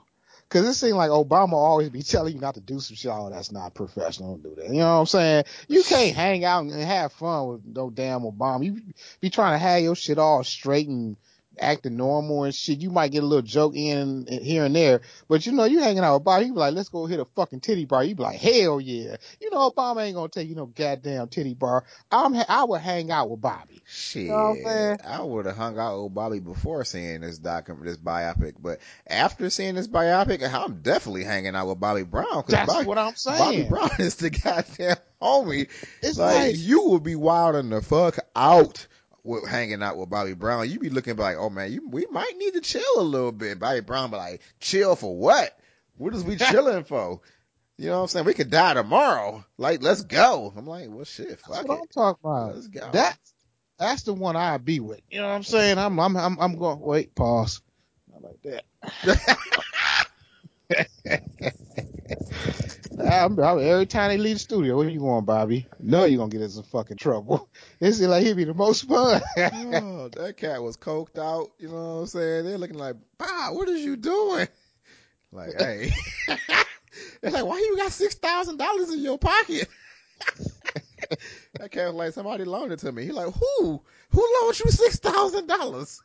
Cause 0.48 0.68
it 0.68 0.76
seems 0.76 0.94
like 0.94 1.10
Obama 1.10 1.54
always 1.54 1.90
be 1.90 2.04
telling 2.04 2.36
you 2.36 2.40
not 2.40 2.54
to 2.54 2.62
do 2.62 2.80
some 2.80 2.96
shit. 2.96 3.12
Oh, 3.12 3.32
that's 3.32 3.52
not 3.52 3.74
professional. 3.74 4.38
Don't 4.38 4.56
do 4.56 4.62
that. 4.62 4.70
You 4.70 4.80
know 4.80 4.94
what 4.94 5.00
I'm 5.00 5.06
saying? 5.08 5.44
You 5.68 5.84
can't 5.84 6.16
hang 6.16 6.46
out 6.46 6.64
and 6.64 6.72
have 6.72 7.12
fun 7.14 7.48
with 7.48 7.66
no 7.66 7.90
damn 7.90 8.22
Obama. 8.22 8.64
You 8.64 8.80
be 9.20 9.32
trying 9.32 9.56
to 9.56 9.58
have 9.58 9.82
your 9.82 9.96
shit 9.96 10.20
all 10.20 10.44
straight 10.44 10.88
and 10.88 11.18
acting 11.60 11.98
normal 11.98 12.44
and 12.44 12.54
shit. 12.56 12.80
You 12.82 12.90
might 12.90 13.12
get 13.12 13.24
a 13.24 13.26
little 13.26 13.42
joke 13.42 13.76
in 13.76 14.28
here 14.28 14.66
and 14.66 14.76
there, 14.76 15.02
but 15.28 15.46
you 15.46 15.52
know, 15.52 15.66
you 15.66 15.80
hanging 15.80 16.04
out 16.04 16.16
with 16.16 16.24
Bobby, 16.24 16.46
you 16.48 16.54
be 16.54 16.60
like, 16.60 16.74
let's 16.74 16.90
go 16.90 17.06
hit 17.06 17.20
a 17.20 17.26
fucking 17.26 17.62
titty 17.62 17.86
bar. 17.86 18.04
You 18.04 18.16
be 18.16 18.24
like, 18.24 18.40
hell 18.40 18.80
yeah. 18.80 19.18
You 19.40 19.50
know, 19.52 19.70
Obama 19.70 20.04
ain't 20.06 20.16
gonna 20.16 20.30
take 20.30 20.50
you 20.50 20.56
no 20.56 20.66
goddamn 20.68 21.28
titty 21.28 21.54
bar. 21.54 21.84
I'm, 22.12 22.36
I 22.48 22.64
would 22.64 22.82
hang 22.82 23.12
out 23.12 23.30
with 23.30 23.42
Bobby. 23.42 23.82
Shit, 23.86 24.28
know 24.28 24.36
what 24.36 24.50
I'm 24.50 24.64
saying? 24.64 24.98
I 25.06 25.22
would 25.22 25.46
have 25.46 25.58
hung 25.58 25.78
out 25.80 26.04
with 26.04 26.14
Bobby 26.14 26.40
before 26.40 26.84
seeing 26.86 27.22
this 27.22 27.38
document, 27.38 27.86
this 27.86 27.98
biopic. 27.98 28.54
But 28.60 28.80
after 29.08 29.50
seeing 29.50 29.76
this 29.76 29.88
biopic, 29.88 30.42
I'm 30.52 30.82
definitely 30.82 31.24
hanging 31.24 31.56
out 31.56 31.68
with 31.68 31.80
Bobby 31.80 32.04
Brown. 32.04 32.26
'cause 32.26 32.46
That's 32.48 32.74
Bobby, 32.74 32.88
what 32.88 32.98
I'm 32.98 33.16
saying. 33.16 33.38
Bobby 33.38 33.70
Brown 33.70 33.90
is 34.00 34.16
the 34.16 34.30
goddamn 34.30 34.98
homie. 35.22 35.70
It's 36.02 36.18
like, 36.18 36.36
like, 36.36 36.56
you 36.58 36.90
would 36.90 37.04
be 37.04 37.16
wilding 37.16 37.70
the 37.70 37.82
fuck 37.82 38.18
out 38.36 38.88
with 39.26 39.48
hanging 39.48 39.84
out 39.84 39.98
with 39.98 40.10
Bobby 40.10 40.34
Brown. 40.34 40.70
You 40.70 40.80
be 40.80 40.90
looking 40.90 41.18
like, 41.18 41.38
oh 41.38 41.50
man, 41.50 41.72
you, 41.72 41.88
we 41.90 42.06
might 42.12 42.34
need 42.38 42.54
to 42.54 42.62
chill 42.62 42.84
a 42.98 43.02
little 43.02 43.32
bit. 43.32 43.60
Bobby 43.60 43.82
Brown 43.82 44.12
be 44.12 44.18
like, 44.18 44.42
chill 44.60 44.96
for 44.96 45.18
what? 45.18 45.58
What 45.98 46.14
is 46.14 46.24
we 46.24 46.36
chilling 46.38 46.84
for? 46.84 47.20
You 47.78 47.88
know 47.88 47.98
what 47.98 48.04
I'm 48.04 48.08
saying? 48.08 48.26
We 48.26 48.34
could 48.34 48.52
die 48.52 48.76
tomorrow. 48.76 49.44
Like, 49.58 49.84
let's 49.84 50.04
go. 50.04 50.54
I'm 50.56 50.66
like, 50.66 50.88
well 50.90 51.04
shit, 51.04 51.30
that's 51.30 51.42
fuck 51.42 51.68
what 51.68 51.78
it. 51.78 51.82
I'm 51.82 51.88
talking 51.88 52.20
about. 52.24 52.56
Let's 52.56 52.68
go. 52.68 52.90
That 52.92 53.18
that's 53.78 54.04
the 54.04 54.14
one 54.14 54.36
I'd 54.36 54.64
be 54.64 54.80
with. 54.80 55.02
You 55.10 55.22
know 55.22 55.28
what 55.28 55.34
I'm 55.34 55.44
saying? 55.44 55.78
I'm 55.78 56.00
I'm 56.00 56.16
I'm, 56.16 56.40
I'm 56.40 56.58
going. 56.58 56.80
Wait, 56.80 57.16
pause. 57.16 57.62
Not 58.12 58.24
like 58.24 58.42
that. 58.44 58.64
I'm, 63.00 63.40
I'm- 63.40 63.60
every 63.60 63.86
time 63.86 64.10
they 64.10 64.18
leave 64.18 64.36
the 64.36 64.40
studio, 64.40 64.78
where 64.78 64.88
you 64.90 65.00
going, 65.00 65.26
Bobby? 65.26 65.68
No, 65.80 66.06
you're 66.06 66.18
gonna 66.18 66.30
get 66.30 66.42
in 66.42 66.50
some 66.50 66.64
fucking 66.64 66.98
trouble. 66.98 67.50
It 67.82 67.92
seems 67.94 68.08
like 68.10 68.24
he'd 68.26 68.38
be 68.38 68.46
the 68.46 68.54
most 68.54 68.88
fun. 68.88 69.22
oh, 69.38 70.10
that 70.16 70.36
cat 70.38 70.64
was 70.64 70.78
coked 70.78 71.20
out. 71.20 71.52
You 71.60 71.68
know 71.68 71.74
what 71.74 72.02
I'm 72.02 72.06
saying? 72.08 72.46
They're 72.46 72.58
looking 72.58 72.78
like, 72.78 72.96
Bob, 73.18 73.56
what 73.56 73.68
is 73.68 73.82
you 73.84 73.98
doing? 73.98 74.48
Like, 75.32 75.54
hey. 75.60 75.92
They're 77.22 77.32
like, 77.32 77.46
why 77.46 77.58
you 77.58 77.76
got 77.76 77.92
six 77.92 78.16
thousand 78.16 78.58
dollars 78.58 78.92
in 78.94 79.00
your 79.00 79.18
pocket? 79.18 79.68
that 81.60 81.72
cat 81.72 81.88
was 81.88 81.96
like, 81.96 82.14
somebody 82.14 82.46
loaned 82.46 82.72
it 82.72 82.80
to 82.80 82.92
me. 82.92 83.04
He 83.04 83.12
like, 83.12 83.34
who? 83.34 83.82
Who 84.12 84.34
loaned 84.42 84.60
you 84.60 84.72
six 84.72 85.00
thousand 85.00 85.48
dollars? 85.48 86.02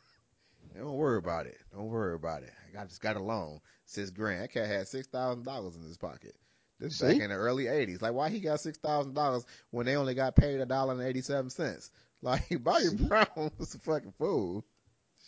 Don't 0.75 0.93
worry 0.93 1.17
about 1.17 1.45
it. 1.45 1.57
Don't 1.73 1.87
worry 1.87 2.15
about 2.15 2.43
it. 2.43 2.51
I 2.69 2.73
got, 2.73 2.89
just 2.89 3.01
got 3.01 3.15
a 3.15 3.19
loan, 3.23 3.59
six 3.85 4.09
grand. 4.09 4.43
That 4.43 4.51
cat 4.51 4.67
had 4.67 4.87
six 4.87 5.07
thousand 5.07 5.43
dollars 5.45 5.75
in 5.75 5.81
his 5.83 5.97
pocket. 5.97 6.35
This 6.81 6.99
back 6.99 7.17
in 7.17 7.29
the 7.29 7.35
early 7.35 7.65
'80s. 7.65 8.01
Like, 8.01 8.13
why 8.13 8.29
he 8.29 8.39
got 8.39 8.59
six 8.59 8.77
thousand 8.79 9.13
dollars 9.13 9.45
when 9.69 9.85
they 9.85 9.95
only 9.95 10.15
got 10.15 10.35
paid 10.35 10.59
a 10.59 10.65
dollar 10.65 10.93
and 10.93 11.03
eighty-seven 11.03 11.49
cents? 11.49 11.91
Like, 12.23 12.43
Bobby 12.63 12.83
See? 12.83 12.95
Brown 12.97 13.25
was 13.57 13.73
a 13.73 13.79
fucking 13.79 14.13
fool. 14.19 14.63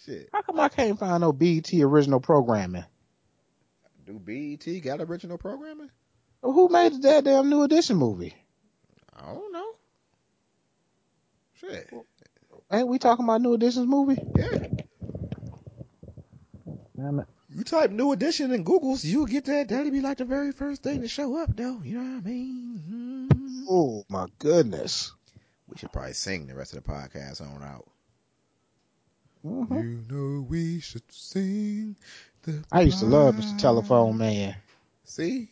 Shit. 0.06 0.30
How 0.32 0.44
come 0.44 0.60
I 0.60 0.70
can't 0.70 1.00
find 1.00 1.22
no 1.22 1.34
BET 1.34 1.74
original 1.74 2.20
programming? 2.20 2.86
Do 4.06 4.20
BET 4.20 4.64
got 4.84 5.02
original 5.02 5.40
programming? 5.40 5.90
Who 6.44 6.70
made 6.70 6.94
the 6.94 7.00
goddamn 7.00 7.50
new 7.50 7.64
edition 7.64 7.98
movie? 7.98 8.36
I 9.12 9.26
don't 9.26 9.52
know. 9.52 9.72
Shit. 11.56 11.90
Ain't 12.72 12.88
we 12.88 13.00
talking 13.00 13.26
about 13.26 13.42
new 13.42 13.56
edition's 13.56 13.88
movie? 13.88 14.22
Yeah. 14.38 14.68
Damn 16.96 17.22
it. 17.22 17.28
You 17.56 17.64
type 17.64 17.92
New 17.92 18.12
Edition 18.12 18.52
in 18.52 18.64
Google's, 18.64 19.06
you'll 19.06 19.28
get 19.28 19.46
that. 19.46 19.70
That'll 19.70 19.92
be 19.92 20.02
like 20.02 20.18
the 20.18 20.26
very 20.26 20.52
first 20.52 20.82
thing 20.82 21.02
to 21.02 21.08
show 21.08 21.38
up, 21.38 21.56
though. 21.56 21.82
You 21.84 22.00
know 22.00 22.16
what 22.16 22.26
I 22.26 22.30
mean? 22.30 23.30
Mhm. 23.30 23.66
Oh 23.70 24.04
my 24.10 24.28
goodness. 24.40 25.12
We 25.68 25.78
should 25.78 25.92
probably 25.92 26.14
sing 26.14 26.48
the 26.48 26.56
rest 26.56 26.74
of 26.74 26.84
the 26.84 26.90
podcast 26.92 27.42
on 27.42 27.64
out. 27.64 27.88
Mhm. 29.46 29.84
You 29.84 30.06
know 30.10 30.42
we 30.42 30.80
should 30.80 31.04
sing. 31.12 31.96
The 32.42 32.64
I 32.72 32.82
used 32.82 33.00
to 33.00 33.06
love 33.06 33.36
Mr. 33.36 33.60
Telephone 33.60 34.18
Man. 34.18 34.56
See? 35.04 35.52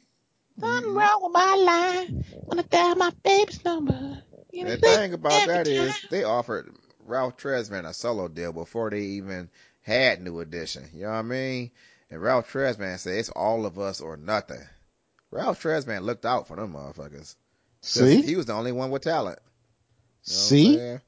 Nothing 0.57 0.93
wrong 0.93 1.19
with 1.23 1.33
my 1.33 1.55
line. 1.55 2.25
Wanna 2.45 2.63
dial 2.63 2.95
my 2.95 3.11
baby's 3.23 3.63
number. 3.63 4.23
You 4.51 4.65
know, 4.65 4.71
The 4.71 4.77
thing 4.77 5.13
about 5.13 5.47
that 5.47 5.67
is 5.67 5.95
they 6.09 6.23
offered 6.23 6.75
Ralph 7.05 7.37
Tresvant 7.37 7.87
a 7.87 7.93
solo 7.93 8.27
deal 8.27 8.53
before 8.53 8.89
they 8.89 9.01
even 9.01 9.49
had 9.81 10.21
New 10.21 10.39
Edition. 10.39 10.89
You 10.93 11.03
know 11.03 11.11
what 11.11 11.15
I 11.17 11.21
mean? 11.21 11.71
And 12.11 12.21
Ralph 12.21 12.51
Tresvant 12.51 12.99
said 12.99 13.15
it's 13.15 13.29
all 13.29 13.65
of 13.65 13.79
us 13.79 14.01
or 14.01 14.17
nothing. 14.17 14.61
Ralph 15.31 15.63
Tresvant 15.63 16.03
looked 16.03 16.25
out 16.25 16.45
for 16.45 16.57
them 16.57 16.73
motherfuckers. 16.73 17.35
See? 17.81 18.21
He 18.21 18.35
was 18.35 18.45
the 18.45 18.53
only 18.53 18.73
one 18.73 18.91
with 18.91 19.03
talent. 19.03 19.39
You 20.25 20.33
know 20.33 20.37
what 20.37 20.47
See? 20.49 20.77
saying? 20.77 21.01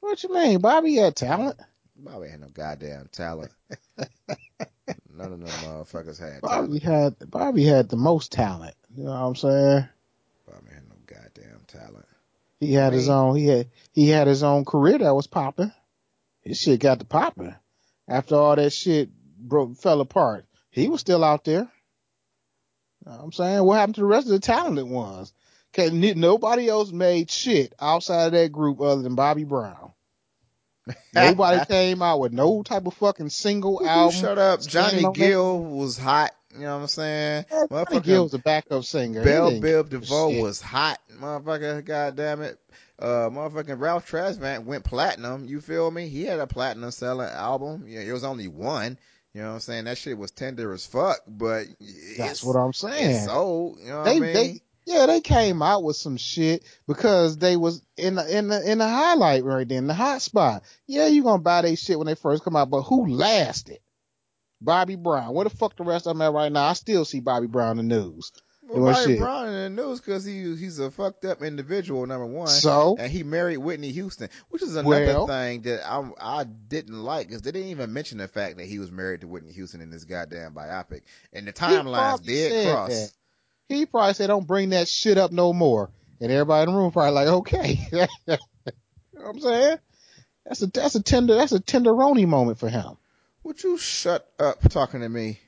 What 0.00 0.22
you 0.22 0.32
mean? 0.32 0.60
Bobby 0.60 0.96
had 0.96 1.16
talent. 1.16 1.58
Bobby 1.96 2.28
had 2.28 2.40
no 2.40 2.48
goddamn 2.48 3.08
talent. 3.10 3.50
None 3.98 5.32
of 5.32 5.40
them 5.40 5.48
motherfuckers 5.48 6.20
had 6.20 6.42
Bobby 6.42 6.78
talent. 6.78 7.16
had 7.20 7.30
Bobby 7.30 7.64
had 7.64 7.88
the 7.88 7.96
most 7.96 8.30
talent. 8.30 8.76
You 8.94 9.04
know 9.04 9.10
what 9.10 9.16
I'm 9.16 9.34
saying? 9.34 9.88
Bobby 10.46 10.70
had 10.72 10.88
no 10.88 10.96
goddamn 11.06 11.60
talent. 11.66 12.06
He 12.60 12.74
had 12.74 12.92
his 12.92 13.08
own 13.08 13.34
he 13.34 13.46
had 13.46 13.68
he 13.92 14.08
had 14.08 14.26
his 14.26 14.42
own 14.42 14.64
career 14.64 14.98
that 14.98 15.14
was 15.14 15.26
popping. 15.26 15.72
His 16.42 16.60
shit 16.60 16.80
got 16.80 17.00
to 17.00 17.06
popping. 17.06 17.54
After 18.06 18.36
all 18.36 18.56
that 18.56 18.72
shit 18.72 19.10
broke 19.38 19.76
fell 19.76 20.00
apart, 20.00 20.46
he 20.70 20.88
was 20.88 21.00
still 21.00 21.24
out 21.24 21.44
there. 21.44 21.70
You 23.06 23.12
know 23.12 23.20
I'm 23.22 23.32
saying? 23.32 23.64
What 23.64 23.78
happened 23.78 23.96
to 23.96 24.00
the 24.02 24.06
rest 24.06 24.26
of 24.26 24.32
the 24.32 24.40
talented 24.40 24.88
ones? 24.88 25.32
Cause 25.74 25.92
nobody 25.92 26.68
else 26.68 26.90
made 26.90 27.30
shit 27.30 27.74
outside 27.78 28.26
of 28.26 28.32
that 28.32 28.50
group 28.50 28.80
other 28.80 29.02
than 29.02 29.14
Bobby 29.14 29.44
Brown. 29.44 29.92
Nobody 31.12 31.64
came 31.66 32.02
out 32.02 32.20
with 32.20 32.32
no 32.32 32.62
type 32.62 32.86
of 32.86 32.94
fucking 32.94 33.28
single 33.28 33.86
album. 33.86 34.18
shut 34.18 34.38
up. 34.38 34.62
Johnny 34.62 35.04
Gill 35.12 35.62
was 35.62 35.98
hot. 35.98 36.32
You 36.54 36.60
know 36.60 36.76
what 36.76 36.82
I'm 36.82 36.88
saying? 36.88 37.44
Yeah, 37.50 37.66
Johnny 37.70 37.84
Motherfucking 37.84 38.04
Gill's 38.04 38.34
a 38.34 38.38
backup 38.38 38.84
singer. 38.84 39.22
Bell 39.22 39.52
Biv 39.52 39.90
DeVoe 39.90 40.32
shit. 40.32 40.42
was 40.42 40.60
hot, 40.60 40.98
motherfucker. 41.20 41.84
God 41.84 42.16
damn 42.16 42.40
it. 42.40 42.58
Uh, 42.98 43.28
motherfucking 43.30 43.78
Ralph 43.78 44.10
Tresvant 44.10 44.64
went 44.64 44.84
platinum. 44.84 45.46
You 45.46 45.60
feel 45.60 45.90
me? 45.90 46.08
He 46.08 46.24
had 46.24 46.40
a 46.40 46.46
platinum 46.46 46.90
selling 46.90 47.28
album. 47.28 47.84
Yeah, 47.86 48.00
it 48.00 48.12
was 48.12 48.24
only 48.24 48.48
one. 48.48 48.98
You 49.38 49.44
know 49.44 49.50
what 49.50 49.54
I'm 49.54 49.60
saying? 49.60 49.84
That 49.84 49.96
shit 49.96 50.18
was 50.18 50.32
tender 50.32 50.72
as 50.72 50.84
fuck, 50.84 51.20
but 51.28 51.66
That's 52.16 52.42
what 52.42 52.56
I'm 52.56 52.72
saying. 52.72 53.24
So, 53.24 53.76
You 53.80 53.86
know 53.90 53.98
what 53.98 54.04
they 54.06 54.16
I 54.16 54.18
mean? 54.18 54.32
they 54.32 54.62
yeah 54.84 55.06
they 55.06 55.20
came 55.20 55.62
out 55.62 55.84
with 55.84 55.94
some 55.94 56.16
shit 56.16 56.64
because 56.88 57.38
they 57.38 57.56
was 57.56 57.80
in 57.96 58.16
the 58.16 58.36
in 58.36 58.48
the 58.48 58.68
in 58.68 58.78
the 58.78 58.88
highlight 58.88 59.44
right 59.44 59.68
then 59.68 59.86
the 59.86 59.94
hot 59.94 60.22
spot. 60.22 60.64
Yeah, 60.88 61.06
you 61.06 61.22
gonna 61.22 61.40
buy 61.40 61.62
they 61.62 61.76
shit 61.76 61.98
when 61.98 62.08
they 62.08 62.16
first 62.16 62.42
come 62.42 62.56
out, 62.56 62.68
but 62.68 62.82
who 62.82 63.06
lasted? 63.06 63.78
Bobby 64.60 64.96
Brown. 64.96 65.32
Where 65.34 65.44
the 65.44 65.50
fuck 65.50 65.76
the 65.76 65.84
rest 65.84 66.08
of 66.08 66.16
them 66.16 66.22
at 66.22 66.32
right 66.32 66.50
now? 66.50 66.64
I 66.64 66.72
still 66.72 67.04
see 67.04 67.20
Bobby 67.20 67.46
Brown 67.46 67.78
in 67.78 67.86
the 67.88 67.94
news. 67.94 68.32
Well, 68.68 68.82
well, 68.82 68.92
Bobby 68.94 69.12
shit. 69.12 69.18
Brown 69.20 69.48
in 69.48 69.74
the 69.76 69.82
news 69.82 70.00
because 70.00 70.24
he 70.24 70.54
he's 70.56 70.78
a 70.78 70.90
fucked 70.90 71.24
up 71.24 71.42
individual. 71.42 72.06
Number 72.06 72.26
one. 72.26 72.48
So 72.48 72.96
and 72.98 73.10
he 73.10 73.22
married 73.22 73.56
Whitney 73.58 73.90
Houston, 73.92 74.28
which 74.50 74.62
is 74.62 74.76
another 74.76 75.06
Well- 75.06 75.26
thing 75.26 75.62
that 75.62 75.88
I 75.90 76.10
I 76.20 76.44
didn't 76.44 77.02
like 77.02 77.28
because 77.28 77.42
they 77.42 77.50
didn't 77.52 77.70
even 77.70 77.92
mention 77.92 78.18
the 78.18 78.28
fact 78.28 78.58
that 78.58 78.66
he 78.66 78.78
was 78.78 78.90
married 78.92 79.22
to 79.22 79.28
Whitney 79.28 79.52
Houston 79.52 79.80
in 79.80 79.90
this 79.90 80.04
goddamn 80.04 80.52
biopic, 80.54 81.02
and 81.32 81.46
the 81.46 81.52
timelines 81.52 82.22
did 82.22 82.70
cross. 82.72 82.90
that. 82.90 83.12
he 83.68 83.86
probably 83.86 84.14
said, 84.14 84.26
"Don't 84.28 84.46
bring 84.46 84.70
that 84.70 84.88
shit 84.88 85.18
up 85.18 85.32
no 85.32 85.52
more." 85.52 85.90
And 86.20 86.30
everybody 86.32 86.68
in 86.68 86.74
the 86.74 86.80
room 86.80 86.90
probably 86.92 87.12
like, 87.12 87.28
"Okay." 87.28 87.78
you 87.92 88.06
know 88.28 88.36
what 89.12 89.28
I'm 89.28 89.40
saying? 89.40 89.78
That's 90.44 90.62
a 90.62 90.66
that's 90.66 90.94
a 90.94 91.02
tender 91.02 91.34
that's 91.34 91.52
a 91.52 91.60
tenderoni 91.60 92.26
moment 92.26 92.58
for 92.58 92.68
him. 92.68 92.96
Would 93.44 93.62
you 93.62 93.78
shut 93.78 94.30
up 94.38 94.60
talking 94.68 95.00
to 95.00 95.08
me? 95.08 95.38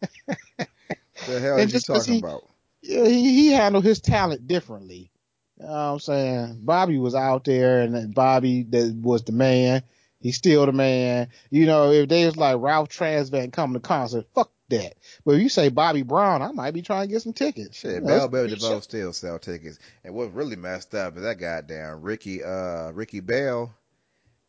the 0.26 1.40
hell 1.40 1.58
And 1.58 1.70
are 1.70 1.74
you 1.74 1.80
talking 1.80 2.14
he- 2.14 2.18
about? 2.20 2.48
Yeah, 2.84 3.06
he, 3.06 3.34
he 3.34 3.52
handled 3.52 3.84
his 3.84 4.00
talent 4.00 4.46
differently. 4.46 5.10
You 5.58 5.66
know 5.66 5.72
what 5.72 5.78
I'm 5.78 6.00
saying? 6.00 6.60
Bobby 6.62 6.98
was 6.98 7.14
out 7.14 7.44
there 7.44 7.80
and 7.80 8.14
Bobby 8.14 8.64
that 8.64 8.94
was 9.00 9.24
the 9.24 9.32
man. 9.32 9.82
He's 10.20 10.36
still 10.36 10.66
the 10.66 10.72
man. 10.72 11.28
You 11.50 11.66
know, 11.66 11.92
if 11.92 12.08
they 12.08 12.26
was 12.26 12.36
like 12.36 12.58
Ralph 12.58 12.88
Tresvant 12.90 13.52
coming 13.52 13.74
to 13.74 13.80
concert, 13.80 14.26
fuck 14.34 14.50
that. 14.68 14.94
But 15.24 15.36
if 15.36 15.42
you 15.42 15.48
say 15.48 15.68
Bobby 15.70 16.02
Brown, 16.02 16.42
I 16.42 16.52
might 16.52 16.72
be 16.72 16.82
trying 16.82 17.06
to 17.08 17.12
get 17.12 17.22
some 17.22 17.32
tickets. 17.32 17.78
Shit, 17.78 17.94
You 17.94 18.00
know, 18.00 18.06
Bell 18.06 18.16
it's 18.16 18.24
a 18.24 18.28
Biv 18.28 18.48
big 18.50 18.58
DeVoe 18.58 18.80
still 18.80 19.12
sell 19.12 19.38
tickets. 19.38 19.78
And 20.02 20.14
what 20.14 20.34
really 20.34 20.56
messed 20.56 20.94
up 20.94 21.16
is 21.16 21.22
that 21.22 21.38
goddamn 21.38 22.02
Ricky 22.02 22.42
uh 22.44 22.90
Ricky 22.90 23.20
Bell. 23.20 23.72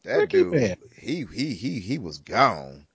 That 0.03 0.17
Ricky 0.17 0.37
dude 0.37 0.51
Bell. 0.51 0.75
he 0.97 1.25
he 1.33 1.53
he 1.53 1.79
he 1.79 1.97
was 1.99 2.17
gone. 2.17 2.87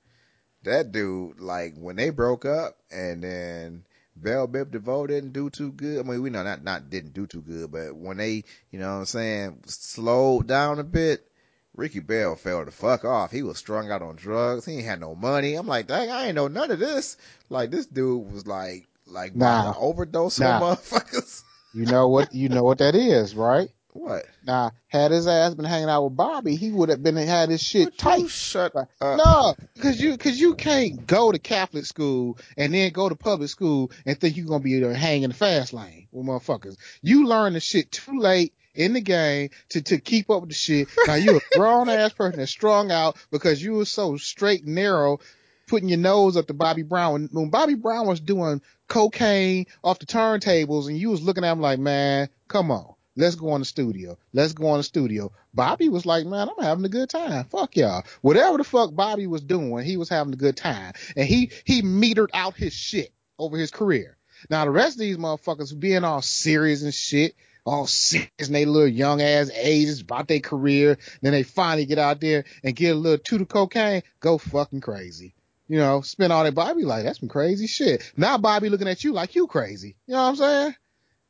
That 0.64 0.92
dude, 0.92 1.40
like 1.40 1.74
when 1.76 1.96
they 1.96 2.10
broke 2.10 2.44
up 2.44 2.76
and 2.90 3.22
then 3.22 3.84
Bell 4.22 4.46
Biv 4.48 4.70
DeVoe 4.70 5.06
didn't 5.06 5.32
do 5.32 5.50
too 5.50 5.72
good. 5.72 5.98
I 5.98 6.08
mean, 6.08 6.22
we 6.22 6.30
know 6.30 6.42
not 6.42 6.62
not 6.62 6.90
didn't 6.90 7.14
do 7.14 7.26
too 7.26 7.40
good, 7.42 7.70
but 7.70 7.94
when 7.94 8.18
they, 8.18 8.44
you 8.70 8.78
know 8.78 8.92
what 8.92 8.98
I'm 9.00 9.04
saying, 9.06 9.60
slowed 9.66 10.46
down 10.46 10.78
a 10.78 10.84
bit, 10.84 11.26
Ricky 11.74 12.00
Bell 12.00 12.36
fell 12.36 12.64
the 12.64 12.70
fuck 12.70 13.04
off. 13.04 13.30
He 13.30 13.42
was 13.42 13.58
strung 13.58 13.90
out 13.90 14.02
on 14.02 14.16
drugs. 14.16 14.66
He 14.66 14.74
ain't 14.76 14.84
had 14.84 15.00
no 15.00 15.14
money. 15.14 15.54
I'm 15.54 15.66
like, 15.66 15.86
dang, 15.86 16.10
I 16.10 16.26
ain't 16.26 16.34
know 16.34 16.48
none 16.48 16.70
of 16.70 16.78
this. 16.78 17.16
Like 17.48 17.70
this 17.70 17.86
dude 17.86 18.30
was 18.32 18.46
like 18.46 18.86
like 19.06 19.34
Nah. 19.34 19.74
overdose 19.78 20.38
Nah. 20.38 20.60
motherfuckers. 20.60 21.42
You 21.72 21.86
know 21.86 22.08
what? 22.08 22.34
You 22.34 22.48
know 22.48 22.64
what 22.64 22.78
that 22.78 22.94
is, 22.94 23.34
right? 23.34 23.70
What? 23.92 24.24
Nah, 24.46 24.70
had 24.88 25.10
his 25.10 25.26
ass 25.26 25.54
been 25.54 25.64
hanging 25.64 25.88
out 25.88 26.04
with 26.04 26.16
Bobby, 26.16 26.54
he 26.54 26.70
would 26.70 26.88
have 26.90 27.02
been 27.02 27.16
had 27.16 27.48
his 27.50 27.62
shit 27.62 27.86
Would 27.86 27.98
tight. 27.98 28.20
you 28.20 28.28
shut 28.28 28.74
up. 28.76 28.88
No, 29.00 29.54
because 29.74 30.00
you 30.00 30.12
because 30.12 30.40
you 30.40 30.54
can't 30.54 31.06
go 31.06 31.32
to 31.32 31.38
Catholic 31.38 31.86
school 31.86 32.38
and 32.56 32.72
then 32.72 32.92
go 32.92 33.08
to 33.08 33.16
public 33.16 33.48
school 33.48 33.90
and 34.06 34.18
think 34.18 34.36
you're 34.36 34.46
gonna 34.46 34.60
be 34.60 34.76
able 34.76 34.90
to 34.90 34.96
hang 34.96 35.22
in 35.22 35.30
the 35.30 35.36
fast 35.36 35.72
lane 35.72 36.06
with 36.12 36.26
motherfuckers. 36.26 36.76
You 37.02 37.26
learn 37.26 37.54
the 37.54 37.60
shit 37.60 37.90
too 37.90 38.18
late 38.18 38.54
in 38.74 38.92
the 38.92 39.00
game 39.00 39.50
to 39.70 39.82
to 39.82 39.98
keep 39.98 40.30
up 40.30 40.42
with 40.42 40.50
the 40.50 40.54
shit. 40.54 40.88
Now 41.06 41.14
you 41.14 41.36
a 41.36 41.56
grown 41.56 41.88
ass 41.90 42.12
person 42.12 42.38
that's 42.38 42.52
strung 42.52 42.92
out 42.92 43.16
because 43.30 43.62
you 43.62 43.74
were 43.74 43.84
so 43.84 44.16
straight 44.16 44.64
and 44.64 44.76
narrow, 44.76 45.18
putting 45.66 45.88
your 45.88 45.98
nose 45.98 46.36
up 46.36 46.46
to 46.46 46.54
Bobby 46.54 46.82
Brown. 46.82 47.28
When 47.32 47.50
Bobby 47.50 47.74
Brown 47.74 48.06
was 48.06 48.20
doing 48.20 48.62
cocaine 48.88 49.66
off 49.82 49.98
the 49.98 50.06
turntables 50.06 50.88
and 50.88 50.96
you 50.96 51.10
was 51.10 51.22
looking 51.22 51.44
at 51.44 51.52
him 51.52 51.60
like, 51.60 51.78
man, 51.80 52.28
come 52.46 52.70
on. 52.70 52.94
Let's 53.20 53.34
go 53.36 53.50
on 53.50 53.60
the 53.60 53.66
studio. 53.66 54.16
Let's 54.32 54.54
go 54.54 54.68
on 54.68 54.78
the 54.78 54.82
studio. 54.82 55.30
Bobby 55.52 55.90
was 55.90 56.06
like, 56.06 56.24
man, 56.24 56.48
I'm 56.48 56.64
having 56.64 56.86
a 56.86 56.88
good 56.88 57.10
time. 57.10 57.44
Fuck 57.44 57.76
y'all. 57.76 58.02
Whatever 58.22 58.56
the 58.56 58.64
fuck 58.64 58.94
Bobby 58.94 59.26
was 59.26 59.42
doing, 59.42 59.84
he 59.84 59.98
was 59.98 60.08
having 60.08 60.32
a 60.32 60.36
good 60.36 60.56
time. 60.56 60.94
And 61.14 61.28
he, 61.28 61.50
he 61.64 61.82
metered 61.82 62.30
out 62.32 62.54
his 62.54 62.72
shit 62.72 63.12
over 63.38 63.58
his 63.58 63.70
career. 63.70 64.16
Now 64.48 64.64
the 64.64 64.70
rest 64.70 64.96
of 64.96 65.00
these 65.00 65.18
motherfuckers 65.18 65.78
being 65.78 66.02
all 66.02 66.22
serious 66.22 66.82
and 66.82 66.94
shit, 66.94 67.34
all 67.66 67.86
serious 67.86 68.30
in 68.38 68.54
their 68.54 68.64
little 68.64 68.88
young 68.88 69.20
ass 69.20 69.50
ages 69.54 70.00
about 70.00 70.26
their 70.26 70.40
career. 70.40 70.96
Then 71.20 71.32
they 71.32 71.42
finally 71.42 71.84
get 71.84 71.98
out 71.98 72.22
there 72.22 72.44
and 72.64 72.74
get 72.74 72.96
a 72.96 72.98
little 72.98 73.18
toot 73.18 73.42
of 73.42 73.48
cocaine, 73.48 74.02
go 74.20 74.38
fucking 74.38 74.80
crazy. 74.80 75.34
You 75.68 75.76
know, 75.76 76.00
spend 76.00 76.32
all 76.32 76.44
that 76.44 76.54
Bobby 76.54 76.84
like, 76.84 77.04
that's 77.04 77.20
some 77.20 77.28
crazy 77.28 77.66
shit. 77.66 78.12
Now 78.16 78.38
Bobby 78.38 78.70
looking 78.70 78.88
at 78.88 79.04
you 79.04 79.12
like 79.12 79.34
you 79.34 79.46
crazy. 79.46 79.94
You 80.06 80.14
know 80.14 80.22
what 80.22 80.28
I'm 80.28 80.36
saying? 80.36 80.74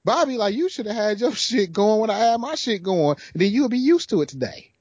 Bobby, 0.05 0.37
like 0.37 0.55
you 0.55 0.69
should 0.69 0.87
have 0.87 0.97
had 0.97 1.21
your 1.21 1.33
shit 1.37 1.73
going 1.73 2.01
when 2.01 2.11
I 2.11 2.19
had 2.19 2.41
my 2.41 2.55
shit 2.55 2.83
going, 2.83 3.17
and 3.33 3.43
then 3.43 3.53
you'll 3.53 3.69
be 3.69 3.79
used 3.79 4.11
to 4.11 4.23
it 4.23 4.29
today. 4.29 4.73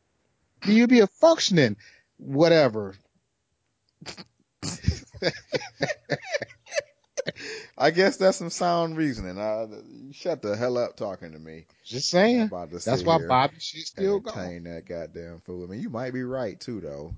Then 0.66 0.76
You'll 0.76 0.88
be 0.88 1.00
a 1.00 1.08
functioning 1.08 1.78
whatever. 2.18 2.96
I 7.78 7.92
guess 7.92 8.18
that's 8.18 8.38
some 8.38 8.50
sound 8.50 8.98
reasoning. 8.98 9.38
Uh, 9.38 9.68
shut 10.12 10.42
the 10.42 10.56
hell 10.56 10.78
up 10.78 10.98
talking 10.98 11.32
to 11.32 11.40
me. 11.40 11.66
Just 11.84 12.10
saying. 12.10 12.44
about 12.44 12.72
to 12.72 12.80
That's 12.80 13.04
why 13.04 13.20
Bobby 13.26 13.56
shit 13.60 13.88
still 13.88 14.20
going. 14.20 14.64
that 14.64 14.86
goddamn 14.86 15.42
fool. 15.46 15.64
I 15.64 15.68
mean, 15.68 15.82
you 15.82 15.90
might 15.90 16.14
be 16.14 16.24
right 16.24 16.60
too, 16.60 16.82
though. 16.82 17.16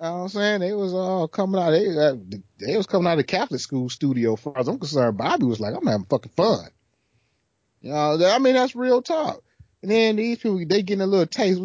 You 0.00 0.06
know 0.06 0.14
what 0.14 0.22
I'm 0.22 0.28
saying? 0.30 0.60
They 0.60 0.72
was 0.72 0.94
all 0.94 1.28
coming 1.28 1.60
out. 1.60 1.70
They, 1.70 1.88
uh, 1.88 2.16
they 2.58 2.76
was 2.76 2.86
coming 2.86 3.06
out 3.06 3.12
of 3.12 3.18
the 3.18 3.24
Catholic 3.24 3.60
school 3.60 3.88
studio. 3.90 4.32
As 4.32 4.40
far 4.40 4.58
as 4.58 4.66
I'm 4.66 4.78
concerned, 4.78 5.18
Bobby 5.18 5.44
was 5.44 5.60
like, 5.60 5.74
I'm 5.76 5.86
having 5.86 6.06
fucking 6.06 6.32
fun. 6.34 6.68
You 7.80 7.92
know, 7.92 8.18
I 8.26 8.38
mean, 8.38 8.54
that's 8.54 8.76
real 8.76 9.02
talk. 9.02 9.42
And 9.82 9.90
then 9.90 10.16
these 10.16 10.38
people, 10.38 10.58
they 10.66 10.82
getting 10.82 11.00
a 11.00 11.06
little 11.06 11.26
taste. 11.26 11.60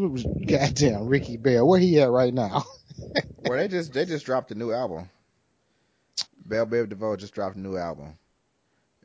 Goddamn 0.47 1.07
Ricky 1.07 1.38
Bell? 1.38 1.68
Where 1.68 1.80
he 1.80 1.99
at 1.99 2.09
right 2.09 2.34
now? 2.34 2.63
Well, 3.47 3.59
they 3.59 3.68
just 3.68 3.93
they 3.93 4.05
just 4.05 4.26
dropped 4.26 4.51
a 4.51 4.55
new 4.55 4.72
album. 4.72 5.07
Bell 6.47 6.66
Biv 6.66 6.89
DeVoe 6.89 7.16
just 7.16 7.34
dropped 7.36 7.55
a 7.55 7.59
new 7.59 7.78
album. 7.78 8.18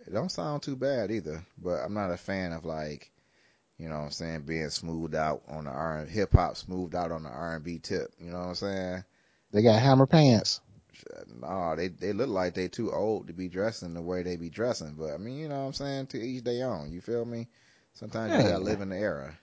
It 0.07 0.15
don't 0.15 0.31
sound 0.33 0.63
too 0.63 0.77
bad 0.77 1.11
either, 1.11 1.45
but 1.63 1.81
I'm 1.85 1.93
not 1.93 2.11
a 2.11 2.17
fan 2.17 2.53
of 2.53 2.65
like, 2.65 3.11
you 3.79 3.89
know 3.89 3.99
what 3.99 4.05
I'm 4.05 4.11
saying, 4.11 4.41
being 4.43 4.71
smoothed 4.71 5.15
out 5.15 5.43
on 5.47 5.65
the 5.65 5.71
R 5.71 6.07
hip 6.07 6.33
hop 6.33 6.57
smoothed 6.57 6.95
out 6.95 7.13
on 7.13 7.23
the 7.23 7.29
R 7.29 7.57
and 7.57 7.65
B 7.65 7.79
tip. 7.79 8.13
You 8.19 8.31
know 8.31 8.39
what 8.39 8.49
I'm 8.49 8.55
saying? 8.55 9.05
They 9.53 9.63
got 9.63 9.81
hammer 9.81 10.07
pants. 10.07 10.61
No, 11.41 11.75
they 11.77 11.89
they 11.89 12.13
look 12.13 12.29
like 12.29 12.55
they 12.55 12.69
too 12.69 12.93
old 12.93 13.27
to 13.27 13.33
be 13.33 13.49
dressing 13.49 13.95
the 13.95 14.03
way 14.03 14.23
they 14.23 14.37
be 14.37 14.51
dressing. 14.51 14.95
But 14.99 15.13
I 15.13 15.17
mean, 15.17 15.39
you 15.39 15.49
know 15.49 15.61
what 15.61 15.67
I'm 15.67 15.73
saying? 15.73 16.07
To 16.09 16.21
each 16.21 16.45
their 16.45 16.71
own. 16.71 16.93
You 16.93 17.01
feel 17.01 17.25
me? 17.25 17.49
Sometimes 17.95 18.33
you 18.33 18.51
gotta 18.51 18.65
live 18.65 18.81
in 18.81 18.91
the 18.91 18.97
era. 18.97 19.35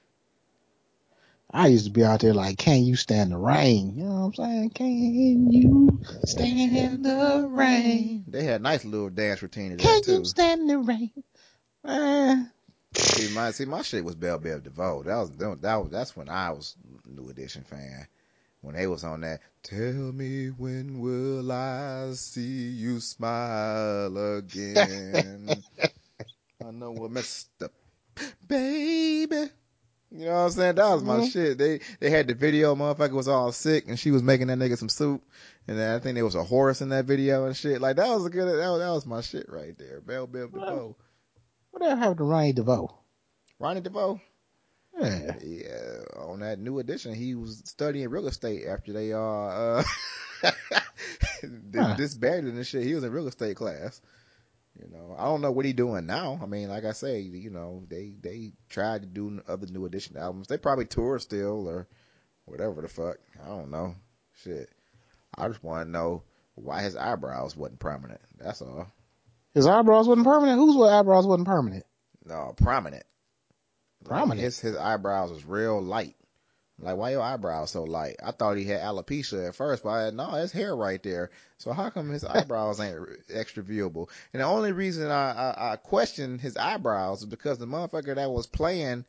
I 1.52 1.68
used 1.68 1.86
to 1.86 1.92
be 1.92 2.04
out 2.04 2.20
there 2.20 2.34
like, 2.34 2.58
can 2.58 2.84
you 2.84 2.96
stand 2.98 3.32
the 3.32 3.38
rain? 3.38 3.96
You 3.96 4.04
know 4.04 4.28
what 4.28 4.40
I'm 4.40 4.46
saying? 4.46 4.70
Can 4.72 5.52
you 5.52 6.00
stand 6.26 7.06
the 7.06 7.48
rain? 7.50 8.26
They 8.28 8.44
had 8.44 8.62
nice 8.62 8.84
little 8.84 9.10
dance 9.10 9.42
routine 9.42 9.78
Can 9.78 10.02
too. 10.04 10.12
you 10.12 10.26
stand 10.26 10.70
the 10.70 10.78
rain? 10.80 11.12
Eh, 11.86 12.44
See 12.94 13.34
my 13.34 13.52
see 13.52 13.66
my 13.66 13.82
shit 13.82 14.04
was 14.04 14.16
Bell 14.16 14.40
Biv 14.40 14.64
DeVoe. 14.64 15.04
That 15.04 15.16
was 15.18 15.32
that 15.62 15.76
was 15.76 15.90
that's 15.90 16.16
when 16.18 16.30
I 16.30 16.52
was 16.52 16.76
New 17.06 17.30
Edition 17.30 17.64
fan. 17.64 18.08
When 18.68 18.76
they 18.76 18.86
was 18.86 19.06
on 19.06 19.22
that, 19.22 19.40
tell 19.64 19.80
me 20.12 20.48
when 20.48 21.00
will 21.00 21.50
I 21.54 22.12
see 22.16 22.68
you 22.68 23.00
smile 23.00 24.18
again? 24.36 25.64
I 26.62 26.72
know 26.72 26.92
what 26.92 27.12
messed 27.12 27.48
up, 27.64 27.72
baby. 28.46 29.50
You 30.12 30.26
know 30.26 30.32
what 30.34 30.40
I'm 30.40 30.50
saying? 30.52 30.76
That 30.76 30.94
was 30.96 31.02
my 31.02 31.20
Mhm. 31.20 31.32
shit. 31.32 31.58
They 31.58 31.80
they 32.02 32.10
had 32.10 32.28
the 32.28 32.34
video. 32.34 32.76
Motherfucker 32.76 33.14
was 33.14 33.30
all 33.30 33.54
sick, 33.54 33.88
and 33.88 33.98
she 33.98 34.12
was 34.12 34.22
making 34.22 34.48
that 34.48 34.58
nigga 34.58 34.78
some 34.78 34.90
soup. 34.90 35.24
And 35.70 35.80
then 35.80 35.96
I 35.96 36.00
think 36.00 36.16
there 36.16 36.26
was 36.26 36.36
a 36.36 36.44
horse 36.44 36.82
in 36.82 36.90
that 36.90 37.06
video 37.06 37.46
and 37.46 37.56
shit. 37.56 37.80
Like 37.80 37.96
that 37.96 38.10
was 38.10 38.26
a 38.26 38.30
good. 38.30 38.48
That 38.50 38.70
was, 38.70 38.80
that 38.80 38.90
was 38.92 39.06
my 39.06 39.22
shit 39.22 39.48
right 39.48 39.78
there. 39.78 40.02
Bell 40.02 40.28
Biv 40.28 40.52
DeVoe, 40.52 40.98
What 41.72 41.98
happened 41.98 42.18
to 42.18 42.24
Ronnie 42.26 42.52
DeVoe? 42.52 42.94
Ronnie 43.60 43.80
DeVoe. 43.80 44.20
Yeah. 45.00 45.36
Yeah, 45.44 46.02
on 46.18 46.40
that 46.40 46.60
new 46.60 46.80
edition, 46.80 47.14
he 47.14 47.36
was 47.36 47.62
studying 47.66 48.10
real 48.10 48.28
estate 48.28 48.66
after 48.68 48.94
they 48.94 49.14
uh, 49.14 49.20
uh 49.20 49.84
Huh. 51.76 51.94
disbanded 51.96 52.56
and 52.56 52.66
shit. 52.66 52.84
He 52.84 52.96
was 52.96 53.04
in 53.04 53.12
real 53.12 53.28
estate 53.28 53.56
class. 53.56 54.02
You 54.80 54.88
know, 54.92 55.16
I 55.18 55.26
don't 55.26 55.42
know 55.42 55.52
what 55.52 55.66
he 55.66 55.74
doing 55.74 56.06
now. 56.06 56.40
I 56.42 56.46
mean, 56.46 56.70
like 56.70 56.86
I 56.86 56.92
say, 56.92 57.20
you 57.20 57.50
know, 57.50 57.84
they 57.90 58.14
they 58.22 58.54
tried 58.70 59.02
to 59.02 59.08
do 59.08 59.42
other 59.48 59.68
new 59.68 59.86
edition 59.86 60.18
albums. 60.18 60.48
They 60.48 60.58
probably 60.58 60.86
tour 60.86 61.18
still 61.20 61.68
or 61.68 61.88
whatever 62.46 62.82
the 62.82 62.88
fuck. 62.88 63.18
I 63.44 63.48
don't 63.48 63.72
know. 63.72 63.96
Shit, 64.44 64.70
I 65.36 65.48
just 65.48 65.64
want 65.64 65.88
to 65.88 65.92
know 65.92 66.24
why 66.56 66.82
his 66.84 66.96
eyebrows 66.96 67.56
wasn't 67.56 67.80
prominent. 67.80 68.22
That's 68.40 68.62
all. 68.62 68.88
His 69.54 69.66
eyebrows 69.66 70.08
wasn't 70.08 70.28
permanent. 70.28 70.60
Whose 70.60 70.76
eyebrows 70.90 71.26
wasn't 71.26 71.48
permanent? 71.48 71.86
No, 72.26 72.54
prominent. 72.58 73.04
Like, 74.08 74.20
Prominent. 74.20 74.42
his 74.42 74.60
his 74.60 74.76
eyebrows 74.76 75.32
was 75.32 75.46
real 75.46 75.82
light. 75.82 76.16
Like, 76.80 76.96
why 76.96 77.12
your 77.12 77.22
eyebrows 77.24 77.72
so 77.72 77.84
light? 77.84 78.18
I 78.24 78.32
thought 78.32 78.58
he 78.58 78.66
had 78.66 78.82
alopecia 78.82 79.48
at 79.48 79.56
first, 79.56 79.84
but 79.84 79.90
I, 79.90 80.10
no, 80.12 80.36
it's 80.36 80.52
hair 80.52 80.76
right 80.76 81.02
there. 81.02 81.32
So 81.58 81.74
how 81.74 81.90
come 81.90 82.10
his 82.10 82.24
eyebrows 82.24 82.80
ain't 82.80 83.00
extra 83.34 83.64
viewable? 83.64 84.10
And 84.32 84.42
the 84.42 84.46
only 84.46 84.72
reason 84.72 85.10
I, 85.10 85.32
I, 85.32 85.74
I 85.74 85.76
question 85.78 86.38
his 86.38 86.56
eyebrows 86.56 87.22
is 87.22 87.26
because 87.26 87.58
the 87.58 87.66
motherfucker 87.66 88.16
that 88.16 88.30
was 88.30 88.46
playing 88.46 89.06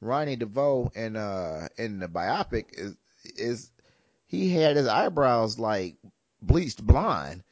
Ronnie 0.00 0.36
DeVoe 0.36 0.90
in 0.94 1.16
uh 1.16 1.68
in 1.76 1.98
the 1.98 2.08
biopic 2.08 2.66
is 2.72 2.96
is 3.36 3.70
he 4.26 4.50
had 4.50 4.76
his 4.76 4.86
eyebrows 4.86 5.58
like 5.58 5.96
bleached 6.40 6.84
blonde. 6.84 7.42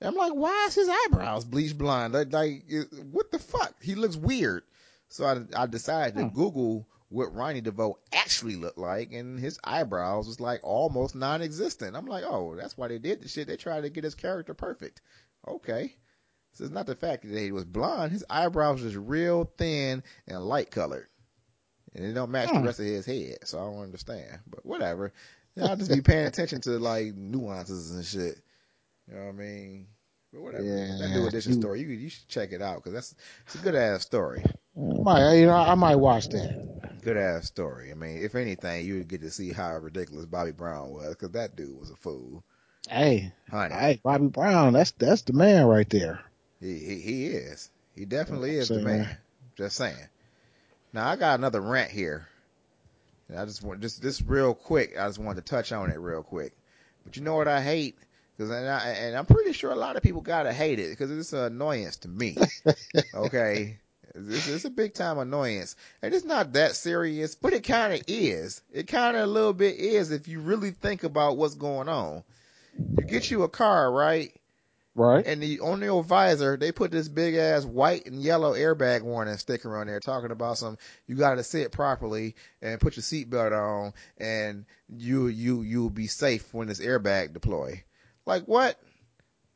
And 0.00 0.08
I'm 0.08 0.14
like, 0.14 0.32
why 0.32 0.66
is 0.68 0.74
his 0.74 0.88
eyebrows 0.88 1.44
bleached 1.44 1.76
blonde? 1.76 2.14
Like, 2.14 2.32
like 2.32 2.62
what 3.10 3.30
the 3.30 3.38
fuck? 3.38 3.74
He 3.82 3.94
looks 3.94 4.16
weird. 4.16 4.62
So 5.08 5.24
I 5.24 5.62
I 5.62 5.66
decided 5.66 6.16
to 6.16 6.28
Hmm. 6.28 6.34
Google 6.34 6.88
what 7.10 7.34
Ronnie 7.34 7.62
DeVoe 7.62 7.98
actually 8.12 8.56
looked 8.56 8.76
like, 8.78 9.12
and 9.12 9.40
his 9.40 9.58
eyebrows 9.64 10.26
was 10.26 10.40
like 10.40 10.60
almost 10.62 11.14
non-existent. 11.14 11.96
I'm 11.96 12.06
like, 12.06 12.24
oh, 12.26 12.54
that's 12.54 12.76
why 12.76 12.88
they 12.88 12.98
did 12.98 13.22
the 13.22 13.28
shit. 13.28 13.46
They 13.48 13.56
tried 13.56 13.82
to 13.82 13.90
get 13.90 14.04
his 14.04 14.14
character 14.14 14.52
perfect. 14.52 15.00
Okay. 15.46 15.94
So 16.52 16.64
it's 16.64 16.72
not 16.72 16.86
the 16.86 16.94
fact 16.94 17.22
that 17.22 17.40
he 17.40 17.52
was 17.52 17.64
blonde. 17.64 18.12
His 18.12 18.24
eyebrows 18.28 18.82
was 18.82 18.96
real 18.96 19.50
thin 19.56 20.02
and 20.26 20.44
light 20.44 20.70
colored. 20.70 21.06
And 21.94 22.04
it 22.04 22.12
don't 22.12 22.30
match 22.30 22.50
the 22.50 22.58
Hmm. 22.58 22.64
rest 22.66 22.80
of 22.80 22.86
his 22.86 23.06
head. 23.06 23.38
So 23.44 23.58
I 23.58 23.62
don't 23.62 23.82
understand. 23.82 24.40
But 24.46 24.66
whatever. 24.66 25.12
I'll 25.60 25.76
just 25.76 25.90
be 25.90 26.02
paying 26.02 26.26
attention 26.26 26.60
to 26.62 26.78
like 26.78 27.14
nuances 27.14 27.90
and 27.92 28.04
shit. 28.04 28.36
You 29.08 29.14
know 29.14 29.24
what 29.24 29.28
I 29.28 29.32
mean? 29.32 29.86
But 30.32 30.42
whatever. 30.42 30.62
that 30.64 30.98
Yeah, 31.08 31.14
new 31.14 31.26
edition 31.26 31.54
you- 31.54 31.60
story, 31.60 31.80
you 31.80 31.88
you 31.88 32.08
should 32.10 32.28
check 32.28 32.52
it 32.52 32.60
out 32.62 32.76
because 32.76 32.92
that's 32.92 33.14
it's 33.46 33.54
a 33.54 33.58
good 33.58 33.74
ass 33.74 34.02
story. 34.02 34.44
Mm, 34.76 35.00
I 35.00 35.02
might, 35.02 35.34
you 35.34 35.46
know, 35.46 35.54
I 35.54 35.74
might 35.74 35.96
watch 35.96 36.28
that. 36.30 37.00
Good 37.02 37.16
ass 37.16 37.46
story. 37.46 37.90
I 37.90 37.94
mean, 37.94 38.18
if 38.22 38.34
anything, 38.34 38.84
you 38.84 38.96
would 38.98 39.08
get 39.08 39.22
to 39.22 39.30
see 39.30 39.52
how 39.52 39.76
ridiculous 39.78 40.26
Bobby 40.26 40.52
Brown 40.52 40.90
was 40.90 41.10
because 41.10 41.30
that 41.30 41.56
dude 41.56 41.78
was 41.78 41.90
a 41.90 41.96
fool. 41.96 42.44
Hey, 42.88 43.32
Honey, 43.50 43.74
hey, 43.74 44.00
Bobby 44.02 44.26
Brown, 44.28 44.72
that's 44.74 44.90
that's 44.92 45.22
the 45.22 45.32
man 45.32 45.66
right 45.66 45.88
there. 45.88 46.20
he, 46.60 46.78
he 46.78 47.00
he 47.00 47.26
is. 47.28 47.70
He 47.94 48.04
definitely 48.04 48.56
is 48.56 48.68
the 48.68 48.74
saying. 48.76 48.84
man. 48.86 49.16
Just 49.56 49.76
saying. 49.76 49.96
Now 50.92 51.08
I 51.08 51.16
got 51.16 51.38
another 51.38 51.60
rant 51.60 51.90
here. 51.90 52.28
And 53.28 53.38
I 53.38 53.44
just 53.44 53.62
want 53.62 53.80
just 53.80 54.00
this 54.02 54.22
real 54.22 54.54
quick. 54.54 54.98
I 54.98 55.06
just 55.06 55.18
wanted 55.18 55.44
to 55.44 55.50
touch 55.50 55.72
on 55.72 55.90
it 55.90 55.98
real 55.98 56.22
quick. 56.22 56.52
But 57.04 57.16
you 57.16 57.22
know 57.22 57.34
what 57.36 57.48
I 57.48 57.60
hate? 57.62 57.96
Because 58.38 58.52
and, 58.52 58.68
I, 58.68 58.90
and 58.90 59.16
I'm 59.16 59.26
pretty 59.26 59.52
sure 59.52 59.72
a 59.72 59.76
lot 59.76 59.96
of 59.96 60.02
people 60.02 60.20
gotta 60.20 60.52
hate 60.52 60.78
it 60.78 60.90
because 60.90 61.10
it's 61.10 61.32
an 61.32 61.40
annoyance 61.40 61.96
to 61.98 62.08
me. 62.08 62.36
okay, 63.14 63.78
it's, 64.14 64.48
it's 64.48 64.64
a 64.64 64.70
big 64.70 64.94
time 64.94 65.18
annoyance, 65.18 65.74
and 66.02 66.14
it's 66.14 66.24
not 66.24 66.52
that 66.52 66.76
serious, 66.76 67.34
but 67.34 67.52
it 67.52 67.64
kind 67.64 67.94
of 67.94 68.02
is. 68.06 68.62
It 68.72 68.86
kind 68.86 69.16
of 69.16 69.24
a 69.24 69.26
little 69.26 69.54
bit 69.54 69.74
is 69.76 70.12
if 70.12 70.28
you 70.28 70.38
really 70.38 70.70
think 70.70 71.02
about 71.02 71.36
what's 71.36 71.56
going 71.56 71.88
on. 71.88 72.22
You 72.78 73.04
get 73.04 73.28
you 73.28 73.42
a 73.42 73.48
car, 73.48 73.90
right? 73.90 74.32
Right? 74.94 75.26
And 75.26 75.42
the 75.42 75.58
on 75.58 75.82
your 75.82 76.04
visor, 76.04 76.56
they 76.56 76.70
put 76.70 76.92
this 76.92 77.08
big 77.08 77.34
ass 77.34 77.64
white 77.64 78.06
and 78.06 78.22
yellow 78.22 78.54
airbag 78.54 79.02
warning 79.02 79.36
sticker 79.36 79.76
on 79.76 79.88
there 79.88 79.98
talking 79.98 80.30
about 80.30 80.58
some 80.58 80.78
you 81.08 81.16
gotta 81.16 81.42
sit 81.42 81.72
properly 81.72 82.36
and 82.62 82.80
put 82.80 82.94
your 82.96 83.02
seatbelt 83.02 83.50
on 83.50 83.94
and 84.16 84.64
you 84.88 85.26
you 85.26 85.62
you'll 85.62 85.90
be 85.90 86.06
safe 86.06 86.54
when 86.54 86.68
this 86.68 86.80
airbag 86.80 87.32
deploy. 87.32 87.82
Like 88.28 88.44
what? 88.44 88.78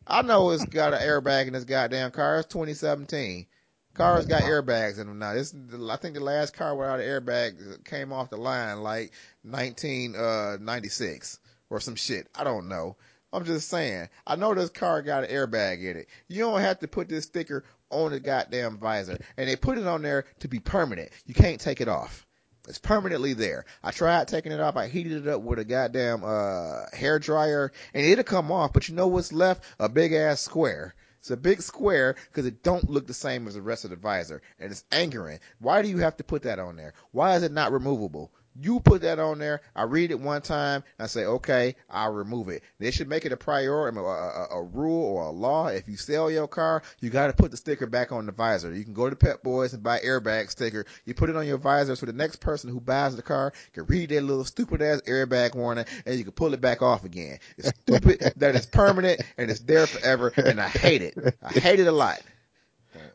I 0.07 0.23
know 0.23 0.51
it's 0.51 0.65
got 0.65 0.95
an 0.95 1.01
airbag 1.01 1.47
in 1.47 1.53
this 1.53 1.65
goddamn 1.65 2.11
car. 2.11 2.39
It's 2.39 2.49
2017. 2.49 3.47
Cars 3.93 4.25
got 4.25 4.41
airbags 4.45 4.99
in 4.99 5.09
them 5.09 5.19
now. 5.19 5.35
This, 5.35 5.55
I 5.91 5.97
think 5.97 6.15
the 6.15 6.21
last 6.21 6.55
car 6.55 6.75
without 6.75 6.99
an 6.99 7.07
airbag 7.07 7.85
came 7.85 8.15
off 8.15 8.31
the 8.31 8.39
line 8.39 8.81
like 8.81 9.13
1996 9.43 11.39
uh, 11.39 11.75
or 11.75 11.81
some 11.81 11.97
shit. 11.97 12.31
I 12.35 12.45
don't 12.45 12.71
know. 12.71 12.97
I'm 13.31 13.45
just 13.45 13.69
saying. 13.69 14.09
I 14.27 14.37
know 14.37 14.55
this 14.55 14.71
car 14.71 15.03
got 15.03 15.25
an 15.25 15.31
airbag 15.31 15.83
in 15.83 15.99
it. 15.99 16.09
You 16.29 16.39
don't 16.39 16.63
have 16.63 16.79
to 16.79 16.89
put 16.89 17.11
this 17.11 17.27
sticker 17.27 17.65
on 17.91 18.13
the 18.13 18.21
goddamn 18.21 18.79
visor, 18.79 19.19
and 19.37 19.51
they 19.51 19.57
put 19.57 19.77
it 19.77 19.87
on 19.87 20.01
there 20.01 20.25
to 20.41 20.49
be 20.49 20.61
permanent. 20.61 21.11
You 21.27 21.35
can't 21.35 21.61
take 21.61 21.83
it 21.83 21.89
off. 21.89 22.27
It's 22.69 22.79
permanently 22.79 23.33
there. 23.33 23.65
I 23.83 23.91
tried 23.91 24.29
taking 24.29 24.53
it 24.53 24.61
off. 24.61 24.77
I 24.77 24.87
heated 24.87 25.27
it 25.27 25.29
up 25.29 25.43
with 25.43 25.59
a 25.59 25.65
goddamn 25.65 26.23
uh 26.25 26.85
hair 26.93 27.19
dryer, 27.19 27.73
and 27.93 28.07
it'll 28.07 28.23
come 28.25 28.53
off. 28.53 28.73
But 28.73 28.89
you 28.89 28.95
know 28.95 29.09
what's 29.09 29.33
left? 29.33 29.65
A 29.81 29.89
big 29.89 30.13
ass 30.13 30.41
square. 30.41 30.95
It's 31.19 31.31
a 31.31 31.37
big 31.37 31.63
square 31.63 32.17
because 32.31 32.47
it 32.47 32.63
don't 32.63 32.91
look 32.91 33.07
the 33.07 33.15
same 33.15 33.47
as 33.47 33.55
the 33.55 33.63
rest 33.63 33.85
of 33.85 33.91
the 33.91 33.97
visor, 33.97 34.43
and 34.59 34.71
it's 34.71 34.85
angering. 34.91 35.39
Why 35.59 35.83
do 35.83 35.89
you 35.89 35.99
have 35.99 36.17
to 36.17 36.25
put 36.25 36.43
that 36.43 36.59
on 36.59 36.77
there? 36.77 36.95
Why 37.11 37.37
is 37.37 37.43
it 37.43 37.53
not 37.53 37.73
removable? 37.73 38.33
You 38.61 38.81
put 38.81 39.03
that 39.03 39.19
on 39.19 39.39
there. 39.39 39.63
I 39.75 39.85
read 39.85 40.11
it 40.11 40.21
one 40.21 40.43
time. 40.43 40.85
And 40.99 41.05
I 41.05 41.07
say, 41.07 41.25
okay, 41.25 41.77
I'll 41.89 42.13
remove 42.13 42.49
it. 42.49 42.63
They 42.79 42.91
should 42.91 43.09
make 43.09 43.25
it 43.25 43.33
a 43.33 43.37
priority, 43.37 43.99
a, 43.99 44.03
a, 44.03 44.47
a 44.53 44.63
rule 44.63 45.17
or 45.17 45.25
a 45.25 45.31
law. 45.31 45.69
If 45.69 45.89
you 45.89 45.97
sell 45.97 46.31
your 46.31 46.49
car, 46.49 46.83
you 47.01 47.11
got 47.11 47.29
to 47.29 47.33
put 47.33 47.51
the 47.51 47.57
sticker 47.57 47.87
back 47.87 48.13
on 48.13 48.27
the 48.27 48.33
visor. 48.33 48.75
You 48.75 48.85
can 48.85 48.93
go 48.93 49.09
to 49.09 49.17
Pep 49.17 49.43
Boys 49.43 49.73
and 49.73 49.83
buy 49.83 50.01
airbag 50.01 50.51
sticker. 50.51 50.85
You 51.05 51.15
put 51.15 51.31
it 51.31 51.37
on 51.37 51.47
your 51.47 51.59
visor 51.59 51.97
so 51.97 52.07
the 52.07 52.13
next 52.13 52.37
person 52.37 52.71
who 52.71 52.81
buys 52.81 53.17
the 53.17 53.23
car 53.23 53.53
can 53.73 53.87
read 53.87 54.11
that 54.11 54.23
little 54.23 54.45
stupid 54.45 54.83
ass 54.83 55.01
airbag 55.03 55.55
warning 55.55 55.87
and 56.05 56.17
you 56.17 56.25
can 56.25 56.33
pull 56.33 56.53
it 56.53 56.61
back 56.61 56.83
off 56.83 57.05
again. 57.05 57.39
It's 57.57 57.69
stupid 57.69 58.21
that 58.37 58.55
it's 58.55 58.67
permanent 58.67 59.23
and 59.39 59.51
it's 59.51 59.61
there 59.61 59.87
forever. 59.87 60.33
And 60.37 60.61
I 60.61 60.69
hate 60.69 61.03
it. 61.03 61.37
I 61.43 61.53
hate 61.53 61.81
it 61.81 61.87
a 61.87 61.93
lot. 61.93 62.21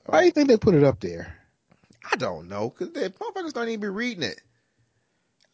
Why 0.06 0.22
do 0.22 0.26
you 0.26 0.32
think 0.32 0.48
they 0.48 0.58
put 0.58 0.76
it 0.76 0.84
up 0.84 1.00
there? 1.00 1.36
I 2.10 2.16
don't 2.16 2.48
know, 2.48 2.70
cause 2.70 2.92
the 2.92 3.10
motherfuckers 3.10 3.54
don't 3.54 3.68
even 3.68 3.82
be 3.82 3.90
reading 3.90 4.24
it. 4.24 4.42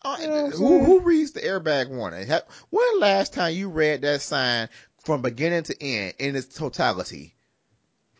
Uh, 0.03 0.17
You 0.19 0.27
know 0.27 0.49
who 0.49 0.83
who 0.83 0.99
reads 1.01 1.31
the 1.31 1.39
airbag 1.41 1.89
warning? 1.89 2.27
When 2.69 2.99
last 2.99 3.33
time 3.33 3.53
you 3.53 3.69
read 3.69 4.01
that 4.01 4.21
sign 4.21 4.69
from 5.03 5.21
beginning 5.21 5.63
to 5.63 5.81
end 5.83 6.15
in 6.19 6.35
its 6.35 6.53
totality? 6.53 7.35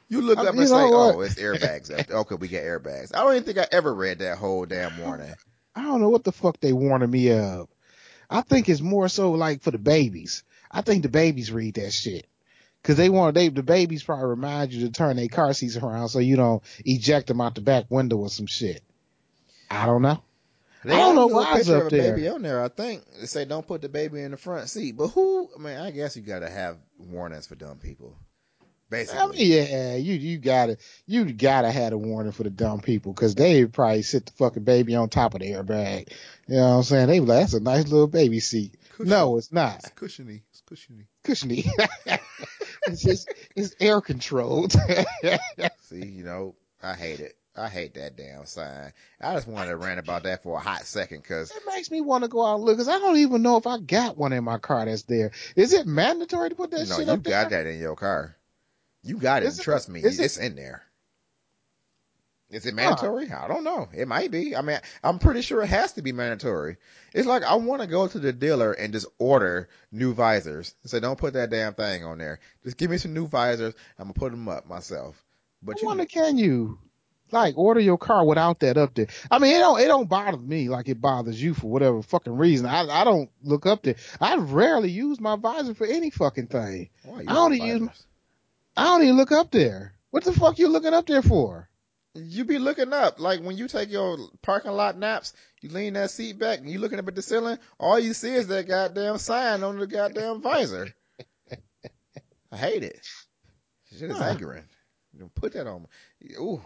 You 0.07 0.21
look 0.21 0.38
up 0.38 0.53
and 0.55 0.67
say? 0.67 0.75
"Oh, 0.75 1.21
it's 1.21 1.36
airbags." 1.36 1.91
up. 1.91 2.09
Okay, 2.09 2.36
we 2.36 2.47
got 2.47 2.61
airbags. 2.61 3.15
I 3.15 3.19
don't 3.23 3.34
even 3.34 3.43
think 3.43 3.57
I 3.57 3.67
ever 3.71 3.93
read 3.93 4.19
that 4.19 4.38
whole 4.38 4.65
damn 4.65 4.97
warning. 4.99 5.34
I 5.75 5.81
don't 5.81 6.01
know 6.01 6.09
what 6.09 6.23
the 6.23 6.31
fuck 6.31 6.59
they 6.59 6.71
warning 6.71 7.09
me 7.09 7.31
of. 7.31 7.67
I 8.29 8.41
think 8.41 8.69
it's 8.69 8.81
more 8.81 9.09
so 9.09 9.31
like 9.31 9.61
for 9.61 9.71
the 9.71 9.77
babies. 9.77 10.43
I 10.71 10.81
think 10.81 11.03
the 11.03 11.09
babies 11.09 11.51
read 11.51 11.75
that 11.75 11.91
shit. 11.91 12.27
Cause 12.84 12.97
they 12.97 13.09
want, 13.09 13.34
they, 13.36 13.47
the 13.47 13.63
babies 13.63 14.03
probably 14.03 14.25
remind 14.25 14.73
you 14.73 14.86
to 14.86 14.91
turn 14.91 15.15
their 15.15 15.29
car 15.29 15.53
seats 15.53 15.77
around 15.77 16.09
so 16.09 16.19
you 16.19 16.36
don't 16.36 16.61
eject 16.84 17.27
them 17.27 17.39
out 17.39 17.55
the 17.55 17.61
back 17.61 17.86
window 17.89 18.17
or 18.17 18.29
some 18.29 18.45
shit. 18.45 18.84
I 19.71 19.86
don't 19.86 20.01
know. 20.01 20.21
They 20.84 20.93
I 20.93 20.97
don't 20.97 21.15
know 21.15 21.27
why 21.27 21.59
it's 21.59 21.69
up 21.69 21.88
a 21.88 21.89
there. 21.89 22.15
baby 22.15 22.27
on 22.27 22.41
there. 22.41 22.61
I 22.63 22.67
think 22.67 23.03
they 23.19 23.25
say 23.25 23.45
don't 23.45 23.65
put 23.65 23.81
the 23.81 23.89
baby 23.89 24.21
in 24.21 24.31
the 24.31 24.38
front 24.38 24.69
seat. 24.69 24.97
But 24.97 25.09
who? 25.09 25.49
I 25.57 25.61
mean, 25.61 25.77
I 25.77 25.91
guess 25.91 26.15
you 26.15 26.21
got 26.21 26.39
to 26.39 26.49
have 26.49 26.77
warnings 26.97 27.47
for 27.47 27.55
dumb 27.55 27.77
people. 27.77 28.17
Basically, 28.89 29.19
I 29.19 29.25
mean, 29.25 29.51
yeah, 29.51 29.95
you 29.95 30.13
you 30.13 30.38
gotta 30.38 30.77
you 31.07 31.31
gotta 31.34 31.71
have 31.71 31.93
a 31.93 31.97
warning 31.97 32.31
for 32.31 32.43
the 32.43 32.51
dumb 32.51 32.79
people 32.79 33.11
because 33.11 33.34
they 33.34 33.65
probably 33.65 34.03
sit 34.03 34.27
the 34.27 34.34
fucking 34.34 34.65
baby 34.65 34.95
on 34.95 35.09
top 35.09 35.34
of 35.34 35.39
the 35.39 35.47
airbag. 35.47 36.11
You 36.47 36.57
know 36.57 36.69
what 36.69 36.75
I'm 36.75 36.84
saying? 36.84 37.07
They 37.07 37.19
like, 37.19 37.39
that's 37.39 37.53
a 37.55 37.59
nice 37.59 37.88
little 37.88 38.05
baby 38.05 38.39
seat. 38.39 38.75
Cushion. 38.91 39.09
No, 39.09 39.38
it's 39.38 39.51
not 39.51 39.77
it's 39.77 39.89
cushiony. 39.89 40.43
It's 40.51 40.61
cushiony. 40.61 41.07
cushiony. 41.23 41.65
it's 42.84 43.01
just 43.01 43.34
it's 43.55 43.73
air 43.79 43.99
controlled. 43.99 44.73
See, 45.81 46.05
you 46.05 46.23
know, 46.23 46.53
I 46.84 46.93
hate 46.93 47.19
it. 47.19 47.36
I 47.56 47.70
hate 47.70 47.93
that 47.93 48.16
damn 48.16 48.45
sign. 48.45 48.93
I 49.22 49.34
just 49.36 49.47
wanted 49.47 49.70
to 49.72 49.78
rant 49.78 49.99
about 49.99 50.24
that 50.24 50.41
for 50.41 50.58
a 50.58 50.60
hot 50.60 50.86
second 50.86 51.22
because 51.22 51.51
It 51.51 51.62
makes 51.68 51.91
me 51.91 52.01
want 52.01 52.24
to 52.24 52.28
go 52.28 52.43
out 52.43 52.56
and 52.56 52.64
look 52.64 52.78
because 52.78 52.88
I 52.88 52.97
don't 52.97 53.18
even 53.18 53.43
know 53.43 53.58
if 53.58 53.68
I 53.68 53.78
got 53.78 54.18
one 54.18 54.34
in 54.34 54.43
my 54.43 54.58
car 54.58 54.86
that's 54.86 55.04
there. 55.04 55.32
Is 55.56 55.74
it 55.74 55.86
mandatory 55.86 56.49
to 56.49 56.56
put 56.56 56.72
that 56.72 56.89
no, 56.89 56.97
shit 56.97 57.10
up 57.10 57.24
there? 57.24 57.34
No, 57.34 57.39
you 57.39 57.43
got 57.43 57.49
that 57.51 57.68
in 57.68 57.80
your 57.80 57.95
car. 57.95 58.36
You 59.04 59.18
got 59.18 59.43
it. 59.43 59.47
Is 59.47 59.60
it- 59.60 59.64
trust 59.64 59.88
me, 59.88 60.01
it- 60.01 60.20
it's 60.20 60.38
in 60.38 60.56
there. 60.56 60.84
Is 62.49 62.68
it 62.68 62.76
mandatory? 62.76 63.32
I 63.32 63.47
don't 63.47 63.64
know. 63.64 63.89
It 63.93 64.08
might 64.08 64.30
be. 64.30 64.56
I 64.56 64.62
mean, 64.62 64.78
I'm 65.04 65.18
pretty 65.18 65.41
sure 65.41 65.64
it 65.64 65.68
has 65.68 65.93
to 65.93 66.04
be 66.04 66.12
mandatory. 66.12 66.78
It's 67.12 67.26
like 67.26 67.41
I 67.41 67.56
want 67.56 67.82
to 67.82 67.88
go 67.88 68.08
to 68.08 68.20
the 68.20 68.32
dealer 68.32 68.74
and 68.74 68.93
just 68.93 69.08
order 69.18 69.70
new 69.91 70.14
visors 70.14 70.76
say, 70.86 70.99
"Don't 70.99 71.18
put 71.18 71.34
that 71.34 71.49
damn 71.49 71.74
thing 71.74 72.04
on 72.04 72.20
there. 72.20 72.39
Just 72.64 72.78
give 72.78 72.91
me 72.91 72.99
some 72.99 73.14
new 73.14 73.28
visors. 73.28 73.74
I'm 73.97 74.06
gonna 74.06 74.14
put 74.14 74.32
them 74.32 74.47
up 74.47 74.68
myself." 74.68 75.24
But 75.64 75.78
I 75.78 75.82
you, 75.82 75.88
wonder, 75.88 76.06
can 76.06 76.38
you 76.38 76.78
like 77.34 77.57
order 77.57 77.79
your 77.81 77.97
car 77.97 78.23
without 78.25 78.59
that 78.61 78.77
up 78.77 78.93
there? 78.93 79.07
I 79.29 79.39
mean, 79.39 79.55
it 79.55 79.59
don't 79.59 79.79
it 79.81 79.88
don't 79.88 80.07
bother 80.07 80.38
me 80.38 80.69
like 80.69 80.88
it 80.88 81.01
bothers 81.01 81.41
you 81.41 81.53
for 81.53 81.67
whatever 81.67 82.01
fucking 82.01 82.38
reason. 82.38 82.65
I 82.65 82.88
I 82.88 83.03
don't 83.03 83.29
look 83.41 83.65
up 83.65 83.84
there. 83.84 83.95
I 84.21 84.38
rarely 84.38 84.89
use 84.91 85.19
my 85.19 85.36
visor 85.36 85.73
for 85.73 85.86
any 85.86 86.09
fucking 86.09 86.47
thing. 86.47 86.89
I 87.05 87.23
don't 87.23 87.57
got 87.57 87.67
use- 87.67 87.79
visors? 87.81 88.05
I 88.77 88.84
don't 88.86 89.03
even 89.03 89.17
look 89.17 89.31
up 89.31 89.51
there. 89.51 89.93
What 90.11 90.23
the 90.23 90.34
fuck 90.34 90.57
you 90.59 90.67
looking 90.69 90.93
up 90.93 91.05
there 91.07 91.21
for? 91.21 91.69
You 92.15 92.45
be 92.45 92.59
looking 92.59 92.93
up 92.93 93.19
like 93.19 93.41
when 93.41 93.57
you 93.57 93.67
take 93.67 93.89
your 93.91 94.17
parking 94.43 94.71
lot 94.71 94.97
naps. 94.97 95.34
You 95.61 95.69
lean 95.69 95.93
that 95.93 96.11
seat 96.11 96.38
back 96.38 96.59
and 96.59 96.69
you 96.69 96.77
looking 96.77 96.99
up 96.99 97.07
at 97.07 97.15
the 97.15 97.21
ceiling. 97.23 97.57
All 97.79 97.97
you 97.97 98.13
see 98.13 98.34
is 98.34 98.47
that 98.47 98.67
goddamn 98.67 99.17
sign 99.17 99.63
on 99.63 99.79
the 99.79 99.88
goddamn 99.88 100.41
visor. 100.41 100.93
I 102.51 102.57
hate 102.57 102.84
it. 102.84 102.99
Shit 103.97 104.11
is 104.11 104.17
Huh. 104.17 104.25
angering. 104.25 104.63
Put 105.36 105.53
that 105.53 105.67
on. 105.67 105.88
Ooh, 106.39 106.61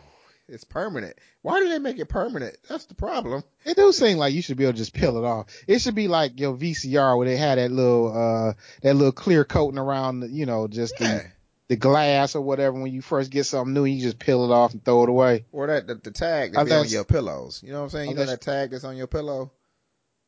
it's 0.50 0.64
permanent. 0.64 1.18
Why 1.42 1.60
do 1.60 1.70
they 1.70 1.80
make 1.80 2.00
it 2.00 2.08
permanent? 2.08 2.58
That's 2.70 2.86
the 2.86 2.96
problem. 2.96 3.44
It 3.66 3.76
do 3.76 3.92
seem 3.92 4.18
like 4.18 4.34
you 4.34 4.42
should 4.42 4.58
be 4.58 4.64
able 4.64 4.74
to 4.74 4.78
just 4.78 4.94
peel 4.94 5.18
it 5.18 5.24
off. 5.26 5.48
It 5.68 5.80
should 5.80 5.96
be 5.96 6.08
like 6.08 6.40
your 6.40 6.56
VCR 6.56 7.18
where 7.18 7.28
they 7.28 7.38
had 7.38 7.58
that 7.58 7.72
little 7.72 8.12
uh 8.16 8.54
that 8.82 8.94
little 8.96 9.12
clear 9.12 9.44
coating 9.46 9.78
around 9.80 10.22
the, 10.22 10.30
you 10.30 10.46
know 10.46 10.68
just 10.68 11.00
Yeah. 11.00 11.08
the 11.18 11.26
the 11.70 11.76
glass 11.76 12.34
or 12.36 12.42
whatever 12.42 12.80
when 12.80 12.94
you 12.94 13.02
first 13.02 13.30
get 13.30 13.46
something 13.46 13.74
new 13.74 13.84
you 13.84 14.02
just 14.02 14.20
peel 14.20 14.46
it 14.46 14.54
off 14.54 14.72
and 14.74 14.84
throw 14.86 15.04
it 15.04 15.10
away. 15.10 15.46
Or 15.52 15.68
that 15.68 15.86
the, 15.88 15.96
the 15.96 16.12
tag 16.12 16.54
that 16.54 16.66
be 16.66 16.72
on 16.72 16.88
your 16.88 17.04
pillows. 17.04 17.62
You 17.62 17.72
know 17.74 17.80
what 17.80 17.84
I'm 17.86 17.90
saying? 17.90 18.10
You 18.12 18.16
know 18.16 18.26
that 18.26 18.40
tag 18.42 18.72
that's 18.72 18.86
on 18.86 18.96
your 18.96 19.08
pillow 19.08 19.52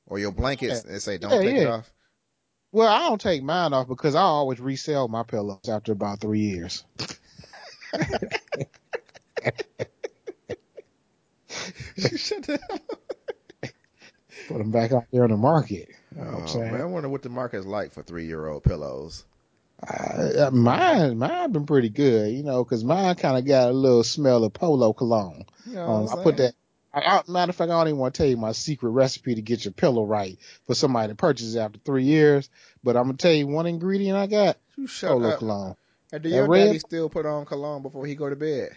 or 0.05 0.20
your 0.20 0.32
blankets. 0.34 0.84
and 0.84 1.01
say 1.01 1.17
don't 1.17 1.32
Yeah, 1.32 1.49
take 1.51 1.55
it 1.61 1.67
off. 1.67 1.91
Well, 2.72 2.88
I 2.88 3.07
don't 3.07 3.20
take 3.22 3.41
mine 3.41 3.74
off 3.74 3.88
because 3.88 4.13
I 4.15 4.22
always 4.22 4.59
resell 4.59 5.07
my 5.07 5.24
pillows 5.24 5.67
after 5.70 5.91
about 5.91 6.20
three 6.20 6.41
years. 6.41 6.84
Shut 12.18 12.49
up. 12.49 12.60
Put 14.47 14.57
them 14.57 14.72
back 14.72 14.91
out 14.91 15.05
there 15.12 15.24
on 15.24 15.32
the 15.32 15.38
market. 15.38 15.89
You 16.16 16.24
know 16.24 16.41
Oh, 16.43 16.47
saying? 16.47 16.72
man, 16.72 16.82
I 16.82 16.86
wonder 16.86 17.10
what 17.10 17.22
the 17.22 17.30
market's 17.30 17.66
like 17.66 17.91
for 17.93 18.01
three 18.03 18.26
year 18.26 18.47
old 18.47 18.64
pillows. 18.64 19.26
Uh, 19.88 20.49
mine, 20.51 21.18
mine 21.18 21.51
been 21.51 21.66
pretty 21.66 21.89
good, 21.89 22.32
you 22.34 22.43
know, 22.43 22.64
because 22.64 22.84
mine 22.84 23.16
kind 23.16 23.38
of 23.38 23.45
got 23.45 23.70
a 23.70 23.74
little 23.74 24.03
smell 24.03 24.43
of 24.43 24.51
polo 24.53 24.91
cologne. 24.91 25.45
You 25.66 25.76
know 25.76 25.86
Um, 25.86 26.07
I'm 26.12 26.24
put 26.24 26.38
that. 26.38 26.53
I, 26.93 27.01
I, 27.01 27.22
matter 27.32 27.51
of 27.51 27.55
fact, 27.55 27.70
I 27.72 27.78
don't 27.78 27.88
even 27.89 27.99
want 27.99 28.16
to 28.16 28.18
tell 28.18 28.30
you 28.30 28.36
my 28.38 28.51
secret 28.51 28.89
recipe 28.89 29.36
to 29.36 29.41
get 29.41 29.64
your 29.64 29.72
pillow 29.72 30.03
right 30.05 30.38
for 30.66 30.74
somebody 30.76 31.10
to 31.10 31.16
purchase 31.16 31.53
it 31.55 31.60
after 31.60 31.80
three 31.86 32.03
years. 32.03 32.49
But 32.84 32.97
I'm 32.97 33.03
gonna 33.03 33.18
tell 33.18 33.32
you 33.32 33.47
one 33.47 33.68
ingredient 33.68 34.18
I 34.18 34.26
got: 34.28 34.57
You 34.76 34.88
shut 34.88 35.12
polo 35.12 35.30
up. 35.30 35.39
cologne. 35.39 35.76
And 36.12 36.24
do 36.24 36.30
That 36.30 36.36
your 36.36 36.47
red- 36.47 36.68
daddy 36.68 36.80
still 36.80 37.07
put 37.10 37.26
on 37.28 37.45
cologne 37.45 37.84
before 37.84 38.05
he 38.07 38.16
go 38.16 38.28
to 38.30 38.36
bed? 38.36 38.70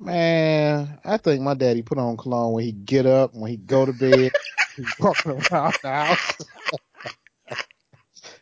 Man, 0.00 1.00
I 1.04 1.16
think 1.16 1.42
my 1.42 1.54
daddy 1.54 1.82
put 1.82 1.98
on 1.98 2.16
cologne 2.16 2.52
when 2.52 2.64
he 2.64 2.72
get 2.72 3.04
up, 3.04 3.34
when 3.34 3.50
he 3.50 3.56
go 3.56 3.84
to 3.84 3.92
bed, 3.92 4.32
he's 4.76 4.94
walking 4.98 5.32
around 5.32 5.74
the 5.82 5.88
house. 5.88 6.38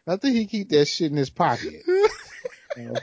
I 0.06 0.16
think 0.16 0.36
he 0.36 0.46
keep 0.46 0.68
that 0.70 0.86
shit 0.86 1.10
in 1.10 1.16
his 1.16 1.30
pocket. 1.30 1.82
You 1.86 2.08
know? 2.76 2.96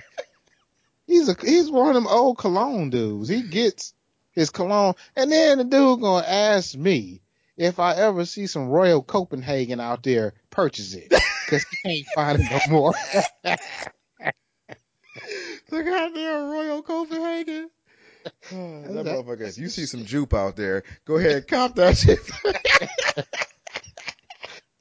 He's 1.07 1.27
a 1.29 1.35
he's 1.41 1.69
one 1.69 1.89
of 1.89 1.95
them 1.95 2.07
old 2.07 2.37
cologne 2.37 2.89
dudes. 2.89 3.27
He 3.27 3.41
gets 3.41 3.93
his 4.31 4.49
cologne, 4.51 4.93
and 5.15 5.31
then 5.31 5.57
the 5.57 5.63
dude 5.63 6.01
gonna 6.01 6.25
ask 6.25 6.75
me 6.75 7.21
if 7.57 7.79
I 7.79 7.95
ever 7.95 8.25
see 8.25 8.47
some 8.47 8.69
Royal 8.69 9.01
Copenhagen 9.01 9.79
out 9.79 10.03
there, 10.03 10.33
purchase 10.49 10.93
it 10.93 11.09
because 11.45 11.65
he 11.65 11.77
can't 11.83 12.07
find 12.15 12.39
it 12.39 12.49
no 12.49 12.59
more. 12.71 12.93
The 15.69 15.83
goddamn 15.83 16.49
Royal 16.49 16.81
Copenhagen. 16.81 17.69
Oh, 18.51 18.81
that 18.83 19.03
That- 19.03 19.05
motherfucker. 19.05 19.47
If 19.49 19.57
you 19.57 19.69
see 19.69 19.85
some 19.85 20.05
jupe 20.05 20.33
out 20.33 20.55
there, 20.55 20.83
go 21.05 21.15
ahead, 21.17 21.47
cop 21.47 21.75
that 21.75 21.97
shit. 21.97 22.19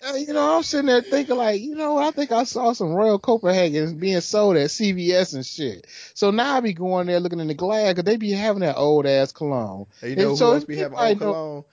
Uh, 0.04 0.14
you 0.16 0.32
know, 0.32 0.56
I'm 0.56 0.64
sitting 0.64 0.86
there 0.86 1.00
thinking 1.00 1.36
like, 1.36 1.60
you 1.60 1.76
know, 1.76 1.96
I 1.96 2.10
think 2.10 2.32
I 2.32 2.42
saw 2.42 2.72
some 2.72 2.92
Royal 2.92 3.20
Copenhagen 3.20 3.98
being 3.98 4.20
sold 4.20 4.56
at 4.56 4.70
CVS 4.70 5.34
and 5.34 5.46
shit. 5.46 5.86
So 6.14 6.32
now 6.32 6.56
I 6.56 6.60
be 6.60 6.72
going 6.72 7.06
there 7.06 7.20
looking 7.20 7.38
in 7.38 7.46
the 7.46 7.54
glass 7.54 7.92
because 7.94 8.02
they 8.04 8.16
be 8.16 8.32
having 8.32 8.62
that 8.62 8.76
old 8.76 9.06
ass 9.06 9.30
cologne. 9.30 9.86
And 10.00 10.10
you 10.10 10.16
know 10.16 10.22
And 10.22 10.30
who 10.32 10.36
so 10.36 10.52
else 10.54 10.64
be 10.64 10.76
having 10.78 10.98
old 10.98 11.20
know- 11.20 11.26
cologne? 11.32 11.64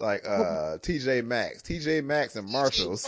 Like 0.00 0.28
uh 0.28 0.76
TJ 0.82 1.24
Maxx. 1.24 1.62
TJ 1.62 2.04
Maxx 2.04 2.36
and 2.36 2.46
Marshalls. 2.46 3.06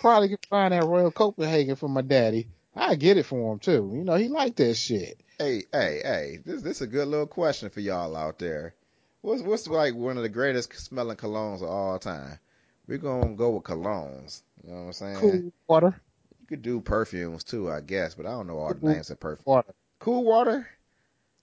Probably 0.00 0.28
can 0.30 0.38
find 0.48 0.72
that 0.72 0.84
Royal 0.84 1.10
Copenhagen 1.10 1.76
for 1.76 1.88
my 1.88 2.00
daddy. 2.00 2.48
I 2.74 2.94
get 2.94 3.16
it 3.16 3.24
for 3.24 3.52
him 3.52 3.58
too. 3.58 3.90
You 3.92 4.04
know, 4.04 4.14
he 4.16 4.28
like 4.28 4.56
that 4.56 4.74
shit. 4.74 5.20
Hey, 5.38 5.64
hey, 5.72 6.00
hey. 6.04 6.38
This 6.44 6.62
this 6.62 6.76
is 6.76 6.82
a 6.82 6.86
good 6.86 7.08
little 7.08 7.26
question 7.26 7.70
for 7.70 7.80
y'all 7.80 8.16
out 8.16 8.38
there. 8.38 8.74
What's 9.22 9.42
what's 9.42 9.66
like 9.66 9.94
one 9.94 10.16
of 10.16 10.22
the 10.22 10.28
greatest 10.28 10.72
smelling 10.78 11.16
colognes 11.16 11.62
of 11.62 11.68
all 11.68 11.98
time? 11.98 12.38
We're 12.86 12.98
gonna 12.98 13.34
go 13.34 13.50
with 13.50 13.64
colognes. 13.64 14.42
You 14.64 14.70
know 14.70 14.76
what 14.80 14.86
I'm 14.86 14.92
saying? 14.92 15.16
Cool 15.16 15.52
water, 15.68 16.00
You 16.40 16.46
could 16.46 16.62
do 16.62 16.80
perfumes 16.80 17.44
too, 17.44 17.70
I 17.70 17.80
guess, 17.80 18.14
but 18.14 18.26
I 18.26 18.30
don't 18.30 18.46
know 18.46 18.58
all 18.58 18.74
the 18.74 18.80
Cool 18.80 18.90
names 18.90 19.10
of 19.10 19.20
perfumes. 19.20 19.46
water, 19.46 19.74
Cool 19.98 20.24
water? 20.24 20.68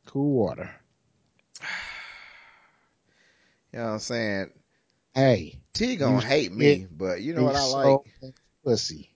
cool 0.06 0.32
water. 0.46 0.70
You 3.74 3.80
know 3.80 3.86
what 3.88 3.92
I'm 3.94 4.00
saying? 4.00 4.52
Hey, 5.14 5.60
T 5.74 5.98
gonna 5.98 6.22
hate 6.22 6.54
me, 6.54 6.88
but 6.90 7.22
you 7.22 7.34
know 7.34 7.44
what 7.44 7.56
I 7.56 7.66
like? 7.66 8.00
so 8.22 8.32
Pussy. 8.64 9.14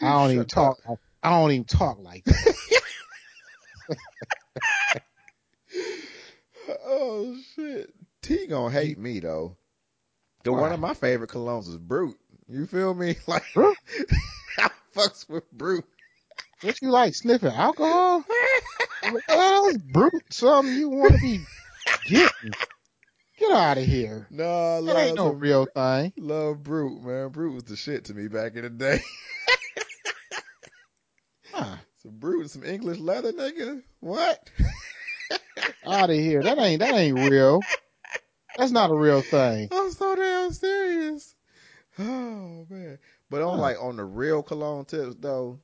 I 0.00 0.12
don't 0.12 0.30
even 0.30 0.46
talk. 0.46 0.78
I 1.22 1.30
don't 1.30 1.50
even 1.52 1.64
talk 1.64 1.98
like 2.00 2.24
that. 2.24 2.54
Oh 6.84 7.36
shit. 7.54 7.92
T 8.22 8.46
gonna 8.46 8.70
hate 8.72 8.98
me 8.98 9.20
though. 9.20 9.56
The 10.44 10.52
one 10.52 10.72
of 10.72 10.80
my 10.80 10.94
favorite 10.94 11.30
colognes 11.30 11.68
is 11.68 11.76
Brut. 11.78 12.14
You 12.48 12.66
feel 12.66 12.94
me? 12.94 13.16
Like? 13.26 13.44
I 13.56 14.70
fucks 14.94 15.28
with 15.28 15.50
Brut. 15.52 15.84
what 16.62 16.80
you 16.82 16.90
like 16.90 17.14
sniffing 17.14 17.52
alcohol? 17.52 18.24
well, 19.28 19.72
brut 19.92 20.12
something 20.30 20.74
you 20.74 20.88
want 20.88 21.14
to 21.14 21.20
be 21.20 21.40
getting. 22.04 22.52
Get 23.38 23.52
out 23.52 23.78
of 23.78 23.84
here. 23.84 24.26
No, 24.30 24.44
I 24.44 24.80
That 24.80 24.96
ain't 24.96 25.16
love 25.16 25.16
no 25.16 25.30
real 25.30 25.66
thing. 25.66 26.12
love 26.18 26.62
Brut, 26.62 27.00
man. 27.02 27.28
Brut 27.28 27.52
was 27.52 27.64
the 27.64 27.76
shit 27.76 28.04
to 28.06 28.14
me 28.14 28.28
back 28.28 28.56
in 28.56 28.62
the 28.62 28.70
day. 28.70 29.00
Huh. 31.58 31.76
some 32.02 32.12
Brut 32.18 32.40
and 32.40 32.50
some 32.50 32.64
English 32.64 32.98
leather, 32.98 33.32
nigga. 33.32 33.82
What? 34.00 34.48
Out 35.86 36.10
of 36.10 36.16
here. 36.16 36.42
That 36.42 36.58
ain't 36.58 36.80
that 36.80 36.94
ain't 36.94 37.16
real. 37.16 37.60
That's 38.56 38.70
not 38.70 38.90
a 38.90 38.94
real 38.94 39.22
thing. 39.22 39.68
I'm 39.72 39.90
so 39.90 40.14
damn 40.14 40.52
serious. 40.52 41.34
Oh 42.00 42.64
man. 42.70 42.98
But 43.28 43.42
on 43.42 43.56
Huh. 43.56 43.62
like 43.62 43.76
on 43.82 43.96
the 43.96 44.04
real 44.04 44.44
cologne 44.44 44.84
tips 44.84 45.16
though, 45.18 45.58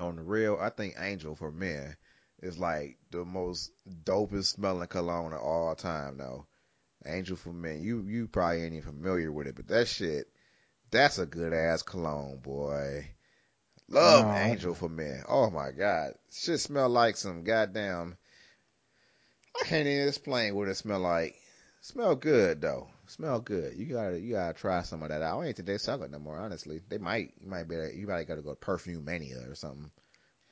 on 0.00 0.16
the 0.16 0.22
real, 0.22 0.58
I 0.60 0.70
think 0.70 0.96
Angel 0.98 1.36
for 1.36 1.52
men 1.52 1.96
is 2.42 2.58
like 2.58 2.98
the 3.12 3.24
most 3.24 3.70
dopest 4.02 4.46
smelling 4.46 4.88
cologne 4.88 5.32
of 5.32 5.40
all 5.40 5.76
time 5.76 6.16
though. 6.16 6.46
Angel 7.06 7.36
for 7.36 7.52
men. 7.52 7.80
You 7.80 8.02
you 8.08 8.26
probably 8.26 8.62
ain't 8.64 8.74
even 8.74 8.90
familiar 8.90 9.30
with 9.30 9.46
it, 9.46 9.54
but 9.54 9.68
that 9.68 9.86
shit, 9.86 10.26
that's 10.90 11.18
a 11.18 11.26
good 11.26 11.52
ass 11.52 11.82
cologne, 11.82 12.38
boy. 12.38 13.06
Love 13.90 14.26
No. 14.26 14.32
Angel 14.32 14.74
for 14.74 14.88
men. 14.88 15.22
Oh 15.28 15.50
my 15.50 15.70
god. 15.72 16.14
Shit 16.32 16.60
smell 16.60 16.88
like 16.88 17.16
some 17.16 17.44
goddamn 17.44 18.16
I 19.60 19.64
can't 19.64 19.86
even 19.86 20.08
explain 20.08 20.54
what 20.54 20.68
it 20.68 20.76
smell 20.76 21.00
like. 21.00 21.36
Smell 21.80 22.14
good 22.14 22.60
though. 22.60 22.88
Smell 23.06 23.40
good. 23.40 23.74
You 23.76 23.86
gotta 23.86 24.20
you 24.20 24.32
gotta 24.32 24.54
try 24.54 24.82
some 24.82 25.02
of 25.02 25.08
that. 25.08 25.22
Out. 25.22 25.40
I 25.40 25.42
even 25.42 25.54
think 25.54 25.66
they 25.66 25.78
sell 25.78 26.02
it 26.02 26.10
no 26.10 26.18
more. 26.18 26.38
Honestly, 26.38 26.80
they 26.88 26.98
might. 26.98 27.32
You 27.40 27.48
might 27.48 27.68
be. 27.68 27.74
You 27.94 28.06
might 28.06 28.28
gotta 28.28 28.42
go 28.42 28.54
to 28.54 28.60
Perfumania 28.60 29.50
or 29.50 29.54
something. 29.54 29.90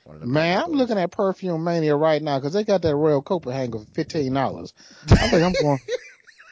Man, 0.06 0.62
I'm 0.62 0.72
looking 0.72 0.96
at 0.96 1.10
Perfumania 1.10 1.98
right 2.00 2.22
now 2.22 2.38
because 2.38 2.54
they 2.54 2.64
got 2.64 2.80
that 2.80 2.96
Royal 2.96 3.20
Copenhagen 3.20 3.84
for 3.84 3.90
fifteen 3.92 4.32
dollars. 4.32 4.72
I 5.10 5.28
think 5.28 5.42
I'm 5.42 5.52
going. 5.52 5.78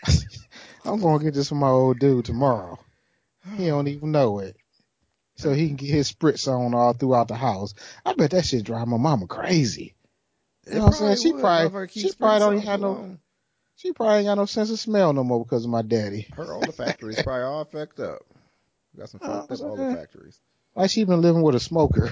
I'm 0.84 1.01
going 1.01 1.18
to 1.18 1.24
get 1.24 1.34
this 1.34 1.49
from 1.49 1.59
my 1.59 1.68
old 1.68 1.99
dude 1.99 2.24
tomorrow. 2.24 2.78
He 3.57 3.66
don't 3.66 3.89
even 3.89 4.12
know 4.12 4.41
it, 4.41 4.57
so 5.37 5.53
he 5.53 5.68
can 5.68 5.76
get 5.76 5.91
his 5.91 6.12
spritz 6.12 6.49
on 6.49 6.74
all 6.74 6.93
throughout 6.93 7.28
the 7.28 7.34
house. 7.37 7.74
I 8.05 8.14
bet 8.14 8.30
that 8.32 8.45
shit 8.45 8.64
drive 8.64 8.89
my 8.89 8.97
mama 8.97 9.26
crazy. 9.26 9.95
It 10.66 10.72
You 10.72 10.78
know 10.80 10.84
what 10.87 11.01
I'm 11.01 11.16
saying? 11.16 11.16
She 11.18 11.32
probably- 11.41 11.89
she 11.89 12.12
probably 12.12 12.39
don't 12.41 12.55
even 12.57 12.66
have 12.66 12.80
no- 12.80 13.18
She 13.76 13.93
probably 13.93 14.16
ain't 14.18 14.26
got 14.26 14.34
no 14.37 14.47
sense 14.47 14.70
of 14.70 14.78
smell 14.80 15.12
no 15.12 15.22
more 15.22 15.45
because 15.45 15.64
of 15.64 15.70
my 15.70 15.82
daddy. 15.82 16.26
Her 16.34 16.55
olfactory's 16.55 17.22
probably 17.22 17.43
all 17.45 17.64
fucked 17.64 18.01
up. 18.01 18.22
Got 18.99 19.11
some 19.11 19.20
fucked 19.20 19.53
up 19.53 19.59
so- 19.59 19.66
olfactories. 19.76 20.41
Like 20.74 20.91
she 20.91 21.05
been 21.05 21.20
living 21.22 21.43
with 21.43 21.55
a 21.55 21.61
smoker. 21.61 22.11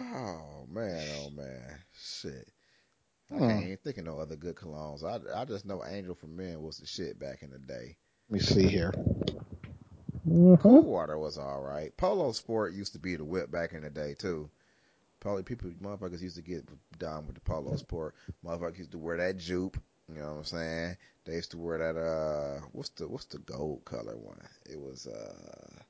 Oh 0.00 0.66
man, 0.70 1.08
oh 1.20 1.30
man, 1.30 1.78
shit. 2.00 2.48
I 3.30 3.34
Hmm. 3.34 3.48
can't 3.48 3.80
even 3.86 4.04
no 4.04 4.18
other 4.18 4.36
good 4.36 4.56
colognes. 4.56 5.02
I 5.04 5.40
I 5.40 5.44
just 5.44 5.64
know 5.64 5.84
Angel 5.84 6.14
for 6.14 6.26
Men 6.26 6.62
was 6.62 6.78
the 6.78 6.86
shit 6.86 7.18
back 7.18 7.42
in 7.42 7.50
the 7.50 7.58
day. 7.58 7.96
Let 8.30 8.40
me 8.40 8.40
see 8.40 8.68
here. 8.68 8.92
Cool 10.24 10.82
Water 10.82 11.18
was 11.18 11.36
all 11.36 11.60
right. 11.60 11.94
Polo 11.96 12.32
Sport 12.32 12.72
used 12.72 12.92
to 12.92 12.98
be 12.98 13.16
the 13.16 13.24
whip 13.24 13.50
back 13.50 13.72
in 13.72 13.82
the 13.82 13.90
day 13.90 14.14
too. 14.18 14.48
Probably 15.20 15.42
people, 15.42 15.70
motherfuckers 15.82 16.22
used 16.22 16.36
to 16.36 16.42
get 16.42 16.66
down 16.98 17.26
with 17.26 17.34
the 17.34 17.40
Polo 17.40 17.76
Sport. 17.76 18.14
Motherfuckers 18.44 18.78
used 18.78 18.92
to 18.92 18.98
wear 18.98 19.16
that 19.18 19.36
jupe. 19.36 19.76
You 20.08 20.20
know 20.20 20.30
what 20.30 20.38
I'm 20.38 20.44
saying? 20.44 20.96
They 21.24 21.34
used 21.34 21.52
to 21.52 21.58
wear 21.58 21.78
that. 21.78 21.98
Uh, 21.98 22.66
what's 22.72 22.90
the 22.90 23.06
what's 23.08 23.26
the 23.26 23.38
gold 23.38 23.84
color 23.84 24.16
one? 24.16 24.40
It 24.68 24.78
was. 24.80 25.06
Uh, 25.06 25.82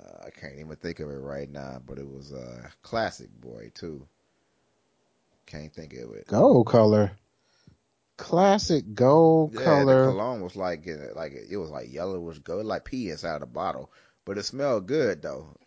uh, 0.00 0.26
I 0.26 0.30
can't 0.30 0.58
even 0.58 0.76
think 0.76 1.00
of 1.00 1.10
it 1.10 1.18
right 1.18 1.50
now, 1.50 1.80
but 1.84 1.98
it 1.98 2.08
was 2.08 2.32
uh 2.32 2.68
classic 2.82 3.28
boy 3.40 3.70
too. 3.74 4.06
Can't 5.46 5.72
think 5.72 5.92
of 5.94 6.14
it. 6.14 6.26
Gold 6.26 6.66
color. 6.66 7.12
Classic 8.16 8.84
gold 8.94 9.52
Yeah, 9.52 9.58
the 9.60 9.64
color. 9.64 10.04
cologne 10.06 10.40
was 10.40 10.54
like 10.56 10.86
like 11.14 11.32
it 11.32 11.56
was 11.56 11.70
like 11.70 11.92
yellowish 11.92 12.38
gold, 12.40 12.64
like 12.66 12.84
pee 12.84 13.10
inside 13.10 13.40
the 13.42 13.46
bottle, 13.46 13.90
but 14.24 14.38
it 14.38 14.44
smelled 14.44 14.86
good 14.86 15.22
though. 15.22 15.56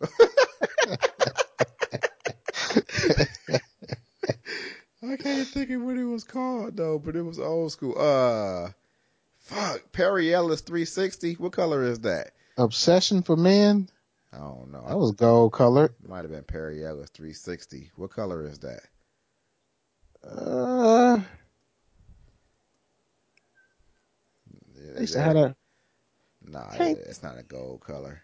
I 5.02 5.16
can't 5.16 5.46
think 5.48 5.70
of 5.70 5.82
what 5.82 5.96
it 5.96 6.04
was 6.04 6.24
called 6.24 6.76
though, 6.76 6.98
but 6.98 7.16
it 7.16 7.22
was 7.22 7.38
old 7.38 7.72
school. 7.72 7.94
Uh, 7.98 8.70
fuck, 9.38 9.92
Perry 9.92 10.34
Ellis 10.34 10.60
360. 10.62 11.34
What 11.34 11.52
color 11.52 11.84
is 11.84 12.00
that? 12.00 12.32
Obsession 12.56 13.22
for 13.22 13.36
men. 13.36 13.88
I 14.32 14.38
don't 14.38 14.72
know. 14.72 14.84
That 14.86 14.98
was 14.98 15.12
gold 15.12 15.52
color. 15.52 15.94
Might 16.06 16.22
have 16.22 16.30
been 16.30 16.44
Perry 16.44 16.84
Ellis 16.84 17.10
360. 17.10 17.92
What 17.96 18.10
color 18.10 18.44
is 18.44 18.58
that? 18.60 18.80
Uh, 20.22 21.20
they 24.94 25.00
used 25.02 25.12
to 25.14 25.20
have 25.20 25.34
that. 25.34 25.56
Nah, 26.42 26.68
it's 26.78 27.22
not 27.22 27.38
a 27.38 27.42
gold 27.42 27.80
color. 27.80 28.20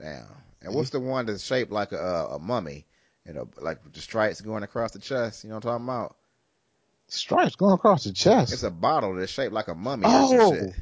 Damn. 0.00 0.26
And 0.62 0.74
what's 0.74 0.90
the 0.90 1.00
one 1.00 1.26
that's 1.26 1.44
shaped 1.44 1.70
like 1.72 1.92
a, 1.92 2.28
a 2.32 2.38
mummy? 2.38 2.86
You 3.26 3.32
know, 3.32 3.48
like 3.60 3.78
the 3.92 4.00
stripes 4.00 4.40
going 4.40 4.62
across 4.62 4.92
the 4.92 4.98
chest. 4.98 5.42
You 5.44 5.50
know 5.50 5.56
what 5.56 5.64
I'm 5.64 5.70
talking 5.72 5.84
about? 5.86 6.16
Stripes 7.08 7.56
going 7.56 7.74
across 7.74 8.04
the 8.04 8.12
chest. 8.12 8.52
It's 8.52 8.62
a 8.62 8.70
bottle 8.70 9.14
that's 9.14 9.32
shaped 9.32 9.52
like 9.52 9.68
a 9.68 9.74
mummy 9.74 10.04
Oh, 10.06 10.34
or 10.34 10.40
some 10.40 10.54
shit. 10.66 10.74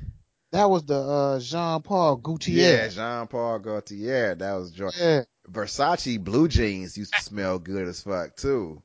that 0.53 0.69
was 0.71 0.85
the 0.85 0.99
uh, 0.99 1.41
Jean 1.41 1.83
Paul 1.83 2.17
Gaultier. 2.17 2.77
Yeah, 2.77 2.89
Jean 2.89 3.27
Paul 3.29 3.59
Gaultier. 3.61 4.35
That 4.35 4.53
was 4.55 4.71
joy. 4.73 4.91
Yeah, 4.99 5.23
Versace 5.51 6.23
blue 6.23 6.49
jeans 6.49 6.97
used 6.99 7.15
to 7.15 7.23
smell 7.23 7.59
good 7.59 7.87
as 7.89 8.03
fuck 8.03 8.37
too. 8.37 8.83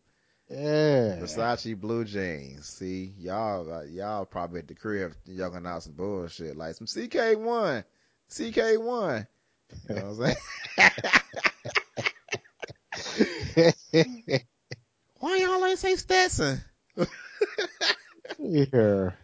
Yeah. 0.50 1.18
Versace 1.20 1.80
blue 1.80 2.06
jeans. 2.06 2.66
See, 2.68 3.14
y'all, 3.20 3.72
uh, 3.72 3.84
y'all 3.84 4.26
probably 4.26 4.60
at 4.62 4.68
the 4.68 4.74
crib 4.74 5.14
yucking 5.28 5.68
out 5.68 5.84
some 5.84 5.94
bullshit 5.94 6.58
like 6.58 6.76
some 6.76 6.88
CK1, 6.88 7.84
CK1. 8.30 9.28
You 9.88 9.96
know 9.96 10.14
what 10.14 10.36
I'm 10.80 10.94
saying? 13.96 14.44
Why 15.20 15.38
y'all 15.38 15.66
ain't 15.66 15.78
say 15.78 15.96
Stetson? 15.96 16.62
Here. 18.38 19.16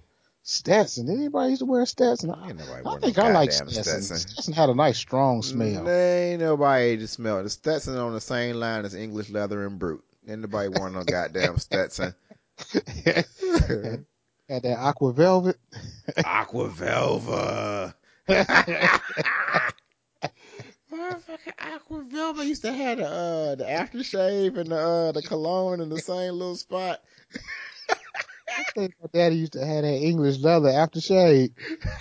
Stetson. 0.43 1.07
Did 1.07 1.17
anybody 1.17 1.49
used 1.49 1.61
to 1.61 1.65
wear 1.65 1.84
Stetson? 1.88 2.30
I, 2.30 2.49
I 2.49 2.99
think 2.99 3.17
no 3.17 3.23
I 3.23 3.32
like 3.32 3.51
Stetson. 3.51 3.84
Stetson. 3.84 4.17
Stetson 4.17 4.53
had 4.53 4.69
a 4.69 4.76
nice 4.76 4.99
strong 4.99 5.41
smell. 5.41 5.89
Ain't 5.89 6.39
nobody 6.41 6.97
just 6.97 7.15
smell 7.15 7.41
the 7.41 7.49
Stetson 7.49 7.97
on 7.97 8.13
the 8.13 8.21
same 8.21 8.57
line 8.57 8.86
as 8.86 8.93
English 8.93 9.32
leather 9.32 9.65
and 9.65 9.80
Brut. 9.80 10.01
Ain't 10.28 10.41
nobody 10.41 10.69
wearing 10.69 10.95
no 10.95 11.03
goddamn 11.03 11.57
Stetson. 11.57 12.15
had 12.73 14.63
that 14.63 14.78
Aqua 14.80 15.13
Velva. 15.13 15.53
Aqua 16.23 16.69
Velva. 16.69 17.93
Motherfucking 20.91 21.53
Aqua 21.59 22.03
Velva 22.03 22.45
used 22.45 22.63
to 22.63 22.73
have 22.73 22.97
the 22.97 23.07
uh, 23.07 23.55
the 23.55 23.65
aftershave 23.65 24.57
and 24.57 24.71
the 24.71 24.78
uh, 24.78 25.11
the 25.11 25.21
cologne 25.21 25.82
in 25.82 25.89
the 25.89 25.99
same 25.99 26.34
little 26.34 26.55
spot. 26.55 27.01
I 28.58 28.64
think 28.74 28.93
my 29.01 29.10
daddy 29.14 29.36
used 29.36 29.53
to 29.53 29.66
have 29.66 29.84
that 29.84 30.01
English 30.01 30.39
leather 30.39 30.70
aftershave. 30.70 31.51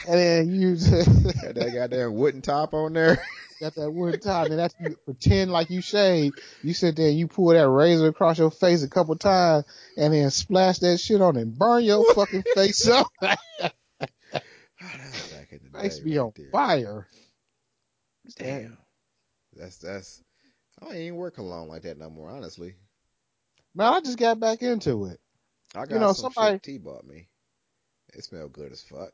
And 0.06 0.14
then 0.14 0.54
you 0.54 0.70
Had 1.40 1.56
that 1.56 1.72
goddamn 1.74 2.14
wooden 2.14 2.42
top 2.42 2.74
on 2.74 2.92
there. 2.92 3.22
got 3.60 3.74
that 3.76 3.90
wooden 3.90 4.20
top, 4.20 4.46
and 4.48 4.58
that's 4.58 4.74
you 4.80 4.96
pretend 5.04 5.50
like 5.50 5.70
you 5.70 5.80
shave. 5.80 6.32
You 6.62 6.74
sit 6.74 6.96
there 6.96 7.08
and 7.08 7.18
you 7.18 7.26
pull 7.28 7.48
that 7.48 7.68
razor 7.68 8.08
across 8.08 8.38
your 8.38 8.50
face 8.50 8.82
a 8.82 8.88
couple 8.88 9.16
times, 9.16 9.64
and 9.96 10.12
then 10.12 10.30
splash 10.30 10.78
that 10.80 10.98
shit 10.98 11.20
on 11.20 11.36
and 11.36 11.56
burn 11.56 11.84
your 11.84 12.04
fucking 12.14 12.44
face 12.54 12.88
up. 12.88 13.08
Oh, 13.20 13.28
that's 14.98 15.32
back 15.32 15.52
in 15.52 15.60
the 15.72 15.78
Face 15.78 15.98
day 15.98 16.04
be 16.04 16.18
right 16.18 16.18
on 16.18 16.32
there. 16.36 16.50
fire. 16.50 17.08
Damn. 18.36 18.78
That's 19.54 19.78
that's. 19.78 20.22
I 20.80 20.86
don't 20.86 20.96
even 20.96 21.16
wear 21.16 21.30
cologne 21.30 21.68
like 21.68 21.82
that 21.82 21.98
no 21.98 22.10
more. 22.10 22.28
Honestly, 22.30 22.74
Man, 23.74 23.92
I 23.92 24.00
just 24.00 24.18
got 24.18 24.38
back 24.40 24.62
into 24.62 25.06
it. 25.06 25.20
I 25.74 25.80
got 25.86 25.90
You 25.90 26.00
know, 26.00 26.12
some 26.12 26.32
somebody- 26.32 26.58
T 26.60 26.78
bought 26.78 27.06
me. 27.06 27.28
It 28.12 28.24
smelled 28.24 28.52
good 28.52 28.72
as 28.72 28.80
fuck. 28.82 29.10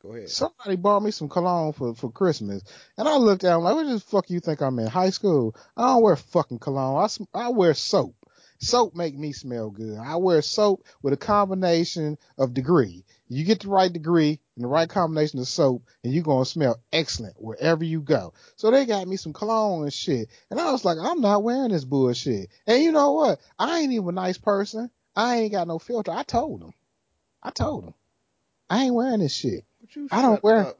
Go 0.00 0.12
ahead. 0.14 0.30
Somebody 0.30 0.76
bought 0.76 1.02
me 1.02 1.10
some 1.10 1.28
cologne 1.28 1.72
for, 1.72 1.94
for 1.94 2.10
Christmas, 2.10 2.62
and 2.96 3.08
I 3.08 3.16
looked 3.16 3.42
at 3.44 3.54
him 3.56 3.62
like, 3.64 3.74
"What 3.74 3.86
the 3.86 3.98
fuck 3.98 4.30
you 4.30 4.38
think 4.40 4.62
I'm 4.62 4.78
in 4.78 4.86
high 4.86 5.10
school? 5.10 5.56
I 5.76 5.88
don't 5.88 6.02
wear 6.02 6.14
fucking 6.16 6.60
cologne. 6.60 7.02
I, 7.02 7.08
sm- 7.08 7.24
I 7.34 7.48
wear 7.48 7.74
soap. 7.74 8.14
Soap 8.60 8.94
make 8.94 9.16
me 9.16 9.32
smell 9.32 9.70
good. 9.70 9.98
I 9.98 10.16
wear 10.16 10.40
soap 10.40 10.84
with 11.02 11.12
a 11.12 11.16
combination 11.16 12.16
of 12.38 12.54
degree. 12.54 13.04
You 13.28 13.44
get 13.44 13.60
the 13.60 13.68
right 13.68 13.92
degree 13.92 14.40
and 14.56 14.64
the 14.64 14.68
right 14.68 14.88
combination 14.88 15.40
of 15.40 15.48
soap, 15.48 15.82
and 16.04 16.12
you're 16.14 16.22
gonna 16.24 16.44
smell 16.44 16.80
excellent 16.92 17.34
wherever 17.40 17.82
you 17.84 18.00
go. 18.00 18.32
So 18.56 18.70
they 18.70 18.86
got 18.86 19.06
me 19.08 19.16
some 19.16 19.32
cologne 19.32 19.82
and 19.82 19.92
shit, 19.92 20.28
and 20.50 20.60
I 20.60 20.70
was 20.72 20.84
like, 20.84 20.98
I'm 20.98 21.20
not 21.20 21.42
wearing 21.42 21.70
this 21.72 21.84
bullshit. 21.84 22.50
And 22.66 22.82
you 22.82 22.92
know 22.92 23.12
what? 23.12 23.40
I 23.58 23.80
ain't 23.80 23.92
even 23.92 24.08
a 24.10 24.12
nice 24.12 24.38
person. 24.38 24.90
I 25.18 25.38
ain't 25.38 25.52
got 25.52 25.66
no 25.66 25.80
filter. 25.80 26.12
I 26.12 26.22
told 26.22 26.62
him. 26.62 26.72
I 27.42 27.50
told 27.50 27.84
him. 27.84 27.94
I 28.70 28.84
ain't 28.84 28.94
wearing 28.94 29.18
this 29.18 29.34
shit. 29.34 29.64
I 30.12 30.22
don't 30.22 30.42
wear- 30.44 30.68
up. 30.68 30.78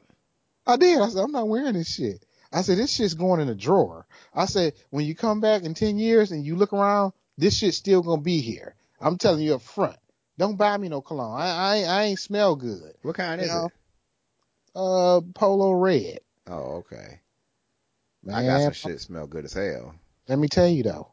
I 0.65 0.77
did. 0.77 1.01
I 1.01 1.09
said, 1.09 1.21
I'm 1.23 1.31
not 1.33 1.49
wearing 1.49 1.73
this 1.73 1.93
shit. 1.93 2.25
I 2.53 2.61
said, 2.61 2.77
this 2.77 2.93
shit's 2.93 3.15
going 3.15 3.41
in 3.41 3.49
a 3.49 3.55
drawer. 3.55 4.05
I 4.33 4.45
said, 4.45 4.75
when 4.91 5.05
you 5.05 5.13
come 5.13 5.41
back 5.41 5.63
in 5.63 5.73
10 5.73 5.99
years 5.99 6.31
and 6.31 6.45
you 6.45 6.55
look 6.55 6.71
around, 6.71 7.11
this 7.37 7.57
shit's 7.57 7.75
still 7.77 8.01
going 8.01 8.21
to 8.21 8.23
be 8.23 8.39
here. 8.39 8.75
I'm 9.01 9.17
telling 9.17 9.41
you 9.41 9.55
up 9.55 9.61
front. 9.61 9.97
Don't 10.37 10.55
buy 10.55 10.77
me 10.77 10.87
no 10.87 11.01
cologne. 11.01 11.39
I, 11.39 11.49
I, 11.49 11.75
ain't- 11.75 11.89
I 11.89 12.03
ain't 12.03 12.19
smell 12.19 12.55
good. 12.55 12.93
What 13.01 13.15
kind 13.15 13.41
is 13.41 13.49
know? 13.49 13.65
it? 13.65 13.71
Uh, 14.73 15.21
Polo 15.33 15.71
Red. 15.73 16.19
Oh, 16.47 16.77
okay. 16.77 17.19
Man, 18.23 18.35
I 18.35 18.45
got 18.45 18.61
some 18.61 18.91
shit 18.91 19.01
smell 19.01 19.27
good 19.27 19.43
as 19.45 19.53
hell. 19.53 19.95
let 20.29 20.39
me 20.39 20.47
tell 20.47 20.67
you 20.67 20.83
though, 20.83 21.11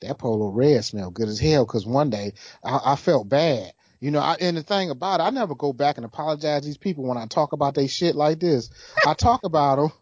that 0.00 0.18
Polo 0.18 0.48
Red 0.48 0.84
smelled 0.84 1.14
good 1.14 1.28
as 1.28 1.38
hell 1.38 1.64
because 1.64 1.86
one 1.86 2.10
day 2.10 2.34
I, 2.64 2.92
I 2.92 2.96
felt 2.96 3.28
bad. 3.28 3.72
You 4.00 4.12
know, 4.12 4.20
I, 4.20 4.36
and 4.40 4.56
the 4.56 4.62
thing 4.62 4.90
about 4.90 5.20
it, 5.20 5.24
I 5.24 5.30
never 5.30 5.54
go 5.54 5.72
back 5.72 5.96
and 5.96 6.06
apologize 6.06 6.64
these 6.64 6.76
people 6.76 7.04
when 7.04 7.18
I 7.18 7.26
talk 7.26 7.52
about 7.52 7.74
they 7.74 7.88
shit 7.88 8.14
like 8.14 8.38
this. 8.38 8.70
I 9.04 9.14
talk 9.14 9.42
about 9.44 9.76
them 9.76 9.92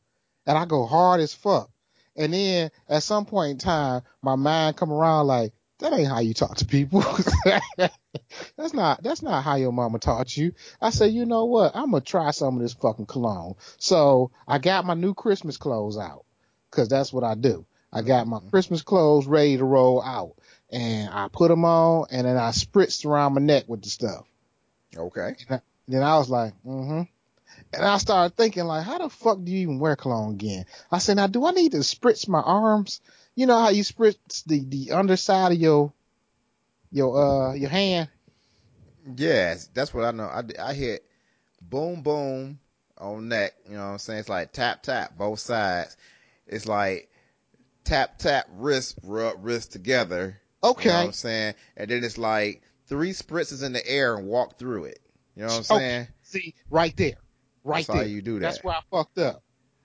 and 0.46 0.58
I 0.58 0.66
go 0.66 0.84
hard 0.84 1.20
as 1.20 1.32
fuck. 1.32 1.70
And 2.14 2.32
then 2.32 2.70
at 2.88 3.02
some 3.02 3.24
point 3.24 3.52
in 3.52 3.58
time, 3.58 4.02
my 4.22 4.36
mind 4.36 4.76
come 4.76 4.92
around 4.92 5.26
like, 5.26 5.52
that 5.78 5.92
ain't 5.92 6.08
how 6.08 6.20
you 6.20 6.32
talk 6.34 6.56
to 6.56 6.66
people. 6.66 7.04
that's 8.56 8.72
not, 8.72 9.02
that's 9.02 9.22
not 9.22 9.44
how 9.44 9.56
your 9.56 9.72
mama 9.72 9.98
taught 9.98 10.34
you. 10.34 10.52
I 10.80 10.90
say, 10.90 11.08
you 11.08 11.26
know 11.26 11.44
what? 11.44 11.72
I'm 11.74 11.92
to 11.92 12.00
try 12.00 12.30
some 12.30 12.56
of 12.56 12.62
this 12.62 12.72
fucking 12.74 13.06
cologne. 13.06 13.56
So 13.78 14.30
I 14.48 14.58
got 14.58 14.86
my 14.86 14.94
new 14.94 15.12
Christmas 15.12 15.58
clothes 15.58 15.98
out 15.98 16.24
because 16.70 16.88
that's 16.88 17.12
what 17.12 17.24
I 17.24 17.34
do. 17.34 17.66
I 17.96 18.02
got 18.02 18.26
my. 18.26 18.40
Christmas 18.50 18.82
clothes 18.82 19.26
ready 19.26 19.56
to 19.56 19.64
roll 19.64 20.02
out. 20.02 20.34
and 20.70 21.08
I 21.08 21.28
put 21.28 21.48
them 21.48 21.64
on, 21.64 22.06
and 22.10 22.26
then 22.26 22.36
I 22.36 22.50
spritzed 22.50 23.06
around 23.06 23.34
my 23.34 23.40
neck 23.40 23.64
with 23.68 23.82
the 23.82 23.88
stuff. 23.88 24.26
Okay. 24.94 25.34
And 25.48 25.58
I, 25.58 25.60
then 25.88 26.02
I 26.02 26.18
was 26.18 26.28
like, 26.28 26.52
mm-hmm. 26.64 27.02
And 27.72 27.84
I 27.84 27.96
started 27.96 28.36
thinking, 28.36 28.64
like, 28.64 28.84
how 28.84 28.98
the 28.98 29.08
fuck 29.08 29.38
do 29.42 29.50
you 29.50 29.60
even 29.60 29.78
wear 29.78 29.96
cologne 29.96 30.34
again? 30.34 30.66
I 30.92 30.98
said, 30.98 31.16
now, 31.16 31.26
do 31.26 31.46
I 31.46 31.52
need 31.52 31.72
to 31.72 31.78
spritz 31.78 32.28
my 32.28 32.40
arms? 32.40 33.00
You 33.34 33.46
know 33.46 33.58
how 33.58 33.70
you 33.70 33.82
spritz 33.82 34.44
the, 34.44 34.62
the 34.64 34.92
underside 34.92 35.52
of 35.52 35.58
your, 35.58 35.92
your, 36.90 37.16
uh, 37.50 37.54
your 37.54 37.70
hand? 37.70 38.08
Yes, 39.16 39.70
that's 39.72 39.94
what 39.94 40.04
I 40.04 40.10
know. 40.10 40.24
I, 40.24 40.42
I 40.62 40.74
hit 40.74 41.04
boom, 41.62 42.02
boom 42.02 42.58
on 42.98 43.28
neck. 43.28 43.54
You 43.68 43.76
know 43.76 43.86
what 43.86 43.92
I'm 43.92 43.98
saying? 43.98 44.20
It's 44.20 44.28
like 44.28 44.52
tap, 44.52 44.82
tap, 44.82 45.16
both 45.16 45.38
sides. 45.38 45.96
It's 46.46 46.66
like 46.66 47.08
tap, 47.86 48.18
tap, 48.18 48.46
wrist, 48.52 48.98
rub 49.02 49.36
wrist 49.40 49.72
together. 49.72 50.40
Okay. 50.62 50.88
You 50.88 50.90
know 50.90 50.98
what 50.98 51.06
I'm 51.06 51.12
saying? 51.12 51.54
And 51.76 51.90
then 51.90 52.04
it's 52.04 52.18
like 52.18 52.62
three 52.86 53.12
spritzes 53.12 53.62
in 53.62 53.72
the 53.72 53.86
air 53.86 54.16
and 54.16 54.26
walk 54.26 54.58
through 54.58 54.84
it. 54.84 55.00
You 55.34 55.42
know 55.42 55.48
what 55.48 55.56
I'm 55.56 55.62
saying? 55.64 56.00
Okay. 56.02 56.10
See, 56.22 56.54
right 56.70 56.96
there. 56.96 57.16
Right 57.64 57.86
That's 57.86 57.86
there. 57.88 57.96
how 57.96 58.02
you 58.02 58.22
do 58.22 58.34
that. 58.34 58.40
That's 58.40 58.64
where 58.64 58.74
I 58.74 58.80
fucked 58.90 59.18
up. 59.18 59.42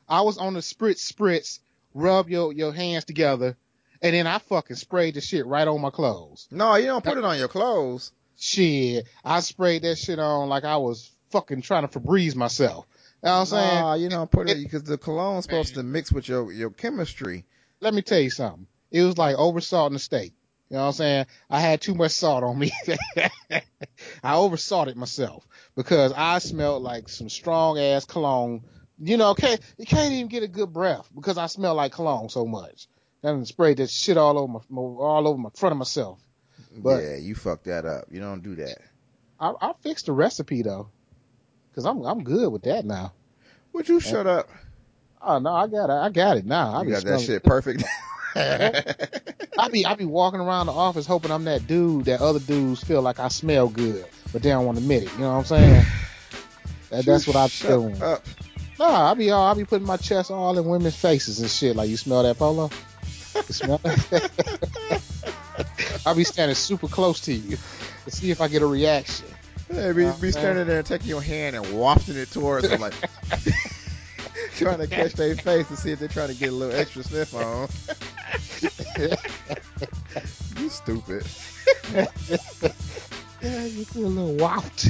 I 0.08 0.22
was 0.22 0.38
on 0.38 0.54
the 0.54 0.60
spritz 0.60 1.12
spritz, 1.12 1.60
rub 1.94 2.30
your, 2.30 2.54
your 2.54 2.74
hands 2.74 3.06
together, 3.06 3.58
and 4.02 4.14
then 4.14 4.28
I 4.28 4.40
fucking 4.40 4.76
sprayed 4.76 5.16
the 5.16 5.22
shit 5.22 5.46
right 5.46 5.68
on 5.68 5.80
my 5.82 5.90
clothes. 5.90 6.48
No, 6.52 6.76
you 6.76 6.88
don't 6.88 7.04
put 7.04 7.18
it 7.18 7.24
on 7.24 7.38
your 7.38 7.48
clothes. 7.48 8.12
Shit. 8.38 9.08
I 9.24 9.40
sprayed 9.42 9.84
that 9.84 9.98
shit 9.98 10.20
on 10.20 10.50
like 10.50 10.64
I 10.64 10.78
was 10.78 11.12
fucking 11.32 11.62
trying 11.62 11.88
to 11.88 12.00
Febreze 12.00 12.36
myself. 12.36 12.88
You 13.24 13.28
know 13.28 13.34
what 13.34 13.40
I'm 13.40 13.46
saying? 13.46 13.82
Nah, 13.82 13.94
you 13.94 14.10
don't 14.10 14.32
put 14.32 14.50
it 14.50 14.58
because 14.58 14.84
the 14.84 14.98
cologne's 14.98 15.46
supposed 15.46 15.76
to 15.76 15.84
mix 15.84 16.12
with 16.12 16.28
your, 16.28 16.52
your 16.52 16.72
chemistry. 16.72 17.46
Let 17.82 17.94
me 17.94 18.02
tell 18.02 18.20
you 18.20 18.30
something. 18.30 18.68
It 18.92 19.04
was 19.04 19.18
like 19.18 19.36
over 19.38 19.60
salting 19.62 19.94
the 19.94 20.00
steak. 20.00 20.34
You 20.70 20.78
know 20.78 20.84
what 20.84 20.88
I'm 20.88 20.94
saying? 20.94 21.26
I 21.50 21.60
had 21.60 21.82
too 21.82 21.96
much 21.96 22.12
salt 22.12 22.44
on 22.44 22.58
me. 22.58 22.72
I 24.24 24.34
oversalted 24.36 24.96
myself 24.96 25.46
because 25.76 26.14
I 26.16 26.40
smelled 26.40 26.84
like 26.84 27.10
some 27.10 27.28
strong 27.28 27.78
ass 27.78 28.06
cologne. 28.06 28.64
You 28.98 29.18
know, 29.18 29.32
okay, 29.32 29.58
you 29.78 29.86
can't 29.86 30.14
even 30.14 30.28
get 30.28 30.44
a 30.44 30.48
good 30.48 30.72
breath 30.72 31.10
because 31.14 31.38
I 31.38 31.48
smell 31.48 31.76
like 31.76 31.92
cologne 31.92 32.30
so 32.30 32.46
much. 32.46 32.88
And 33.24 33.46
sprayed 33.48 33.78
that 33.78 33.90
shit 33.90 34.18
all 34.18 34.38
over 34.38 34.60
my, 34.70 34.82
all 34.82 35.28
over 35.28 35.38
my 35.38 35.50
front 35.56 35.72
of 35.74 35.78
myself. 35.78 36.20
But- 36.78 37.04
yeah, 37.04 37.18
you 37.18 37.36
fucked 37.36 37.66
that 37.66 37.86
up. 37.86 38.06
You 38.10 38.20
don't 38.22 38.42
do 38.42 38.56
that. 38.56 38.78
I, 39.40 39.54
I 39.60 39.74
fixed 39.82 40.06
the 40.06 40.14
recipe 40.14 40.62
though, 40.62 40.90
cause 41.76 41.86
I'm 41.86 42.02
I'm 42.04 42.24
good 42.24 42.52
with 42.52 42.64
that 42.64 42.86
now. 42.86 43.14
Would 43.74 43.90
you 43.90 44.00
shut 44.00 44.28
up? 44.28 44.50
Oh 45.24 45.40
no, 45.40 45.54
I 45.54 45.68
got 45.68 45.90
it. 45.90 45.94
I 45.94 46.10
got 46.10 46.38
it 46.38 46.46
now. 46.46 46.74
I 46.74 46.84
You 46.84 46.92
got 46.92 47.04
that 47.04 47.22
shit 47.22 47.44
perfect. 47.44 47.84
I 48.36 49.68
be 49.72 49.86
I 49.86 49.94
be 49.96 50.06
walking 50.06 50.40
around 50.40 50.68
the 50.68 50.72
office 50.74 51.06
hoping 51.06 51.32
I'm 51.32 51.44
that 51.44 51.68
dude 51.68 52.06
that 52.06 52.22
other 52.22 52.40
dudes 52.40 52.84
feel 52.84 53.02
like 53.02 53.20
I 53.20 53.28
smell 53.28 53.68
good, 53.68 54.06
but 54.32 54.42
they 54.42 54.50
don't 54.50 54.66
want 54.66 54.78
to 54.78 54.84
admit 54.84 55.04
it. 55.04 55.14
You 55.14 55.20
know 55.20 55.34
what 55.34 55.40
I'm 55.40 55.46
saying? 55.46 55.86
That, 56.90 57.06
that's 57.06 57.28
what 57.28 57.36
I'm 57.36 57.50
Shut 57.50 57.70
doing. 57.70 58.02
Up. 58.02 58.26
Nah, 58.80 59.12
I 59.12 59.14
be 59.14 59.30
all 59.32 59.46
I 59.46 59.54
be 59.54 59.66
putting 59.66 59.86
my 59.86 59.98
chest 59.98 60.32
all 60.32 60.58
in 60.58 60.66
women's 60.66 60.96
faces 60.96 61.40
and 61.40 61.50
shit. 61.50 61.76
Like 61.76 61.90
you 61.90 61.98
smell 61.98 62.24
that 62.24 62.38
polo? 62.38 62.72
You 63.36 63.42
smell 63.54 63.82
it? 63.84 64.32
I 66.06 66.14
be 66.14 66.24
standing 66.24 66.56
super 66.56 66.88
close 66.88 67.20
to 67.22 67.34
you 67.34 67.58
to 68.06 68.12
see 68.12 68.32
if 68.32 68.42
I 68.42 68.48
get 68.48 68.62
a 68.62 68.66
reaction. 68.66 69.28
Yeah, 69.72 69.94
be, 69.94 70.10
be 70.20 70.32
standing 70.32 70.68
there 70.68 70.80
and 70.80 70.88
taking 70.88 71.08
your 71.08 71.22
hand 71.22 71.56
and 71.56 71.74
wafting 71.74 72.18
it 72.18 72.32
towards 72.32 72.68
them, 72.68 72.82
like 72.82 72.94
trying 74.62 74.80
to 74.80 74.88
catch 74.88 75.14
their 75.14 75.36
face 75.50 75.68
to 75.68 75.76
see 75.76 75.92
if 75.92 76.00
they're 76.00 76.08
trying 76.08 76.30
to 76.30 76.36
get 76.36 76.50
a 76.50 76.56
little 76.56 76.80
extra 76.80 77.04
sniff 77.04 77.34
on. 77.34 77.68
you 80.62 80.70
stupid. 80.70 81.26
Yeah, 83.44 83.66
you 83.66 83.86
feel 83.86 84.06
a 84.06 84.08
little 84.08 84.36
waft. 84.36 84.88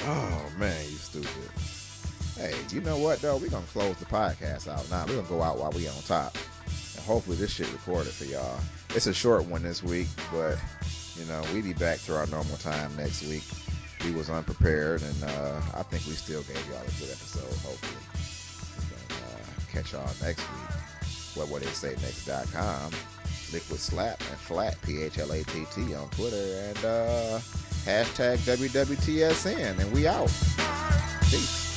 Oh 0.00 0.52
man, 0.58 0.84
you 0.90 0.96
stupid. 0.96 1.30
Hey, 2.36 2.54
you 2.70 2.82
know 2.82 2.98
what 2.98 3.22
though? 3.22 3.38
We're 3.38 3.48
gonna 3.48 3.64
close 3.72 3.96
the 3.96 4.04
podcast 4.04 4.68
out 4.68 4.90
now. 4.90 5.06
We're 5.06 5.16
gonna 5.16 5.28
go 5.28 5.40
out 5.40 5.56
while 5.56 5.70
we 5.70 5.88
on 5.88 5.94
top. 6.02 6.36
And 6.66 7.04
hopefully 7.06 7.38
this 7.38 7.50
shit 7.50 7.72
recorded 7.72 8.12
for 8.12 8.26
y'all. 8.26 8.60
It's 8.94 9.06
a 9.06 9.14
short 9.14 9.46
one 9.46 9.62
this 9.62 9.82
week, 9.82 10.08
but 10.30 10.58
you 11.16 11.24
know, 11.24 11.42
we 11.54 11.62
be 11.62 11.72
back 11.72 11.98
to 12.00 12.14
our 12.14 12.26
normal 12.26 12.58
time 12.58 12.94
next 12.96 13.22
week. 13.22 13.44
We 14.04 14.10
was 14.12 14.28
unprepared 14.28 15.00
and 15.00 15.24
uh 15.24 15.60
I 15.74 15.82
think 15.84 16.04
we 16.04 16.12
still 16.12 16.42
gave 16.42 16.62
y'all 16.68 16.82
a 16.82 17.00
good 17.00 17.10
episode, 17.10 17.56
hopefully. 17.66 18.11
Catch 19.72 19.92
y'all 19.92 20.06
next 20.22 20.40
week. 20.40 20.70
What 21.34 21.48
would 21.48 21.62
they 21.62 21.70
say 21.70 21.90
next.com. 22.02 22.92
Liquid 23.52 23.80
Slap 23.80 24.20
and 24.20 24.38
Phlatt 24.38 24.80
P 24.82 25.02
H 25.02 25.18
L 25.18 25.32
A 25.32 25.42
T 25.44 25.64
T 25.74 25.94
on 25.94 26.08
Twitter 26.10 26.36
and 26.36 26.84
uh 26.84 27.40
hashtag 27.84 28.38
WWTSN 28.38 29.78
and 29.78 29.92
we 29.92 30.06
out. 30.06 30.28
Peace. 31.30 31.71